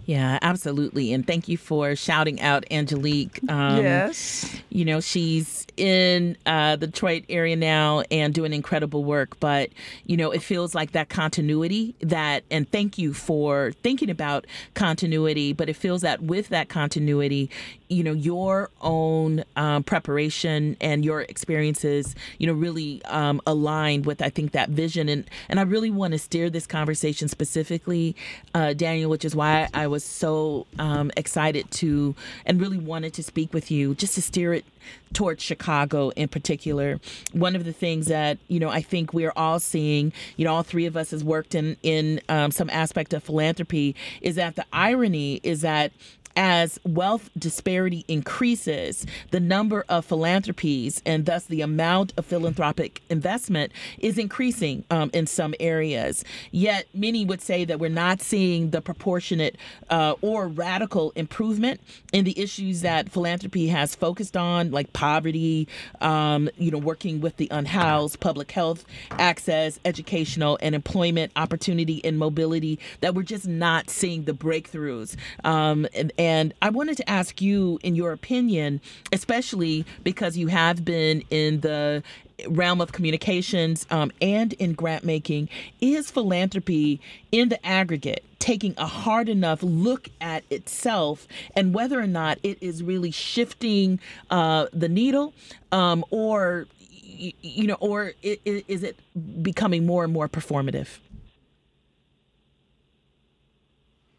Yeah, 0.04 0.38
absolutely. 0.42 1.12
And 1.12 1.26
thank 1.26 1.48
you 1.48 1.56
for 1.56 1.94
shouting 1.94 2.40
out 2.40 2.64
Angelique. 2.70 3.40
Um, 3.48 3.82
yes. 3.82 4.52
You 4.68 4.84
know, 4.84 5.00
she's 5.00 5.66
in 5.76 6.36
uh, 6.44 6.76
the 6.76 6.86
Detroit 6.88 7.24
area 7.28 7.56
now 7.56 8.02
and 8.10 8.34
doing 8.34 8.52
incredible 8.52 9.04
work. 9.04 9.38
But, 9.38 9.70
you 10.04 10.16
know, 10.16 10.30
it 10.30 10.42
feels 10.42 10.74
like 10.74 10.92
that 10.92 11.08
continuity 11.08 11.94
that, 12.00 12.42
and 12.50 12.68
thank 12.70 12.98
you 12.98 13.14
for 13.14 13.72
thinking 13.82 14.10
about 14.10 14.46
continuity, 14.74 15.52
but 15.52 15.68
it 15.68 15.76
feels 15.76 16.02
that 16.02 16.22
with 16.22 16.48
that 16.48 16.68
continuity, 16.68 17.48
you 17.92 18.02
know, 18.02 18.12
your 18.12 18.70
own 18.80 19.44
um, 19.56 19.82
preparation 19.82 20.76
and 20.80 21.04
your 21.04 21.22
experiences, 21.22 22.14
you 22.38 22.46
know, 22.46 22.52
really 22.52 23.04
um, 23.04 23.40
aligned 23.46 24.06
with, 24.06 24.22
I 24.22 24.30
think, 24.30 24.52
that 24.52 24.70
vision. 24.70 25.08
And, 25.08 25.28
and 25.48 25.60
I 25.60 25.64
really 25.64 25.90
want 25.90 26.12
to 26.12 26.18
steer 26.18 26.48
this 26.48 26.66
conversation 26.66 27.28
specifically, 27.28 28.16
uh, 28.54 28.72
Daniel, 28.72 29.10
which 29.10 29.24
is 29.24 29.36
why 29.36 29.68
I 29.74 29.86
was 29.86 30.04
so 30.04 30.66
um, 30.78 31.10
excited 31.16 31.70
to 31.72 32.14
and 32.46 32.60
really 32.60 32.78
wanted 32.78 33.12
to 33.14 33.22
speak 33.22 33.52
with 33.52 33.70
you 33.70 33.94
just 33.94 34.14
to 34.14 34.22
steer 34.22 34.54
it 34.54 34.64
towards 35.12 35.42
Chicago 35.42 36.10
in 36.10 36.28
particular. 36.28 37.00
One 37.32 37.54
of 37.54 37.64
the 37.64 37.72
things 37.72 38.06
that 38.06 38.38
you 38.48 38.58
know 38.58 38.68
I 38.68 38.80
think 38.80 39.12
we're 39.12 39.32
all 39.36 39.60
seeing, 39.60 40.12
you 40.36 40.44
know, 40.44 40.54
all 40.54 40.62
three 40.62 40.86
of 40.86 40.96
us 40.96 41.10
has 41.10 41.22
worked 41.22 41.54
in 41.54 41.76
in 41.82 42.20
um, 42.28 42.50
some 42.50 42.70
aspect 42.70 43.12
of 43.12 43.22
philanthropy, 43.22 43.94
is 44.20 44.36
that 44.36 44.56
the 44.56 44.64
irony 44.72 45.40
is 45.42 45.60
that 45.60 45.92
as 46.36 46.78
wealth 46.84 47.30
disparity 47.38 48.04
increases, 48.08 49.06
the 49.30 49.40
number 49.40 49.84
of 49.88 50.04
philanthropies 50.04 51.02
and 51.04 51.26
thus 51.26 51.44
the 51.44 51.60
amount 51.60 52.12
of 52.16 52.26
philanthropic 52.26 53.02
investment 53.10 53.72
is 53.98 54.18
increasing 54.18 54.84
um, 54.90 55.10
in 55.12 55.26
some 55.26 55.54
areas. 55.60 56.24
Yet 56.50 56.86
many 56.94 57.24
would 57.24 57.40
say 57.40 57.64
that 57.64 57.78
we're 57.78 57.90
not 57.90 58.20
seeing 58.20 58.70
the 58.70 58.80
proportionate 58.80 59.56
uh, 59.90 60.14
or 60.20 60.48
radical 60.48 61.12
improvement 61.16 61.80
in 62.12 62.24
the 62.24 62.38
issues 62.38 62.82
that 62.82 63.10
philanthropy 63.10 63.68
has 63.68 63.94
focused 63.94 64.36
on, 64.36 64.70
like 64.70 64.92
poverty, 64.92 65.68
um, 66.00 66.48
you 66.56 66.70
know, 66.70 66.78
working 66.78 67.20
with 67.20 67.36
the 67.36 67.48
unhoused, 67.50 68.20
public 68.20 68.50
health, 68.52 68.84
access, 69.12 69.78
educational 69.84 70.58
and 70.60 70.74
employment 70.74 71.32
opportunity 71.36 72.04
and 72.04 72.18
mobility. 72.18 72.78
That 73.00 73.14
we're 73.14 73.22
just 73.22 73.46
not 73.46 73.90
seeing 73.90 74.24
the 74.24 74.32
breakthroughs 74.32 75.16
um, 75.44 75.86
and, 75.94 76.12
and 76.22 76.54
I 76.62 76.70
wanted 76.70 76.96
to 76.98 77.10
ask 77.10 77.42
you, 77.42 77.80
in 77.82 77.96
your 77.96 78.12
opinion, 78.12 78.80
especially 79.12 79.84
because 80.04 80.36
you 80.36 80.46
have 80.46 80.84
been 80.84 81.24
in 81.30 81.62
the 81.62 82.04
realm 82.46 82.80
of 82.80 82.92
communications 82.92 83.86
um, 83.90 84.12
and 84.20 84.52
in 84.52 84.74
grant 84.74 85.02
making, 85.02 85.48
is 85.80 86.12
philanthropy 86.12 87.00
in 87.32 87.48
the 87.48 87.66
aggregate 87.66 88.22
taking 88.38 88.72
a 88.78 88.86
hard 88.86 89.28
enough 89.28 89.64
look 89.64 90.10
at 90.20 90.44
itself 90.50 91.26
and 91.56 91.74
whether 91.74 91.98
or 92.00 92.06
not 92.06 92.38
it 92.44 92.56
is 92.60 92.84
really 92.84 93.10
shifting 93.10 93.98
uh, 94.30 94.66
the 94.72 94.88
needle 94.88 95.34
um, 95.72 96.04
or 96.10 96.68
you 97.00 97.66
know 97.66 97.76
or 97.80 98.12
is 98.24 98.82
it 98.82 98.96
becoming 99.42 99.86
more 99.86 100.02
and 100.02 100.12
more 100.12 100.28
performative 100.28 100.98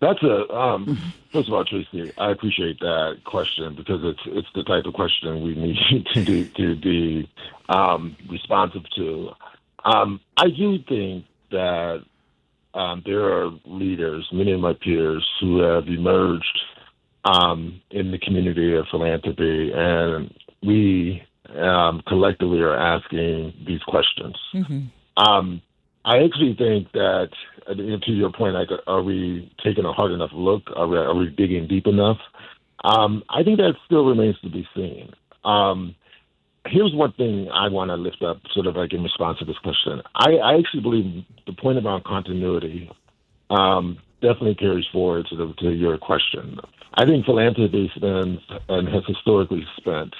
that's 0.04 0.24
a 0.24 0.54
um, 0.54 1.14
first 1.32 1.48
of 1.48 1.54
all, 1.54 1.66
Tracie. 1.66 2.12
I 2.18 2.32
appreciate 2.32 2.80
that 2.80 3.22
question 3.26 3.76
because 3.76 4.02
it's 4.04 4.22
it's 4.26 4.48
the 4.56 4.64
type 4.64 4.86
of 4.86 4.94
question 4.94 5.44
we 5.44 5.56
need 5.56 6.06
to 6.14 6.24
do, 6.24 6.46
to 6.46 6.76
be 6.76 7.30
um, 7.70 8.16
responsive 8.30 8.84
to. 8.96 9.32
Um, 9.86 10.22
I 10.38 10.50
do 10.50 10.80
think 10.88 11.26
that 11.52 12.04
um, 12.74 13.04
there 13.06 13.24
are 13.26 13.52
leaders, 13.66 14.28
many 14.32 14.52
of 14.52 14.60
my 14.60 14.74
peers, 14.74 15.28
who 15.40 15.60
have 15.60 15.88
emerged 15.88 16.60
um, 17.26 17.82
in 17.92 18.12
the 18.12 18.18
community 18.18 18.76
of 18.76 18.86
philanthropy, 18.90 19.72
and 19.74 20.34
we 20.62 21.24
um, 21.56 22.02
collectively 22.08 22.60
are 22.62 22.76
asking 22.76 23.54
these 23.66 23.82
questions. 23.84 24.36
Mm-hmm. 24.54 24.82
I 26.06 26.24
actually 26.24 26.56
think 26.58 26.92
that, 26.94 27.30
to 27.68 28.12
your 28.12 28.32
point, 28.32 28.56
like, 28.56 28.70
are 28.88 29.02
we 29.02 29.52
taking 29.64 29.86
a 29.86 29.94
hard 29.94 30.12
enough 30.12 30.32
look? 30.34 30.64
Are 30.76 30.88
we, 30.88 30.98
are 30.98 31.16
we 31.16 31.30
digging 31.30 31.68
deep 31.68 31.88
enough? 31.88 32.18
Um, 32.84 33.24
I 33.30 33.44
think 33.44 33.58
that 33.58 33.76
still 33.86 34.06
remains 34.06 34.38
to 34.42 34.50
be 34.50 34.68
seen. 34.76 35.14
Um, 35.46 35.96
here's 36.68 36.94
one 36.94 37.14
thing 37.14 37.50
I 37.54 37.70
want 37.70 37.90
to 37.90 37.96
lift 37.96 38.22
up, 38.22 38.42
sort 38.54 38.68
of 38.68 38.76
like 38.76 38.94
in 38.94 39.04
response 39.04 39.40
to 39.40 39.46
this 39.46 39.58
question. 39.60 40.02
I, 40.16 40.34
I 40.36 40.58
actually 40.58 40.82
believe 40.82 41.24
the 41.46 41.54
point 41.54 41.78
about 41.78 42.04
continuity 42.04 42.92
um, 43.50 43.98
definitely 44.22 44.56
carries 44.56 44.86
forward 44.92 45.28
to, 45.30 45.36
the, 45.36 45.54
to 45.60 45.72
your 45.72 45.98
question. 45.98 46.60
I 46.96 47.06
think 47.06 47.26
philanthropy 47.26 47.92
spends 47.96 48.40
and 48.70 48.88
has 48.88 49.04
historically 49.08 49.66
spent 49.78 50.14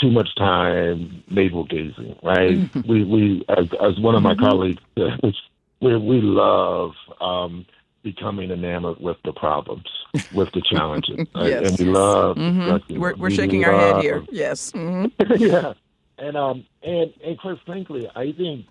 too 0.00 0.10
much 0.10 0.34
time 0.36 1.22
navel 1.30 1.64
gazing, 1.64 2.16
right? 2.22 2.68
We 2.86 3.04
we 3.04 3.44
as, 3.48 3.66
as 3.80 3.98
one 4.00 4.14
of 4.14 4.22
my 4.22 4.34
mm-hmm. 4.34 4.44
colleagues 4.44 4.82
says, 4.96 5.34
we 5.80 5.96
we 5.96 6.20
love 6.20 6.92
um, 7.20 7.66
becoming 8.02 8.50
enamored 8.50 9.00
with 9.00 9.18
the 9.24 9.32
problems, 9.32 9.86
with 10.32 10.50
the 10.52 10.62
challenges, 10.62 11.18
right? 11.34 11.46
yes. 11.46 11.70
and 11.70 11.78
we 11.78 11.84
love. 11.92 12.36
Mm-hmm. 12.36 12.98
We're, 12.98 13.14
we're 13.16 13.28
we 13.28 13.34
shaking 13.34 13.62
love, 13.62 13.74
our 13.74 13.80
head 13.80 14.02
here. 14.02 14.24
Yes. 14.30 14.72
Mm-hmm. 14.72 15.34
yeah, 15.42 15.74
and 16.18 16.36
um 16.36 16.64
and 16.82 17.12
and 17.24 17.38
quite 17.38 17.58
frankly, 17.66 18.08
I 18.14 18.32
think 18.32 18.66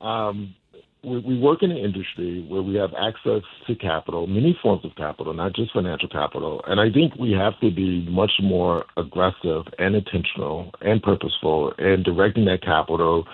um 0.00 0.54
we, 1.06 1.18
we 1.20 1.38
work 1.38 1.62
in 1.62 1.70
an 1.70 1.76
industry 1.76 2.44
where 2.48 2.62
we 2.62 2.74
have 2.74 2.90
access 2.98 3.42
to 3.66 3.74
capital, 3.76 4.26
many 4.26 4.58
forms 4.60 4.84
of 4.84 4.94
capital, 4.96 5.32
not 5.32 5.54
just 5.54 5.72
financial 5.72 6.08
capital. 6.08 6.62
And 6.66 6.80
I 6.80 6.90
think 6.90 7.14
we 7.14 7.32
have 7.32 7.58
to 7.60 7.70
be 7.70 8.06
much 8.10 8.32
more 8.42 8.84
aggressive 8.96 9.62
and 9.78 9.94
intentional 9.94 10.72
and 10.80 11.00
purposeful 11.02 11.70
in 11.78 12.02
directing 12.02 12.44
that 12.46 12.62
capital 12.62 13.26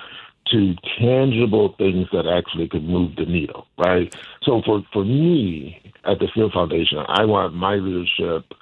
to 0.51 0.75
tangible 0.99 1.75
things 1.79 2.09
that 2.13 2.27
actually 2.27 2.69
could 2.69 2.85
move 2.85 3.17
the 3.17 3.25
needle, 3.25 3.67
right? 3.79 4.15
So 4.43 4.61
for, 4.67 4.83
for 4.93 5.05
me 5.05 5.81
at 6.05 6.19
the 6.19 6.29
Field 6.35 6.53
Foundation, 6.53 6.99
I 7.09 7.25
want 7.25 7.55
my 7.55 7.77
leadership 7.77 8.53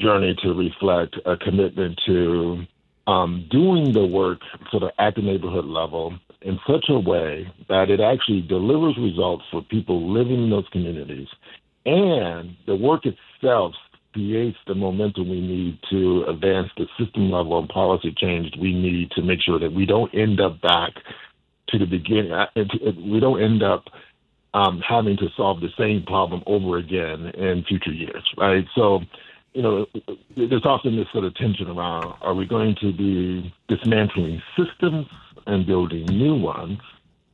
journey 0.00 0.34
to 0.42 0.54
reflect 0.54 1.16
a 1.24 1.36
commitment 1.36 2.00
to 2.06 2.64
um, 3.06 3.46
doing 3.50 3.92
the 3.92 4.06
work 4.06 4.40
sort 4.70 4.82
of 4.82 4.90
at 4.98 5.14
the 5.14 5.22
neighborhood 5.22 5.66
level 5.66 6.18
in 6.42 6.58
such 6.66 6.86
a 6.88 6.98
way 6.98 7.46
that 7.68 7.90
it 7.90 8.00
actually 8.00 8.42
delivers 8.42 8.96
results 8.98 9.44
for 9.50 9.62
people 9.62 10.12
living 10.12 10.44
in 10.44 10.50
those 10.50 10.68
communities. 10.72 11.28
And 11.84 12.56
the 12.66 12.76
work 12.76 13.02
itself 13.04 13.74
creates 14.12 14.58
the 14.66 14.74
momentum 14.74 15.28
we 15.28 15.40
need 15.40 15.78
to 15.90 16.24
advance 16.28 16.68
the 16.76 16.86
system 16.98 17.30
level 17.30 17.58
and 17.58 17.68
policy 17.68 18.12
change 18.16 18.52
we 18.60 18.72
need 18.72 19.10
to 19.12 19.22
make 19.22 19.40
sure 19.40 19.58
that 19.58 19.72
we 19.72 19.86
don't 19.86 20.12
end 20.14 20.40
up 20.40 20.60
back 20.60 20.92
to 21.68 21.78
the 21.78 21.86
beginning. 21.86 22.32
Uh, 22.32 22.46
we 22.96 23.20
don't 23.20 23.42
end 23.42 23.62
up 23.62 23.84
um, 24.52 24.82
having 24.86 25.16
to 25.18 25.28
solve 25.36 25.60
the 25.60 25.68
same 25.78 26.02
problem 26.04 26.42
over 26.46 26.76
again 26.78 27.26
in 27.36 27.64
future 27.68 27.92
years, 27.92 28.24
right? 28.36 28.64
So, 28.74 29.00
you 29.52 29.62
know, 29.62 29.86
there's 30.36 30.64
often 30.64 30.96
this 30.96 31.06
sort 31.12 31.24
of 31.24 31.34
tension 31.36 31.68
around: 31.68 32.14
Are 32.20 32.34
we 32.34 32.46
going 32.46 32.74
to 32.80 32.92
be 32.92 33.54
dismantling 33.68 34.42
systems 34.56 35.06
and 35.46 35.66
building 35.66 36.06
new 36.06 36.34
ones? 36.34 36.78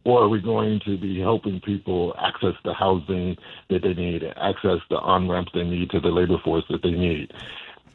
or 0.07 0.23
are 0.23 0.29
we 0.29 0.41
going 0.41 0.81
to 0.87 0.97
be 0.97 1.19
helping 1.19 1.61
people 1.61 2.15
access 2.17 2.55
the 2.65 2.73
housing 2.73 3.37
that 3.69 3.83
they 3.83 3.93
need, 3.93 4.23
access 4.37 4.79
the 4.89 4.97
on 4.99 5.29
ramps 5.29 5.51
they 5.53 5.65
need 5.65 5.91
to 5.91 5.99
the 5.99 6.09
labor 6.09 6.39
force 6.45 6.63
that 6.71 6.81
they 6.85 6.93
need? 6.93 7.33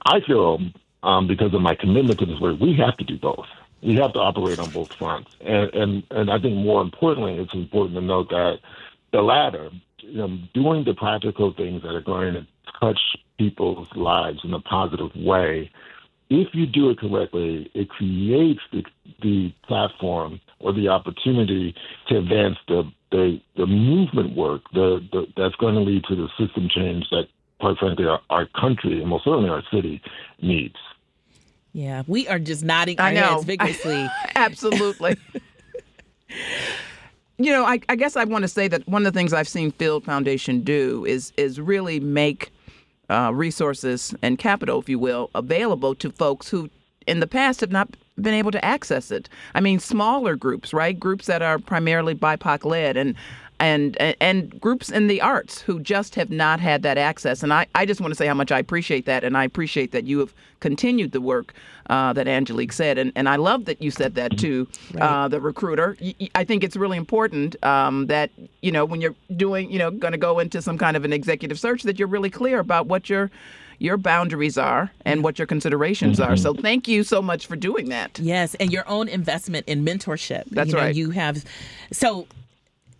I 0.05 0.19
feel, 0.27 0.59
um, 1.03 1.25
because 1.25 1.53
of 1.53 1.61
my 1.61 1.73
commitment 1.73 2.19
to 2.19 2.25
this 2.25 2.39
work, 2.41 2.59
we 2.59 2.75
have 2.85 2.97
to 2.97 3.05
do 3.05 3.17
both. 3.17 3.45
We 3.81 3.95
have 3.95 4.11
to 4.13 4.19
operate 4.19 4.59
on 4.59 4.71
both 4.71 4.89
fronts, 4.99 5.31
and 5.39 5.73
and 5.73 6.03
and 6.11 6.29
I 6.29 6.37
think 6.37 6.55
more 6.55 6.81
importantly, 6.81 7.37
it's 7.37 7.53
important 7.53 7.95
to 7.95 8.01
note 8.01 8.29
that 8.29 8.57
the 9.11 9.21
latter, 9.21 9.71
you 9.99 10.17
know, 10.17 10.37
doing 10.53 10.83
the 10.83 10.93
practical 10.93 11.53
things 11.55 11.81
that 11.81 11.95
are 11.95 12.01
going 12.01 12.33
to 12.33 12.45
touch 12.79 12.99
people's 13.39 13.87
lives 13.95 14.39
in 14.43 14.53
a 14.53 14.59
positive 14.59 15.09
way 15.15 15.71
if 16.31 16.47
you 16.53 16.65
do 16.65 16.89
it 16.89 16.97
correctly, 16.97 17.69
it 17.73 17.89
creates 17.89 18.61
the, 18.71 18.83
the 19.21 19.53
platform 19.67 20.39
or 20.61 20.71
the 20.71 20.87
opportunity 20.87 21.75
to 22.07 22.19
advance 22.19 22.55
the, 22.69 22.89
the, 23.11 23.41
the 23.57 23.65
movement 23.65 24.37
work 24.37 24.61
the, 24.73 25.05
the, 25.11 25.25
that's 25.35 25.55
going 25.55 25.75
to 25.75 25.81
lead 25.81 26.05
to 26.05 26.15
the 26.15 26.29
system 26.39 26.69
change 26.73 27.03
that, 27.11 27.25
quite 27.59 27.77
frankly, 27.77 28.05
our, 28.05 28.21
our 28.29 28.47
country 28.59 29.01
and 29.01 29.09
most 29.09 29.25
certainly 29.25 29.49
our 29.49 29.61
city 29.73 30.01
needs. 30.41 30.77
Yeah, 31.73 32.03
we 32.07 32.29
are 32.29 32.39
just 32.39 32.63
nodding 32.63 32.97
our 33.01 33.07
I 33.07 33.13
know. 33.13 33.21
heads 33.21 33.43
vigorously. 33.43 34.07
Absolutely. 34.35 35.17
you 37.37 37.51
know, 37.51 37.65
I, 37.65 37.81
I 37.89 37.97
guess 37.97 38.15
I 38.15 38.23
want 38.23 38.43
to 38.43 38.47
say 38.47 38.69
that 38.69 38.87
one 38.87 39.05
of 39.05 39.13
the 39.13 39.19
things 39.19 39.33
I've 39.33 39.49
seen 39.49 39.71
Field 39.73 40.05
Foundation 40.05 40.61
do 40.61 41.05
is 41.05 41.33
is 41.35 41.59
really 41.59 41.99
make 41.99 42.51
uh, 43.11 43.31
resources 43.33 44.15
and 44.21 44.37
capital, 44.37 44.79
if 44.79 44.89
you 44.89 44.97
will, 44.97 45.29
available 45.35 45.93
to 45.95 46.11
folks 46.11 46.49
who 46.49 46.69
in 47.07 47.19
the 47.19 47.27
past 47.27 47.61
have 47.61 47.71
not 47.71 47.95
been 48.19 48.33
able 48.33 48.51
to 48.51 48.63
access 48.63 49.11
it. 49.11 49.27
I 49.53 49.61
mean, 49.61 49.79
smaller 49.79 50.35
groups, 50.35 50.73
right? 50.73 50.97
Groups 50.99 51.25
that 51.25 51.41
are 51.41 51.59
primarily 51.59 52.15
BIPOC 52.15 52.65
led 52.65 52.97
and 52.97 53.15
and 53.61 53.95
and 54.19 54.59
groups 54.59 54.89
in 54.89 55.07
the 55.07 55.21
arts 55.21 55.61
who 55.61 55.79
just 55.79 56.15
have 56.15 56.31
not 56.31 56.59
had 56.59 56.81
that 56.81 56.97
access. 56.97 57.43
And 57.43 57.53
I, 57.53 57.67
I 57.75 57.85
just 57.85 58.01
want 58.01 58.11
to 58.11 58.15
say 58.15 58.25
how 58.25 58.33
much 58.33 58.51
I 58.51 58.57
appreciate 58.57 59.05
that, 59.05 59.23
and 59.23 59.37
I 59.37 59.43
appreciate 59.43 59.91
that 59.91 60.05
you 60.05 60.19
have 60.19 60.33
continued 60.59 61.11
the 61.11 61.21
work 61.21 61.53
uh, 61.89 62.11
that 62.13 62.27
Angelique 62.27 62.73
said, 62.73 62.97
and 62.97 63.11
and 63.15 63.29
I 63.29 63.35
love 63.35 63.65
that 63.65 63.79
you 63.81 63.91
said 63.91 64.15
that 64.15 64.37
too, 64.37 64.67
right. 64.93 65.03
uh, 65.03 65.27
the 65.27 65.39
recruiter. 65.39 65.95
I 66.33 66.43
think 66.43 66.63
it's 66.63 66.75
really 66.75 66.97
important 66.97 67.63
um, 67.63 68.07
that 68.07 68.31
you 68.61 68.71
know 68.71 68.83
when 68.83 68.99
you're 68.99 69.15
doing, 69.37 69.71
you 69.71 69.77
know, 69.77 69.91
going 69.91 70.13
to 70.13 70.17
go 70.17 70.39
into 70.39 70.61
some 70.61 70.79
kind 70.79 70.97
of 70.97 71.05
an 71.05 71.13
executive 71.13 71.59
search, 71.59 71.83
that 71.83 71.99
you're 71.99 72.07
really 72.07 72.31
clear 72.31 72.59
about 72.59 72.87
what 72.87 73.09
your 73.09 73.29
your 73.77 73.97
boundaries 73.97 74.57
are 74.57 74.91
and 75.05 75.23
what 75.23 75.39
your 75.39 75.47
considerations 75.47 76.19
mm-hmm. 76.19 76.31
are. 76.31 76.37
So 76.37 76.53
thank 76.53 76.87
you 76.87 77.03
so 77.03 77.19
much 77.19 77.47
for 77.47 77.55
doing 77.55 77.89
that. 77.89 78.19
Yes, 78.19 78.55
and 78.55 78.71
your 78.71 78.87
own 78.89 79.07
investment 79.07 79.67
in 79.67 79.85
mentorship. 79.85 80.45
That's 80.49 80.69
you 80.69 80.75
know, 80.75 80.81
right. 80.81 80.95
You 80.95 81.11
have 81.11 81.43
so 81.91 82.27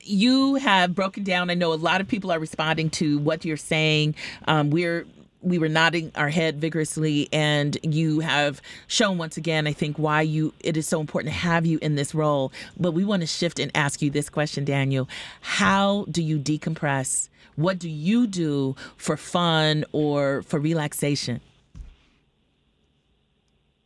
you 0.04 0.56
have 0.56 0.96
broken 0.96 1.24
down. 1.24 1.50
I 1.50 1.54
know 1.54 1.74
a 1.74 1.76
lot 1.76 2.02
of 2.02 2.08
people 2.08 2.32
are 2.32 2.40
responding 2.40 2.90
to 2.92 3.20
what 3.20 3.46
you're 3.46 3.58
saying. 3.58 4.16
Um, 4.48 4.70
we're 4.70 5.06
we 5.44 5.58
were 5.58 5.70
nodding 5.70 6.12
our 6.16 6.30
head 6.30 6.62
vigorously 6.62 7.28
and 7.34 7.76
you 7.82 8.20
have 8.20 8.62
shown 8.86 9.18
once 9.18 9.38
again 9.38 9.66
i 9.66 9.74
think 9.74 9.98
why 9.98 10.22
you 10.22 10.54
it 10.60 10.78
is 10.78 10.88
so 10.88 11.02
important 11.02 11.34
to 11.34 11.40
have 11.40 11.66
you 11.66 11.80
in 11.82 11.96
this 11.96 12.14
role 12.14 12.52
but 12.80 12.92
we 12.92 13.04
want 13.04 13.22
to 13.22 13.26
shift 13.26 13.58
and 13.60 13.72
ask 13.74 14.04
you 14.04 14.12
this 14.12 14.30
question 14.30 14.64
daniel 14.64 15.10
how 15.42 16.06
do 16.12 16.22
you 16.22 16.38
decompress 16.38 17.28
what 17.56 17.80
do 17.80 17.90
you 17.90 18.28
do 18.28 18.76
for 18.98 19.18
fun 19.18 19.84
or 19.92 20.44
for 20.44 20.60
relaxation 20.60 21.42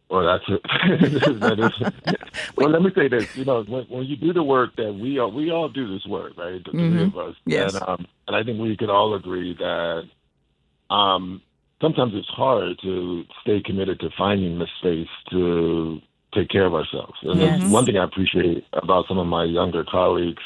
well, 0.09 0.25
that's 0.25 0.43
it. 0.47 0.61
that 1.39 1.59
is, 1.59 2.15
well, 2.57 2.69
let 2.69 2.81
me 2.81 2.91
say 2.95 3.07
this. 3.07 3.35
You 3.35 3.45
know, 3.45 3.63
when, 3.63 3.85
when 3.85 4.05
you 4.05 4.15
do 4.15 4.33
the 4.33 4.43
work 4.43 4.75
that 4.75 4.93
we 4.93 5.19
all 5.19 5.31
we 5.31 5.51
all 5.51 5.69
do 5.69 5.91
this 5.93 6.05
work, 6.05 6.37
right? 6.37 6.63
The 6.63 6.71
mm-hmm. 6.71 6.91
three 6.91 7.03
of 7.03 7.17
us. 7.17 7.35
Yes. 7.45 7.73
And, 7.73 7.83
um, 7.87 8.07
and 8.27 8.35
I 8.35 8.43
think 8.43 8.59
we 8.59 8.77
could 8.77 8.89
all 8.89 9.15
agree 9.15 9.55
that 9.57 10.03
um, 10.93 11.41
sometimes 11.81 12.13
it's 12.15 12.27
hard 12.27 12.79
to 12.83 13.23
stay 13.41 13.61
committed 13.61 13.99
to 14.01 14.09
finding 14.17 14.59
the 14.59 14.67
space 14.79 15.09
to 15.31 15.99
take 16.33 16.49
care 16.49 16.65
of 16.65 16.73
ourselves. 16.73 17.17
And 17.23 17.39
yes. 17.39 17.71
one 17.71 17.85
thing 17.85 17.97
I 17.97 18.03
appreciate 18.03 18.65
about 18.73 19.05
some 19.07 19.17
of 19.17 19.27
my 19.27 19.45
younger 19.45 19.83
colleagues, 19.83 20.43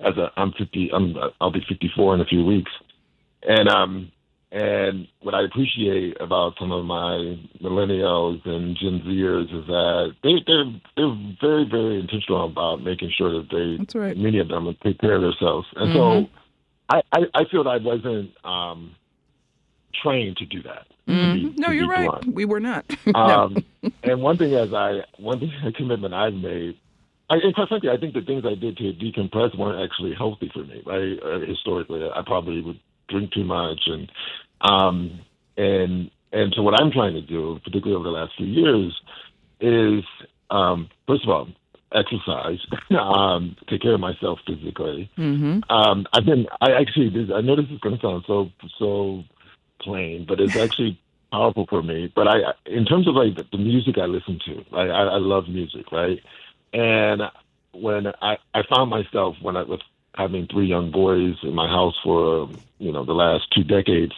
as 0.00 0.16
a, 0.16 0.32
I'm 0.36 0.52
50, 0.52 0.90
I'm, 0.92 1.14
I'll 1.40 1.52
be 1.52 1.64
54 1.68 2.14
in 2.14 2.20
a 2.20 2.24
few 2.24 2.44
weeks, 2.44 2.72
and 3.42 3.68
um, 3.68 4.12
and 4.52 5.08
what 5.22 5.34
I 5.34 5.44
appreciate 5.44 6.20
about 6.20 6.54
some 6.58 6.70
of 6.70 6.84
my 6.84 7.36
millennials 7.60 8.46
and 8.46 8.76
Gen 8.76 9.02
Zers 9.04 9.44
is 9.44 9.66
that 9.66 10.14
they, 10.22 10.34
they're 10.46 10.64
they're 10.96 11.16
very 11.40 11.64
very 11.68 12.00
intentional 12.00 12.46
about 12.46 12.82
making 12.82 13.12
sure 13.16 13.32
that 13.32 13.48
they 13.50 13.76
That's 13.78 13.94
right. 13.94 14.16
many 14.16 14.38
of 14.38 14.48
them 14.48 14.74
take 14.82 15.00
care 15.00 15.16
of 15.16 15.22
themselves. 15.22 15.66
And 15.74 15.92
mm-hmm. 15.92 16.26
so 16.26 16.30
I, 16.88 17.02
I 17.12 17.18
I 17.34 17.44
feel 17.50 17.64
that 17.64 17.70
I 17.70 17.78
wasn't 17.78 18.30
um, 18.44 18.94
trained 20.02 20.36
to 20.36 20.46
do 20.46 20.62
that. 20.62 20.86
Mm-hmm. 21.08 21.46
To 21.46 21.50
be, 21.50 21.60
no, 21.60 21.70
you're 21.70 21.88
right. 21.88 22.08
Blunt. 22.08 22.34
We 22.34 22.44
were 22.44 22.60
not. 22.60 22.84
um, 23.14 23.64
and 24.04 24.22
one 24.22 24.38
thing 24.38 24.54
as 24.54 24.72
I 24.72 25.00
one 25.18 25.40
thing 25.40 25.52
a 25.66 25.72
commitment 25.72 26.14
I've 26.14 26.34
made 26.34 26.78
I, 27.28 27.36
and 27.42 27.54
quite 27.54 27.68
frankly, 27.68 27.90
I 27.90 27.96
think 27.96 28.14
the 28.14 28.22
things 28.22 28.44
I 28.46 28.54
did 28.54 28.76
to 28.76 28.92
decompress 28.92 29.58
weren't 29.58 29.82
actually 29.82 30.14
healthy 30.14 30.50
for 30.52 30.64
me. 30.64 30.82
Right? 30.86 31.18
Uh, 31.20 31.40
historically, 31.40 32.02
I 32.04 32.22
probably 32.24 32.62
would 32.62 32.78
drink 33.08 33.32
too 33.32 33.44
much, 33.44 33.80
and 33.86 34.10
um, 34.60 35.20
and 35.56 36.10
and 36.32 36.52
so 36.54 36.62
what 36.62 36.80
I'm 36.80 36.90
trying 36.90 37.14
to 37.14 37.22
do, 37.22 37.58
particularly 37.64 37.94
over 37.94 38.04
the 38.04 38.10
last 38.10 38.32
few 38.36 38.46
years, 38.46 39.00
is 39.60 40.04
um, 40.50 40.88
first 41.06 41.24
of 41.24 41.30
all 41.30 41.48
exercise, 41.92 42.58
um, 42.98 43.56
take 43.68 43.82
care 43.82 43.94
of 43.94 44.00
myself 44.00 44.38
physically. 44.46 45.10
Mm-hmm. 45.16 45.70
Um, 45.70 46.06
I've 46.12 46.24
been 46.24 46.46
I 46.60 46.72
actually 46.72 47.32
I 47.34 47.40
know 47.40 47.56
this 47.56 47.70
is 47.70 47.78
going 47.80 47.96
to 47.96 48.02
sound 48.02 48.24
so 48.26 48.50
so 48.78 49.24
plain, 49.80 50.24
but 50.26 50.40
it's 50.40 50.56
actually 50.64 51.00
powerful 51.30 51.66
for 51.68 51.82
me. 51.82 52.12
But 52.14 52.28
I, 52.28 52.36
in 52.66 52.84
terms 52.84 53.08
of 53.08 53.14
like 53.14 53.36
the, 53.50 53.58
music 53.58 53.98
I 53.98 54.06
listen 54.06 54.38
to, 54.46 54.64
I, 54.72 54.82
I, 54.82 55.02
I 55.04 55.18
love 55.18 55.48
music, 55.48 55.90
right? 55.92 56.20
And 56.72 57.22
when 57.72 58.06
I, 58.22 58.36
I 58.54 58.62
found 58.74 58.90
myself 58.90 59.36
when 59.42 59.56
I 59.56 59.62
was 59.62 59.80
having 60.16 60.46
three 60.46 60.66
young 60.66 60.90
boys 60.90 61.36
in 61.42 61.54
my 61.54 61.68
house 61.68 61.94
for 62.02 62.48
you 62.78 62.92
know 62.92 63.04
the 63.04 63.14
last 63.14 63.44
two 63.54 63.64
decades 63.64 64.14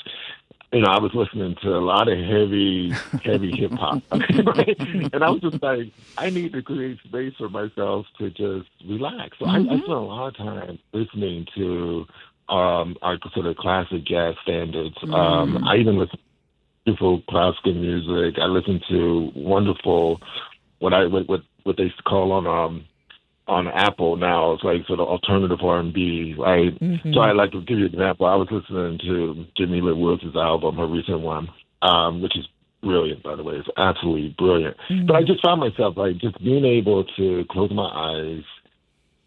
you 0.73 0.83
know, 0.83 0.91
I 0.91 0.99
was 0.99 1.15
listening 1.15 1.57
to 1.63 1.71
a 1.71 1.81
lot 1.81 2.09
of 2.09 2.19
heavy, 2.19 2.91
heavy 3.25 3.57
hip 3.57 3.73
hop, 3.73 4.03
and 4.11 5.25
I 5.25 5.31
was 5.31 5.41
just 5.41 5.63
like, 5.63 5.93
I 6.19 6.29
need 6.29 6.53
to 6.53 6.63
create 6.63 6.99
space 7.05 7.33
for 7.39 7.49
myself 7.49 8.07
to 8.19 8.29
just 8.29 8.69
relax. 8.87 9.39
So 9.39 9.47
mm-hmm. 9.47 9.71
I, 9.71 9.75
I 9.75 9.79
spent 9.79 9.89
a 9.89 9.99
lot 9.99 10.29
of 10.29 10.37
time 10.37 10.79
listening 10.93 11.47
to 11.57 12.07
um, 12.51 12.97
our 13.01 13.19
sort 13.33 13.47
of 13.47 13.57
classic 13.57 14.05
jazz 14.05 14.35
standards. 14.43 14.97
Um, 15.05 15.11
mm-hmm. 15.11 15.57
Um, 15.57 15.65
I 15.65 15.77
even 15.77 15.99
listen 15.99 16.19
to 16.19 16.25
beautiful 16.85 17.23
classical 17.31 17.73
music. 17.73 18.39
I 18.39 18.47
listen 18.47 18.83
to 18.91 19.33
wonderful 19.35 20.21
what 20.81 20.93
I 20.93 21.07
what 21.07 21.29
what, 21.29 21.41
what 21.63 21.77
they 21.79 21.93
call 22.05 22.33
on 22.33 22.47
um 22.47 22.85
on 23.49 23.67
Apple 23.69 24.17
now. 24.17 24.53
It's 24.53 24.65
like 24.65 24.87
sort 24.87 25.01
of 25.01 25.09
alternative 25.09 25.59
R 25.63 25.81
and 25.81 25.93
B, 25.93 26.35
right? 26.39 26.79
Mm-hmm. 26.79 27.13
So 27.15 27.21
I 27.21 27.33
like 27.33 27.53
to 27.53 27.63
give 27.63 27.79
you 27.79 27.87
an 27.87 27.95
example. 27.95 28.27
I 28.27 28.37
was 28.37 28.49
listening 28.51 28.99
to 29.05 29.47
Jamila 29.57 29.95
Woods' 29.95 30.37
album, 30.37 30.77
her 30.77 30.87
recent 30.87 31.21
one, 31.21 31.49
um, 31.83 32.23
which 32.23 32.37
is 32.37 32.47
brilliant, 32.83 33.23
by 33.23 33.35
the 33.37 33.43
way. 33.43 33.55
It's 33.55 33.69
absolutely 33.77 34.35
brilliant. 34.39 34.77
Mm-hmm. 34.91 35.07
But 35.07 35.17
I 35.17 35.23
just 35.23 35.43
found 35.43 35.61
myself 35.61 35.97
like 35.97 36.19
just 36.19 36.39
being 36.43 36.65
able 36.65 37.05
to 37.17 37.45
close 37.51 37.73
my 37.73 37.89
eyes 37.89 38.45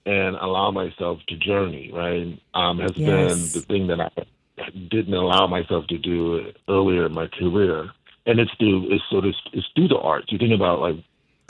and 0.06 0.36
allow 0.36 0.72
myself 0.72 1.20
to 1.28 1.38
journey, 1.38 1.92
right? 1.94 2.40
Um, 2.54 2.80
has 2.80 2.94
Yes. 2.96 3.08
been 3.08 3.62
the 3.62 3.66
thing 3.68 3.88
that 3.88 4.00
I 4.00 4.70
didn't 4.90 5.14
allow 5.14 5.48
myself 5.48 5.88
to 5.88 5.98
do 5.98 6.52
earlier 6.70 7.06
in 7.06 7.14
my 7.14 7.28
career. 7.28 7.90
And 8.26 8.40
it's 8.40 8.52
through 8.60 8.92
it's 8.92 9.04
sort 9.10 9.26
of 9.26 9.34
it's 9.52 9.68
through 9.76 9.88
the 9.88 9.98
arts. 9.98 10.32
You 10.32 10.38
think 10.38 10.54
about 10.54 10.80
like 10.80 10.98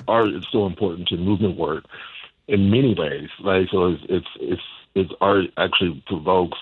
art 0.07 0.29
is 0.29 0.45
so 0.51 0.65
important 0.65 1.07
to 1.09 1.17
movement 1.17 1.57
work 1.57 1.83
in 2.51 2.69
many 2.69 2.93
ways. 2.93 3.29
Like 3.39 3.67
so, 3.71 3.87
it's 3.87 4.03
it's 4.09 4.27
it's, 4.39 4.61
it's 4.93 5.11
art 5.21 5.45
actually 5.57 6.03
provokes 6.05 6.59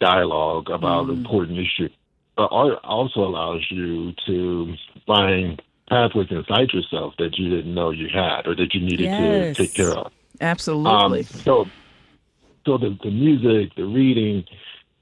dialogue 0.00 0.68
about 0.68 1.08
important 1.08 1.58
issues, 1.58 1.92
but 2.36 2.48
art 2.50 2.78
also 2.82 3.20
allows 3.20 3.64
you 3.70 4.12
to 4.26 4.74
find 5.06 5.62
pathways 5.88 6.26
inside 6.30 6.70
yourself 6.72 7.14
that 7.18 7.38
you 7.38 7.48
didn't 7.48 7.72
know 7.72 7.90
you 7.90 8.08
had 8.12 8.46
or 8.46 8.56
that 8.56 8.74
you 8.74 8.80
needed 8.80 9.10
Yes. 9.10 9.56
to 9.56 9.62
take 9.62 9.74
care 9.74 9.92
of. 9.96 10.12
Absolutely. 10.40 11.20
Um, 11.20 11.22
so, 11.44 11.66
so 12.66 12.78
the 12.78 12.98
the 13.02 13.10
music, 13.10 13.74
the 13.76 13.84
reading, 13.84 14.44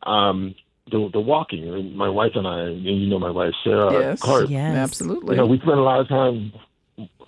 um, 0.04 0.54
the 0.90 1.08
the 1.12 1.20
walking. 1.20 1.96
My 1.96 2.10
wife 2.10 2.32
and 2.34 2.46
I, 2.46 2.60
and 2.60 2.84
you 2.84 3.08
know 3.08 3.18
my 3.18 3.30
wife 3.30 3.54
Sarah 3.64 3.92
yes. 3.92 4.20
Cart. 4.20 4.50
Yes. 4.50 4.76
Absolutely. 4.76 5.36
You 5.36 5.40
know, 5.40 5.46
we 5.46 5.56
spend 5.58 5.78
a 5.78 5.82
lot 5.82 6.00
of 6.00 6.08
time. 6.08 6.52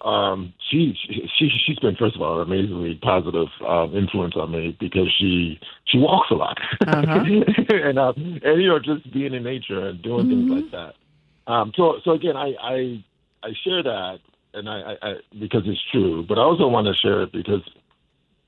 Um, 0.05 0.53
she 0.71 0.97
she 1.37 1.51
she's 1.67 1.79
been 1.81 1.97
first 1.97 2.15
of 2.15 2.23
all 2.23 2.41
an 2.41 2.47
amazingly 2.47 2.99
positive 3.03 3.49
um, 3.67 3.97
influence 3.97 4.35
on 4.37 4.53
me 4.53 4.77
because 4.79 5.13
she 5.19 5.59
she 5.87 5.99
walks 5.99 6.31
a 6.31 6.35
lot, 6.35 6.59
Uh-huh. 6.87 7.25
and 7.71 7.99
um, 7.99 8.15
and 8.45 8.63
you 8.63 8.69
know 8.69 8.79
just 8.79 9.13
being 9.13 9.35
in 9.35 9.43
nature 9.43 9.89
and 9.89 10.01
doing 10.03 10.29
things 10.29 10.51
like 10.51 10.71
that. 10.71 11.53
Um, 11.53 11.73
so 11.77 11.97
so 12.05 12.13
again, 12.13 12.37
I 12.37 12.55
I 12.63 13.05
I 13.43 13.51
share 13.65 13.83
that, 13.83 14.19
and 14.55 14.69
I, 14.69 14.81
I, 14.81 14.97
I 15.03 15.15
because 15.41 15.63
it's 15.67 15.83
true, 15.91 16.25
but 16.29 16.39
I 16.39 16.43
also 16.43 16.69
want 16.69 16.87
to 16.87 16.95
share 16.95 17.23
it 17.23 17.33
because 17.33 17.63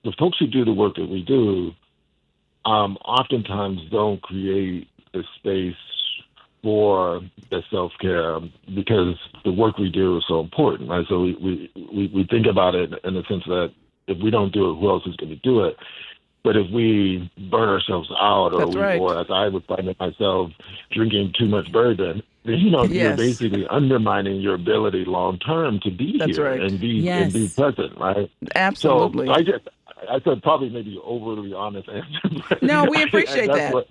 the 0.04 0.12
folks 0.18 0.38
who 0.38 0.46
do 0.46 0.64
the 0.64 0.72
work 0.72 0.94
that 0.96 1.08
we 1.08 1.22
do, 1.22 1.72
um, 2.64 2.96
oftentimes 3.04 3.80
don't 3.90 4.22
create 4.22 4.88
a 5.14 5.20
space 5.38 5.74
for 6.62 7.20
the 7.50 7.62
self 7.70 7.92
care 8.00 8.40
because 8.74 9.16
the 9.44 9.52
work 9.52 9.78
we 9.78 9.90
do 9.90 10.16
is 10.16 10.24
so 10.28 10.40
important, 10.40 10.90
right? 10.90 11.04
So 11.08 11.20
we, 11.20 11.34
we, 11.34 11.72
we, 11.76 12.10
we 12.14 12.26
think 12.30 12.46
about 12.46 12.74
it 12.74 12.92
in 13.04 13.14
the 13.14 13.22
sense 13.28 13.44
that 13.46 13.72
if 14.06 14.18
we 14.22 14.30
don't 14.30 14.52
do 14.52 14.70
it, 14.70 14.74
who 14.80 14.88
else 14.88 15.06
is 15.06 15.16
going 15.16 15.30
to 15.30 15.36
do 15.36 15.64
it? 15.64 15.76
But 16.44 16.56
if 16.56 16.70
we 16.72 17.30
burn 17.50 17.68
ourselves 17.68 18.10
out, 18.18 18.54
or, 18.54 18.66
we, 18.66 18.80
right. 18.80 19.00
or 19.00 19.18
as 19.18 19.26
I 19.30 19.48
would 19.48 19.64
find 19.64 19.94
myself 19.98 20.50
drinking 20.92 21.34
too 21.38 21.46
much 21.46 21.70
bourbon, 21.72 22.22
then 22.44 22.54
you 22.54 22.70
know 22.70 22.84
yes. 22.84 22.92
you're 22.92 23.16
basically 23.16 23.66
undermining 23.68 24.40
your 24.40 24.54
ability 24.54 25.04
long 25.04 25.38
term 25.40 25.80
to 25.82 25.90
be 25.90 26.16
That's 26.18 26.36
here 26.36 26.50
right. 26.50 26.60
and 26.60 26.80
be 26.80 26.86
Yes. 26.86 27.24
and 27.24 27.32
be 27.34 27.48
present, 27.48 27.98
right? 27.98 28.30
Absolutely. 28.54 29.26
So 29.26 29.32
I 29.32 29.42
just 29.42 29.68
I 30.08 30.20
said 30.24 30.42
probably 30.42 30.70
maybe 30.70 30.98
overly 31.04 31.52
honest 31.52 31.88
answer. 31.88 32.58
No, 32.62 32.84
we 32.84 33.02
appreciate 33.06 33.48
that. 33.48 33.74
What, 33.74 33.88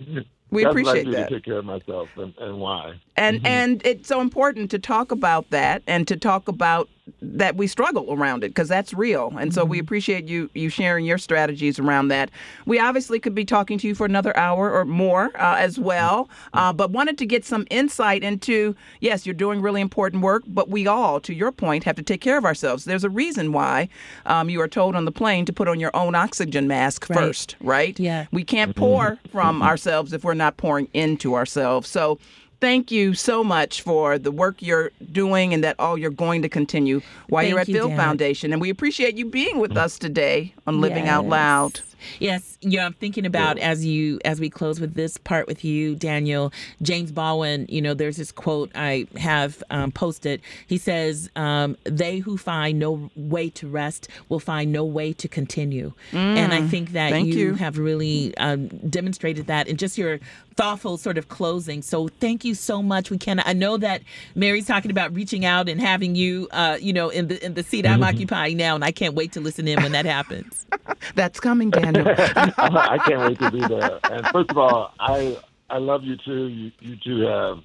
We 0.50 0.64
that's 0.64 0.74
what 0.74 0.88
I 0.88 0.90
appreciate 0.90 1.06
do 1.06 1.12
that. 1.12 1.30
To 1.30 1.36
take 1.36 1.44
care 1.44 1.58
of 1.58 1.66
myself 1.66 2.10
and, 2.18 2.34
and 2.38 2.60
why. 2.60 3.00
and 3.16 3.38
mm-hmm. 3.38 3.46
and 3.46 3.86
it's 3.86 4.08
so 4.08 4.22
important 4.22 4.72
to 4.72 4.80
talk 4.80 5.12
about 5.12 5.50
that 5.50 5.84
and 5.88 6.08
to 6.08 6.16
talk 6.16 6.48
about 6.48 6.90
that 7.22 7.56
we 7.56 7.68
struggle 7.68 8.14
around 8.14 8.44
it 8.44 8.50
because 8.50 8.68
that's 8.68 8.94
real. 8.94 9.34
And 9.40 9.54
so 9.54 9.64
we 9.66 9.80
appreciate 9.80 10.26
you 10.26 10.50
you 10.54 10.70
sharing 10.70 11.06
your 11.06 11.18
strategies 11.18 11.80
around 11.80 12.10
that. 12.10 12.30
We 12.66 12.80
obviously 12.80 13.20
could 13.20 13.36
be 13.36 13.46
talking 13.46 13.78
to 13.80 13.88
you 13.88 13.96
for 13.96 14.06
another 14.06 14.36
hour 14.38 14.72
or 14.72 14.86
more 14.86 15.26
uh, 15.36 15.56
as 15.58 15.80
well. 15.80 16.30
Uh, 16.54 16.74
but 16.74 16.92
wanted 16.92 17.18
to 17.20 17.26
get 17.26 17.46
some 17.46 17.66
insight 17.70 18.24
into 18.24 18.76
yes 19.00 19.26
you're 19.26 19.34
doing 19.36 19.62
really 19.62 19.82
important 19.82 20.22
work 20.24 20.44
but 20.48 20.70
we 20.70 20.88
all 20.88 21.20
to 21.22 21.34
your 21.34 21.52
point 21.52 21.84
have 21.84 21.96
to 21.96 22.04
take 22.04 22.22
care 22.22 22.38
of 22.38 22.46
ourselves. 22.46 22.86
There's 22.86 23.04
a 23.04 23.10
reason 23.10 23.52
why 23.54 23.90
um, 24.26 24.50
you 24.50 24.60
are 24.62 24.68
told 24.68 24.96
on 24.96 25.06
the 25.06 25.12
plane 25.12 25.46
to 25.46 25.54
put 25.54 25.68
on 25.68 25.80
your 25.80 25.96
own 25.96 26.16
oxygen 26.16 26.68
mask 26.68 27.08
Right. 27.10 27.20
first 27.20 27.56
right? 27.62 28.00
Yeah. 28.00 28.26
we 28.32 28.44
can't 28.44 28.76
pour 28.76 29.18
from 29.32 29.62
ourselves 29.62 30.14
if 30.14 30.24
we're 30.24 30.34
not 30.34 30.58
pouring 30.58 30.88
into 30.94 31.36
ourselves. 31.36 31.88
So 31.90 32.20
thank 32.60 32.92
you 32.92 33.14
so 33.14 33.44
much 33.44 33.82
for 33.82 34.18
the 34.18 34.32
work 34.32 34.62
you're 34.62 34.92
doing 35.12 35.54
and 35.54 35.64
that 35.64 35.76
all 35.80 35.98
you're 35.98 36.10
going 36.10 36.42
to 36.42 36.50
continue 36.50 37.02
while 37.30 37.44
Thank 37.44 37.52
you're 37.52 37.60
at 37.60 37.68
you, 37.68 37.76
Field 37.76 37.90
Janet. 37.92 38.06
Foundation. 38.06 38.54
And 38.54 38.62
we 38.62 38.70
appreciate 38.70 39.18
you 39.18 39.26
being 39.26 39.60
with 39.60 39.72
mm. 39.72 39.78
us 39.78 39.98
today 39.98 40.54
on 40.66 40.82
Living 40.82 41.08
Out 41.08 41.26
Loud. 41.26 41.82
Yes, 42.20 42.58
you 42.62 42.78
know, 42.78 42.86
I'm 42.86 42.94
thinking 42.94 43.26
about 43.26 43.58
as 43.58 43.86
you 43.86 44.20
as 44.26 44.40
we 44.40 44.50
close 44.50 44.80
with 44.80 44.94
this 44.94 45.18
part 45.18 45.48
with 45.48 45.64
you, 45.66 45.96
Daniel 45.96 46.54
James 46.82 47.12
Baldwin. 47.12 47.66
You 47.70 47.82
know, 47.82 47.94
there's 47.94 48.18
this 48.18 48.32
quote 48.32 48.72
I 48.76 49.08
have 49.18 49.64
um, 49.70 49.92
posted. 49.92 50.42
He 50.68 50.78
says, 50.78 51.30
um, 51.36 51.78
"They 51.84 52.20
who 52.20 52.38
find 52.38 52.80
no 52.80 53.10
way 53.16 53.50
to 53.52 53.68
rest 53.68 54.08
will 54.30 54.40
find 54.40 54.72
no 54.72 54.86
way 54.86 55.14
to 55.14 55.28
continue." 55.28 55.94
and 56.14 56.54
I 56.54 56.62
think 56.68 56.92
that 56.92 57.08
Mm. 57.08 57.12
Thank 57.12 57.34
you. 57.34 57.54
have 57.56 57.78
really 57.78 58.36
um, 58.38 58.68
demonstrated 58.68 59.48
that 59.48 59.68
in 59.68 59.78
just 59.78 59.98
your 59.98 60.20
thoughtful 60.56 60.98
sort 60.98 61.18
of 61.18 61.30
closing. 61.30 61.82
So 61.82 62.08
thank 62.08 62.44
you 62.44 62.56
so 62.56 62.82
much. 62.82 63.10
We 63.12 63.18
can. 63.18 63.42
I 63.46 63.54
know 63.54 63.78
that 63.78 64.02
Mary's 64.36 64.66
talking 64.66 64.92
about 64.92 65.14
reaching 65.14 65.46
out 65.46 65.70
and 65.70 65.80
having 65.80 66.16
you, 66.16 66.48
uh, 66.52 66.78
you 66.82 66.92
know, 66.94 67.10
in 67.10 67.28
the 67.28 67.44
in 67.46 67.54
the 67.54 67.64
seat 67.64 67.86
I'm 67.86 68.04
occupying 68.04 68.58
now, 68.58 68.76
and 68.76 68.84
I 68.84 68.92
can't 68.92 69.14
wait 69.14 69.32
to 69.34 69.40
listen 69.40 69.68
in 69.68 69.82
when 69.82 69.92
that 69.94 70.06
happens. 70.06 70.66
That's 71.16 71.40
coming, 71.40 71.70
Daniel. 71.70 71.87
I 72.58 72.98
can't 73.06 73.20
wait 73.22 73.40
to 73.40 73.52
be 73.52 73.60
there. 73.60 74.00
And 74.04 74.26
first 74.28 74.50
of 74.52 74.58
all, 74.58 74.94
I 75.00 75.38
I 75.70 75.78
love 75.78 76.04
you 76.04 76.16
too. 76.18 76.48
You 76.48 76.72
you 76.80 76.96
two 77.04 77.22
have 77.22 77.58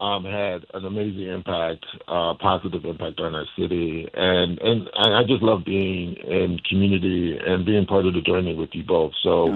um, 0.00 0.24
had 0.24 0.64
an 0.72 0.86
amazing 0.86 1.28
impact, 1.28 1.84
uh, 2.08 2.34
positive 2.40 2.84
impact 2.84 3.20
on 3.20 3.34
our 3.34 3.46
city, 3.58 4.08
and 4.14 4.58
and 4.60 4.88
I 4.96 5.20
I 5.20 5.24
just 5.24 5.42
love 5.42 5.64
being 5.64 6.14
in 6.16 6.58
community 6.68 7.38
and 7.44 7.64
being 7.66 7.86
part 7.86 8.06
of 8.06 8.14
the 8.14 8.22
journey 8.22 8.54
with 8.54 8.70
you 8.72 8.82
both. 8.84 9.12
So 9.22 9.50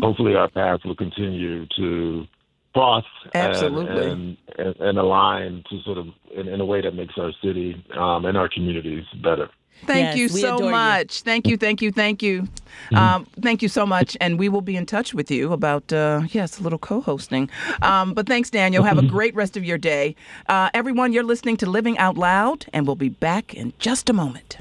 hopefully 0.00 0.36
our 0.36 0.48
paths 0.48 0.84
will 0.84 0.96
continue 0.96 1.66
to 1.76 2.26
cross 2.74 3.04
and- 3.34 3.48
Absolutely. 3.48 4.10
and, 4.10 4.36
and, 4.56 4.76
and 4.76 4.98
align 4.98 5.64
to 5.70 5.82
sort 5.82 5.98
of 5.98 6.06
in, 6.34 6.46
in 6.48 6.60
a 6.60 6.64
way 6.64 6.80
that 6.80 6.94
makes 6.94 7.14
our 7.16 7.32
city 7.42 7.84
um, 7.96 8.24
and 8.24 8.36
our 8.36 8.48
communities 8.48 9.04
better. 9.22 9.48
Thank 9.86 10.16
Yes, 10.16 10.18
you 10.18 10.28
so 10.28 10.56
adore 10.56 10.66
you. 10.66 10.72
much. 10.72 11.22
Thank 11.22 11.46
you, 11.46 11.56
thank 11.56 11.80
you, 11.80 11.90
thank 11.92 12.22
you. 12.22 12.42
Mm-hmm. 12.42 12.96
Um, 12.96 13.26
thank 13.40 13.62
you 13.62 13.68
so 13.68 13.86
much. 13.86 14.16
And 14.20 14.38
we 14.38 14.48
will 14.48 14.60
be 14.60 14.76
in 14.76 14.86
touch 14.86 15.14
with 15.14 15.30
you 15.30 15.52
about, 15.52 15.92
uh, 15.92 16.22
yes, 16.30 16.58
a 16.60 16.62
little 16.62 16.78
co 16.78 17.00
hosting. 17.00 17.50
Um, 17.82 18.14
but 18.14 18.26
thanks, 18.26 18.50
Daniel. 18.50 18.82
Have 18.84 18.98
a 18.98 19.02
great 19.02 19.34
rest 19.34 19.56
of 19.56 19.64
your 19.64 19.78
day. 19.78 20.14
Uh, 20.48 20.70
everyone, 20.74 21.12
you're 21.12 21.24
listening 21.24 21.56
to 21.58 21.66
Living 21.70 21.96
Out 21.98 22.16
Loud, 22.18 22.66
and 22.72 22.86
we'll 22.86 22.96
be 22.96 23.08
back 23.08 23.54
in 23.54 23.72
just 23.78 24.10
a 24.10 24.12
moment. 24.12 24.57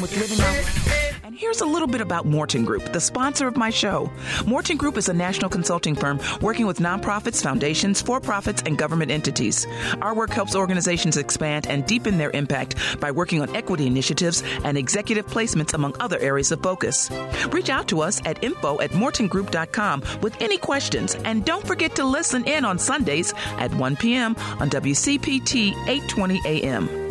With 0.00 0.14
Living 0.18 0.38
And 1.24 1.34
here's 1.34 1.62
a 1.62 1.64
little 1.64 1.88
bit 1.88 2.02
about 2.02 2.26
Morten 2.26 2.66
Group, 2.66 2.92
the 2.92 3.00
sponsor 3.00 3.48
of 3.48 3.56
my 3.56 3.70
show. 3.70 4.10
Morten 4.46 4.76
Group 4.76 4.98
is 4.98 5.08
a 5.08 5.14
national 5.14 5.48
consulting 5.48 5.94
firm 5.94 6.20
working 6.42 6.66
with 6.66 6.80
nonprofits, 6.80 7.42
foundations, 7.42 8.02
for 8.02 8.20
profits, 8.20 8.62
and 8.66 8.76
government 8.76 9.10
entities. 9.10 9.66
Our 10.02 10.14
work 10.14 10.30
helps 10.30 10.54
organizations 10.54 11.16
expand 11.16 11.66
and 11.66 11.86
deepen 11.86 12.18
their 12.18 12.30
impact 12.32 13.00
by 13.00 13.10
working 13.10 13.40
on 13.40 13.56
equity 13.56 13.86
initiatives 13.86 14.42
and 14.64 14.76
executive 14.76 15.26
placements, 15.26 15.72
among 15.72 15.94
other 15.98 16.18
areas 16.18 16.52
of 16.52 16.62
focus. 16.62 17.10
Reach 17.48 17.70
out 17.70 17.88
to 17.88 18.02
us 18.02 18.20
at 18.26 18.44
info 18.44 18.78
at 18.80 18.90
mortengroup.com 18.90 20.02
with 20.20 20.36
any 20.42 20.58
questions. 20.58 21.14
And 21.14 21.44
don't 21.44 21.66
forget 21.66 21.96
to 21.96 22.04
listen 22.04 22.44
in 22.44 22.66
on 22.66 22.78
Sundays 22.78 23.32
at 23.58 23.72
1 23.72 23.96
p.m. 23.96 24.36
on 24.60 24.68
WCPT 24.68 25.70
820 25.88 26.42
AM. 26.44 27.05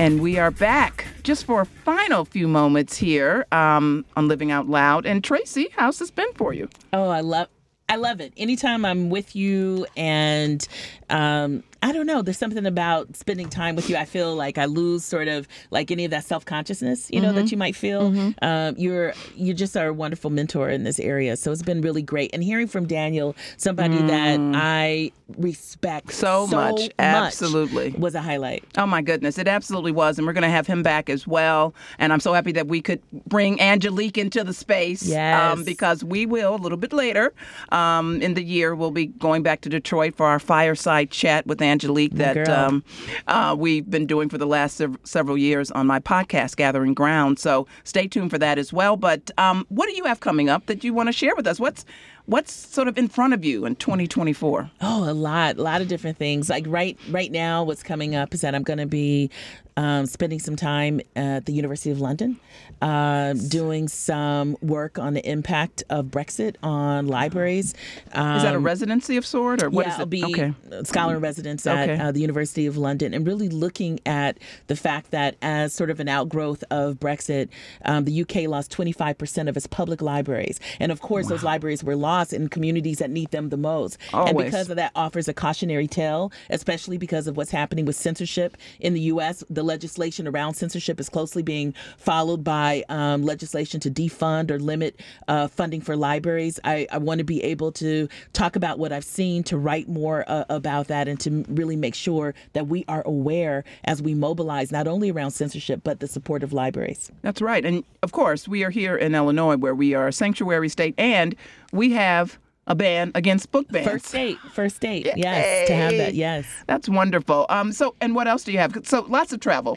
And 0.00 0.22
we 0.22 0.38
are 0.38 0.50
back 0.50 1.04
just 1.24 1.44
for 1.44 1.60
a 1.60 1.66
final 1.66 2.24
few 2.24 2.48
moments 2.48 2.96
here 2.96 3.44
um, 3.52 4.06
on 4.16 4.28
Living 4.28 4.50
Out 4.50 4.66
Loud. 4.66 5.04
And 5.04 5.22
Tracie, 5.22 5.68
how's 5.76 5.98
this 5.98 6.10
been 6.10 6.32
for 6.36 6.54
you? 6.54 6.70
Oh, 6.94 7.10
I 7.10 7.20
love 7.20 7.48
I 7.86 7.96
love 7.96 8.18
it. 8.22 8.32
Anytime 8.38 8.86
I'm 8.86 9.10
with 9.10 9.36
you 9.36 9.84
and 9.98 10.66
um, 11.10 11.62
I 11.82 11.92
don't 11.92 12.06
know. 12.06 12.20
There's 12.22 12.36
something 12.38 12.66
about 12.66 13.16
spending 13.16 13.48
time 13.48 13.74
with 13.74 13.88
you. 13.88 13.96
I 13.96 14.04
feel 14.04 14.34
like 14.34 14.58
I 14.58 14.66
lose 14.66 15.02
sort 15.04 15.28
of 15.28 15.48
like 15.70 15.90
any 15.90 16.04
of 16.04 16.10
that 16.10 16.24
self 16.24 16.44
consciousness, 16.44 17.08
you 17.10 17.20
know, 17.20 17.28
Mm-hmm. 17.30 17.36
that 17.36 17.50
you 17.52 17.56
might 17.56 17.76
feel. 17.76 18.12
Um, 18.42 18.74
you're 18.76 19.14
you 19.36 19.54
just 19.54 19.76
are 19.76 19.86
a 19.88 19.92
wonderful 19.94 20.30
mentor 20.30 20.68
in 20.68 20.84
this 20.84 20.98
area, 21.00 21.36
so 21.36 21.52
it's 21.52 21.62
been 21.62 21.80
really 21.80 22.02
great. 22.02 22.30
And 22.34 22.42
hearing 22.44 22.66
from 22.66 22.86
Daniel, 22.86 23.34
somebody 23.56 23.96
that 24.02 24.38
I 24.54 25.12
respect 25.38 26.08
Mm. 26.08 26.12
So 26.12 26.46
much. 26.48 26.90
Absolutely. 26.98 27.90
was 27.98 28.14
a 28.14 28.20
highlight. 28.20 28.64
Oh 28.76 28.86
my 28.86 29.00
goodness, 29.02 29.38
it 29.38 29.48
absolutely 29.48 29.92
was, 29.92 30.18
and 30.18 30.26
we're 30.26 30.32
going 30.32 30.42
to 30.42 30.48
have 30.50 30.66
him 30.66 30.82
back 30.82 31.08
as 31.08 31.26
well. 31.26 31.74
And 31.98 32.12
I'm 32.12 32.20
so 32.20 32.32
happy 32.32 32.52
that 32.52 32.66
we 32.66 32.80
could 32.80 33.00
bring 33.26 33.60
Angelique 33.60 34.18
into 34.18 34.42
the 34.44 34.52
space, 34.52 35.02
Yes. 35.02 35.62
because 35.62 36.02
we 36.04 36.26
will 36.26 36.54
a 36.54 36.56
little 36.56 36.78
bit 36.78 36.92
later 36.92 37.32
um, 37.70 38.20
in 38.22 38.34
the 38.34 38.42
year 38.42 38.74
we'll 38.74 38.90
be 38.90 39.06
going 39.06 39.42
back 39.42 39.60
to 39.62 39.68
Detroit 39.68 40.14
for 40.16 40.26
our 40.26 40.38
fireside 40.38 41.10
chat 41.10 41.46
with 41.46 41.60
Angelique 41.62 41.69
that 42.14 42.48
um, 42.48 42.84
uh, 43.26 43.54
we've 43.58 43.88
been 43.88 44.06
doing 44.06 44.28
for 44.28 44.38
the 44.38 44.46
last 44.46 44.76
sev- 44.76 44.98
several 45.04 45.38
years 45.38 45.70
on 45.70 45.86
my 45.86 46.00
podcast, 46.00 46.56
Gathering 46.56 46.94
Ground. 46.94 47.38
So 47.38 47.66
stay 47.84 48.06
tuned 48.08 48.30
for 48.30 48.38
that 48.38 48.58
as 48.58 48.72
well. 48.72 48.96
But 48.96 49.30
um, 49.38 49.66
what 49.68 49.88
do 49.88 49.96
you 49.96 50.04
have 50.04 50.20
coming 50.20 50.48
up 50.48 50.66
that 50.66 50.84
you 50.84 50.94
want 50.94 51.08
to 51.08 51.12
share 51.12 51.34
with 51.36 51.46
us? 51.46 51.60
What's 51.60 51.84
what's 52.26 52.52
sort 52.52 52.86
of 52.86 52.96
in 52.96 53.08
front 53.08 53.34
of 53.34 53.44
you 53.44 53.64
in 53.64 53.74
2024? 53.76 54.70
Oh, 54.80 55.10
a 55.10 55.12
lot, 55.12 55.56
a 55.56 55.62
lot 55.62 55.80
of 55.80 55.88
different 55.88 56.16
things. 56.16 56.48
Like 56.48 56.64
right, 56.68 56.96
right 57.10 57.30
now, 57.30 57.64
what's 57.64 57.82
coming 57.82 58.14
up 58.14 58.32
is 58.34 58.42
that 58.42 58.54
I'm 58.54 58.62
going 58.62 58.78
to 58.78 58.86
be 58.86 59.30
um, 59.76 60.06
spending 60.06 60.38
some 60.38 60.56
time 60.56 61.00
at 61.16 61.46
the 61.46 61.52
University 61.52 61.90
of 61.90 62.00
London, 62.00 62.38
uh, 62.80 63.34
doing 63.34 63.88
some 63.88 64.56
work 64.62 64.98
on 64.98 65.14
the 65.14 65.28
impact 65.28 65.82
of 65.90 66.06
Brexit 66.06 66.56
on 66.62 67.06
libraries. 67.06 67.74
Um, 68.12 68.36
Is 68.36 68.42
that 68.42 68.54
a 68.54 68.58
residency 68.58 69.16
of 69.16 69.26
sort, 69.26 69.62
or 69.62 69.70
what 69.70 69.86
yeah, 69.86 69.92
is 69.92 69.98
I'll 69.98 70.04
it? 70.04 70.10
be 70.10 70.24
okay. 70.24 70.54
a 70.70 70.84
scholar 70.84 71.16
in 71.16 71.20
residence 71.22 71.66
at 71.66 71.88
Okay. 71.88 72.00
uh, 72.02 72.12
the 72.12 72.20
University 72.20 72.66
of 72.66 72.76
London 72.76 73.14
and 73.14 73.26
really 73.26 73.48
looking 73.48 74.00
at 74.06 74.38
the 74.66 74.76
fact 74.76 75.10
that 75.10 75.36
as 75.42 75.72
sort 75.72 75.90
of 75.90 76.00
an 76.00 76.08
outgrowth 76.08 76.64
of 76.70 76.96
Brexit, 76.96 77.48
um, 77.84 78.04
the 78.04 78.22
UK 78.22 78.48
lost 78.48 78.70
25% 78.76 79.48
of 79.48 79.56
its 79.56 79.66
public 79.66 80.00
libraries. 80.02 80.58
And 80.78 80.90
of 80.92 81.00
course, 81.00 81.28
those 81.28 81.42
libraries 81.42 81.82
were 81.84 81.96
lost 81.96 82.32
in 82.32 82.48
communities 82.48 82.98
that 82.98 83.10
need 83.10 83.30
them 83.30 83.48
the 83.50 83.56
most. 83.56 83.98
And 84.12 84.36
because 84.36 84.70
of 84.70 84.76
that 84.76 84.92
offers 84.94 85.28
a 85.28 85.34
cautionary 85.34 85.86
tale, 85.86 86.32
especially 86.50 86.98
because 86.98 87.26
of 87.26 87.36
what's 87.36 87.50
happening 87.50 87.84
with 87.84 87.96
censorship 87.96 88.56
in 88.80 88.94
the 88.94 89.00
U.S. 89.02 89.42
The 89.50 89.62
legislation 89.62 90.26
around 90.28 90.54
censorship 90.54 91.00
is 91.00 91.08
closely 91.08 91.42
being 91.42 91.74
followed 91.98 92.42
by 92.44 92.69
um, 92.88 93.22
legislation 93.22 93.80
to 93.80 93.90
defund 93.90 94.50
or 94.50 94.58
limit 94.58 95.00
uh, 95.28 95.48
funding 95.48 95.80
for 95.80 95.96
libraries. 95.96 96.58
I, 96.64 96.86
I 96.90 96.98
want 96.98 97.18
to 97.18 97.24
be 97.24 97.42
able 97.42 97.72
to 97.72 98.08
talk 98.32 98.56
about 98.56 98.78
what 98.78 98.92
I've 98.92 99.04
seen, 99.04 99.42
to 99.44 99.58
write 99.58 99.88
more 99.88 100.24
uh, 100.26 100.44
about 100.48 100.88
that, 100.88 101.08
and 101.08 101.18
to 101.20 101.44
really 101.48 101.76
make 101.76 101.94
sure 101.94 102.34
that 102.52 102.66
we 102.68 102.84
are 102.88 103.02
aware 103.06 103.64
as 103.84 104.02
we 104.02 104.14
mobilize 104.14 104.72
not 104.72 104.86
only 104.86 105.10
around 105.10 105.32
censorship 105.32 105.80
but 105.84 106.00
the 106.00 106.06
support 106.06 106.42
of 106.42 106.52
libraries. 106.52 107.10
That's 107.22 107.40
right. 107.40 107.64
And 107.64 107.84
of 108.02 108.12
course, 108.12 108.48
we 108.48 108.64
are 108.64 108.70
here 108.70 108.96
in 108.96 109.14
Illinois 109.14 109.56
where 109.56 109.74
we 109.74 109.94
are 109.94 110.08
a 110.08 110.12
sanctuary 110.12 110.68
state 110.68 110.94
and 110.98 111.34
we 111.72 111.92
have 111.92 112.38
a 112.66 112.74
ban 112.74 113.10
against 113.14 113.50
book 113.50 113.66
bans. 113.68 113.86
First 113.86 114.12
date, 114.12 114.38
first 114.52 114.80
date, 114.80 115.08
yes, 115.16 115.66
to 115.68 115.74
have 115.74 115.96
that, 115.96 116.14
yes. 116.14 116.46
That's 116.66 116.88
wonderful. 116.88 117.46
Um 117.48 117.72
so 117.72 117.94
and 118.00 118.14
what 118.14 118.28
else 118.28 118.44
do 118.44 118.52
you 118.52 118.58
have? 118.58 118.76
So 118.84 119.02
lots 119.08 119.32
of 119.32 119.40
travel. 119.40 119.76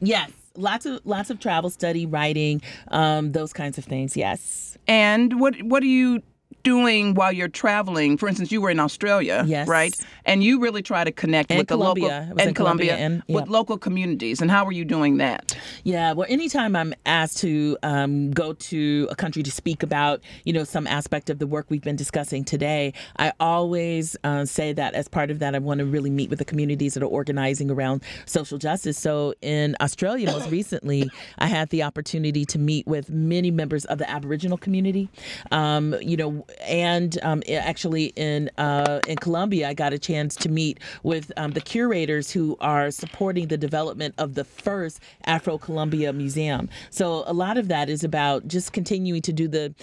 Yes, 0.00 0.30
lots 0.56 0.86
of 0.86 1.00
lots 1.04 1.30
of 1.30 1.40
travel, 1.40 1.70
study, 1.70 2.06
writing, 2.06 2.62
um, 2.88 3.32
those 3.32 3.52
kinds 3.52 3.78
of 3.78 3.84
things. 3.84 4.16
Yes. 4.16 4.76
And 4.86 5.40
what 5.40 5.60
what 5.62 5.80
do 5.80 5.88
you 5.88 6.22
doing 6.68 7.14
while 7.14 7.30
you're 7.32 7.46
traveling? 7.48 8.16
For 8.16 8.28
instance, 8.28 8.50
you 8.50 8.60
were 8.60 8.70
in 8.70 8.80
Australia, 8.80 9.44
Yes. 9.46 9.68
right? 9.68 9.94
And 10.24 10.42
you 10.42 10.58
really 10.60 10.82
try 10.82 11.04
to 11.04 11.12
connect 11.12 11.50
And 11.50 11.58
with 11.58 11.68
the 11.68 11.76
local 11.76 12.08
in 12.10 12.54
Colombia 12.54 12.96
and- 12.96 13.22
with 13.28 13.46
local 13.48 13.78
communities. 13.78 14.40
And 14.40 14.50
how 14.50 14.64
are 14.64 14.72
you 14.72 14.84
doing 14.84 15.18
that? 15.18 15.56
Yeah. 15.84 16.12
Well, 16.12 16.26
anytime 16.28 16.74
I'm 16.74 16.94
asked 17.06 17.38
to 17.38 17.76
um, 17.82 18.30
go 18.32 18.54
to 18.54 19.06
a 19.10 19.14
country 19.14 19.42
to 19.44 19.50
speak 19.50 19.82
about, 19.82 20.20
you 20.44 20.52
know, 20.52 20.64
some 20.64 20.86
aspect 20.86 21.30
of 21.30 21.38
the 21.38 21.46
work 21.46 21.66
we've 21.68 21.82
been 21.82 21.96
discussing 21.96 22.42
today, 22.44 22.94
I 23.18 23.32
always 23.38 24.16
uh, 24.24 24.46
say 24.46 24.72
that 24.72 24.94
as 24.94 25.06
part 25.06 25.30
of 25.30 25.38
that, 25.40 25.54
I 25.54 25.58
want 25.58 25.78
to 25.80 25.84
really 25.86 26.10
meet 26.10 26.30
with 26.30 26.38
the 26.38 26.44
communities 26.46 26.94
that 26.94 27.02
are 27.02 27.06
organizing 27.06 27.70
around 27.70 28.02
social 28.24 28.56
justice. 28.56 28.98
So 28.98 29.34
in 29.42 29.76
Australia, 29.82 30.26
most 30.32 30.50
recently, 30.60 31.10
I 31.38 31.46
had 31.46 31.68
the 31.68 31.82
opportunity 31.82 32.46
to 32.46 32.58
meet 32.58 32.86
with 32.86 33.10
many 33.10 33.50
members 33.50 33.84
of 33.84 33.98
the 33.98 34.10
Aboriginal 34.10 34.56
community. 34.56 35.10
Um, 35.52 35.94
you 36.00 36.16
know, 36.16 36.46
and 36.60 37.18
um, 37.22 37.42
actually 37.50 38.06
in 38.16 38.50
uh, 38.58 39.00
in 39.06 39.16
Colombia, 39.16 39.68
I 39.68 39.74
got 39.74 39.92
a 39.92 39.98
chance 39.98 40.34
to 40.36 40.48
meet 40.48 40.80
with 41.02 41.32
um, 41.36 41.52
the 41.52 41.60
curators 41.60 42.30
who 42.30 42.56
are 42.60 42.90
supporting 42.90 43.48
the 43.48 43.56
development 43.56 44.14
of 44.18 44.34
the 44.34 44.44
first 44.44 45.00
Afro 45.26 45.58
Colombia 45.58 46.12
Museum. 46.12 46.68
So 46.90 47.24
a 47.26 47.32
lot 47.32 47.58
of 47.58 47.68
that 47.68 47.88
is 47.88 48.04
about 48.04 48.48
just 48.48 48.72
continuing 48.72 49.22
to 49.22 49.32
do 49.32 49.48
the 49.48 49.74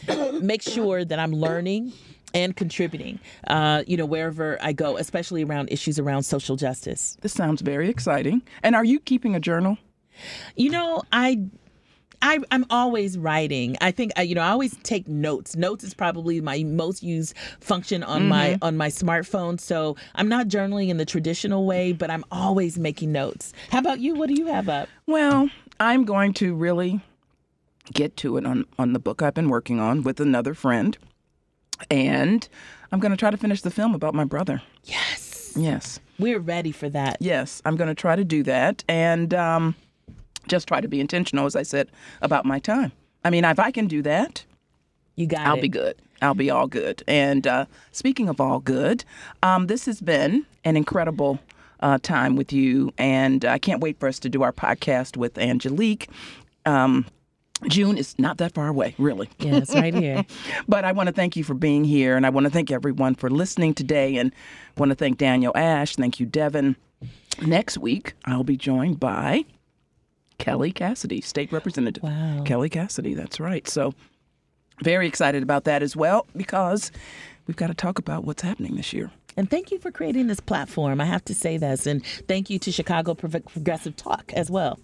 make 0.41 0.61
sure 0.61 1.03
that 1.05 1.19
I'm 1.19 1.33
learning 1.33 1.93
and 2.33 2.55
contributing, 2.55 3.19
uh, 3.47 3.83
you 3.87 3.97
know, 3.97 4.05
wherever 4.05 4.57
I 4.61 4.71
go, 4.73 4.97
especially 4.97 5.43
around 5.43 5.69
issues 5.71 5.99
around 5.99 6.23
social 6.23 6.55
justice. 6.55 7.17
This 7.21 7.33
sounds 7.33 7.61
very 7.61 7.89
exciting. 7.89 8.41
And 8.63 8.75
are 8.75 8.85
you 8.85 8.99
keeping 8.99 9.35
a 9.35 9.39
journal? 9.39 9.77
You 10.55 10.69
know, 10.69 11.03
I. 11.11 11.43
I, 12.21 12.39
I'm 12.51 12.65
always 12.69 13.17
writing. 13.17 13.77
I 13.81 13.91
think 13.91 14.11
I, 14.15 14.21
you 14.21 14.35
know 14.35 14.41
I 14.41 14.49
always 14.49 14.75
take 14.83 15.07
notes. 15.07 15.55
Notes 15.55 15.83
is 15.83 15.93
probably 15.93 16.39
my 16.41 16.63
most 16.63 17.01
used 17.03 17.35
function 17.59 18.03
on 18.03 18.27
my 18.27 18.57
on 18.61 18.77
my 18.77 18.89
smartphone. 18.89 19.59
So 19.59 19.95
I'm 20.15 20.27
not 20.27 20.47
journaling 20.47 20.89
in 20.89 20.97
the 20.97 21.05
traditional 21.05 21.65
way, 21.65 21.93
but 21.93 22.09
I'm 22.11 22.23
always 22.31 22.77
making 22.77 23.11
notes. 23.11 23.53
How 23.71 23.79
about 23.79 23.99
you? 23.99 24.15
What 24.15 24.27
do 24.29 24.35
you 24.35 24.47
have 24.47 24.69
up? 24.69 24.87
Well, 25.07 25.49
I'm 25.79 26.05
going 26.05 26.33
to 26.35 26.53
really 26.53 27.01
get 27.93 28.15
to 28.17 28.37
it 28.37 28.45
on, 28.45 28.65
on 28.77 28.93
the 28.93 28.99
book 28.99 29.21
I've 29.21 29.33
been 29.33 29.49
working 29.49 29.79
on 29.79 30.03
with 30.03 30.19
another 30.19 30.53
friend. 30.53 30.97
And 31.89 32.47
I'm 32.91 32.99
going 32.99 33.11
to 33.11 33.17
try 33.17 33.31
to 33.31 33.37
finish 33.37 33.61
the 33.61 33.71
film 33.71 33.95
about 33.95 34.13
my 34.13 34.23
brother. 34.23 34.61
Yes, 34.83 35.53
Yes. 35.55 35.99
we're 36.19 36.39
ready 36.39 36.71
for 36.71 36.87
that. 36.89 37.17
Yes, 37.19 37.61
I'm 37.65 37.75
going 37.75 37.87
to 37.87 37.95
try 37.95 38.15
to 38.15 38.23
do 38.23 38.43
that 38.43 38.83
and 38.87 39.33
um, 39.33 39.75
just 40.47 40.67
try 40.67 40.81
to 40.81 40.87
be 40.87 40.99
intentional, 40.99 41.45
as 41.45 41.55
I 41.55 41.63
said, 41.63 41.89
about 42.21 42.45
my 42.45 42.59
time. 42.59 42.91
I 43.23 43.29
mean, 43.29 43.45
if 43.45 43.59
I 43.59 43.71
can 43.71 43.87
do 43.87 44.01
that, 44.03 44.43
You 45.15 45.27
got 45.27 45.45
I'll 45.47 45.57
it. 45.57 45.61
be 45.61 45.69
good. 45.69 45.95
I'll 46.21 46.33
be 46.35 46.49
all 46.49 46.67
good. 46.67 47.03
And 47.07 47.45
uh, 47.47 47.65
speaking 47.91 48.29
of 48.29 48.39
all 48.39 48.59
good, 48.59 49.03
um, 49.43 49.67
this 49.67 49.85
has 49.85 50.01
been 50.01 50.45
an 50.63 50.77
incredible 50.77 51.39
uh, 51.79 51.97
time 52.01 52.35
with 52.35 52.53
you, 52.53 52.93
and 52.97 53.43
I 53.45 53.57
can't 53.57 53.81
wait 53.81 53.99
for 53.99 54.07
us 54.07 54.19
to 54.19 54.29
do 54.29 54.43
our 54.43 54.51
podcast 54.53 55.17
with 55.17 55.37
Angelique. 55.39 56.09
Um, 56.65 57.05
June 57.67 57.97
is 57.97 58.17
not 58.19 58.37
that 58.37 58.53
far 58.53 58.67
away, 58.67 58.93
really. 58.97 59.29
Yeah, 59.39 59.55
it's 59.57 59.73
right 59.73 59.93
here. 59.93 60.25
But 60.67 60.83
I 60.85 60.91
want 60.91 61.07
to 61.07 61.13
thank 61.13 61.35
you 61.35 61.43
for 61.43 61.53
being 61.55 61.83
here, 61.83 62.15
and 62.17 62.25
I 62.25 62.29
want 62.29 62.45
to 62.45 62.51
thank 62.51 62.69
everyone 62.71 63.15
for 63.15 63.29
listening 63.29 63.73
today, 63.73 64.17
and 64.17 64.31
want 64.77 64.89
to 64.89 64.95
thank 64.95 65.17
Daniel 65.17 65.51
Ash. 65.55 65.95
Thank 65.95 66.19
you, 66.19 66.25
Devin. 66.27 66.75
Next 67.41 67.77
week, 67.79 68.13
I'll 68.25 68.43
be 68.43 68.57
joined 68.57 68.99
by 68.99 69.45
Kelly 70.41 70.71
Cassidy, 70.71 71.21
State 71.21 71.51
Representative. 71.51 72.03
Wow. 72.03 72.43
Kelly 72.45 72.69
Cassidy, 72.69 73.13
that's 73.13 73.39
right. 73.39 73.67
So, 73.67 73.93
very 74.83 75.07
excited 75.07 75.43
about 75.43 75.65
that 75.65 75.83
as 75.83 75.95
well 75.95 76.25
because 76.35 76.91
we've 77.47 77.55
got 77.55 77.67
to 77.67 77.73
talk 77.73 77.99
about 77.99 78.25
what's 78.25 78.41
happening 78.41 78.75
this 78.75 78.93
year. 78.93 79.11
And 79.37 79.49
thank 79.49 79.71
you 79.71 79.77
for 79.79 79.91
creating 79.91 80.27
this 80.27 80.39
platform. 80.39 80.99
I 80.99 81.05
have 81.05 81.23
to 81.25 81.35
say 81.35 81.57
this. 81.57 81.85
And 81.85 82.05
thank 82.27 82.49
you 82.49 82.59
to 82.59 82.71
Chicago 82.71 83.13
Prog- 83.13 83.45
Progressive 83.45 83.95
Talk 83.95 84.33
as 84.33 84.49
well. 84.49 84.79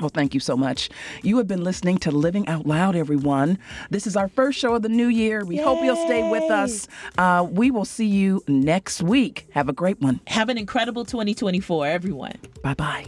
Well, 0.00 0.08
thank 0.08 0.34
you 0.34 0.40
so 0.40 0.56
much. 0.56 0.90
You 1.22 1.38
have 1.38 1.46
been 1.46 1.62
listening 1.62 1.98
to 1.98 2.10
Living 2.10 2.46
Out 2.48 2.66
Loud, 2.66 2.96
everyone. 2.96 3.58
This 3.90 4.06
is 4.06 4.16
our 4.16 4.28
first 4.28 4.58
show 4.58 4.74
of 4.74 4.82
the 4.82 4.88
new 4.88 5.06
year. 5.08 5.44
We 5.44 5.56
hope 5.56 5.82
you'll 5.82 5.96
stay 5.96 6.28
with 6.28 6.50
us. 6.50 6.88
Uh, 7.18 7.46
we 7.48 7.70
will 7.70 7.84
see 7.84 8.06
you 8.06 8.42
next 8.48 9.02
week. 9.02 9.46
Have 9.52 9.68
a 9.68 9.72
great 9.72 10.00
one. 10.00 10.20
Have 10.26 10.48
an 10.48 10.58
incredible 10.58 11.04
2024, 11.04 11.86
everyone. 11.86 12.36
Bye 12.62 12.74
bye. 12.74 13.06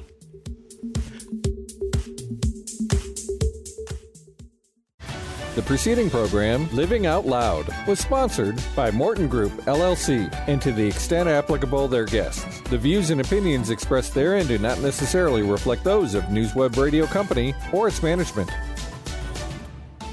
The 5.54 5.62
preceding 5.62 6.10
program, 6.10 6.68
Living 6.72 7.06
Out 7.06 7.26
Loud, 7.26 7.66
was 7.86 8.00
sponsored 8.00 8.60
by 8.74 8.90
Morten 8.90 9.28
Group, 9.28 9.52
LLC, 9.66 10.28
and 10.48 10.60
to 10.60 10.72
the 10.72 10.84
extent 10.84 11.28
applicable, 11.28 11.86
their 11.86 12.06
guests. 12.06 12.60
The 12.62 12.76
views 12.76 13.10
and 13.10 13.20
opinions 13.20 13.70
expressed 13.70 14.14
therein 14.14 14.48
do 14.48 14.58
not 14.58 14.80
necessarily 14.80 15.42
reflect 15.42 15.84
those 15.84 16.14
of 16.14 16.24
NewsWeb 16.24 16.76
Radio 16.76 17.06
Company 17.06 17.54
or 17.72 17.86
its 17.86 18.02
management. 18.02 18.50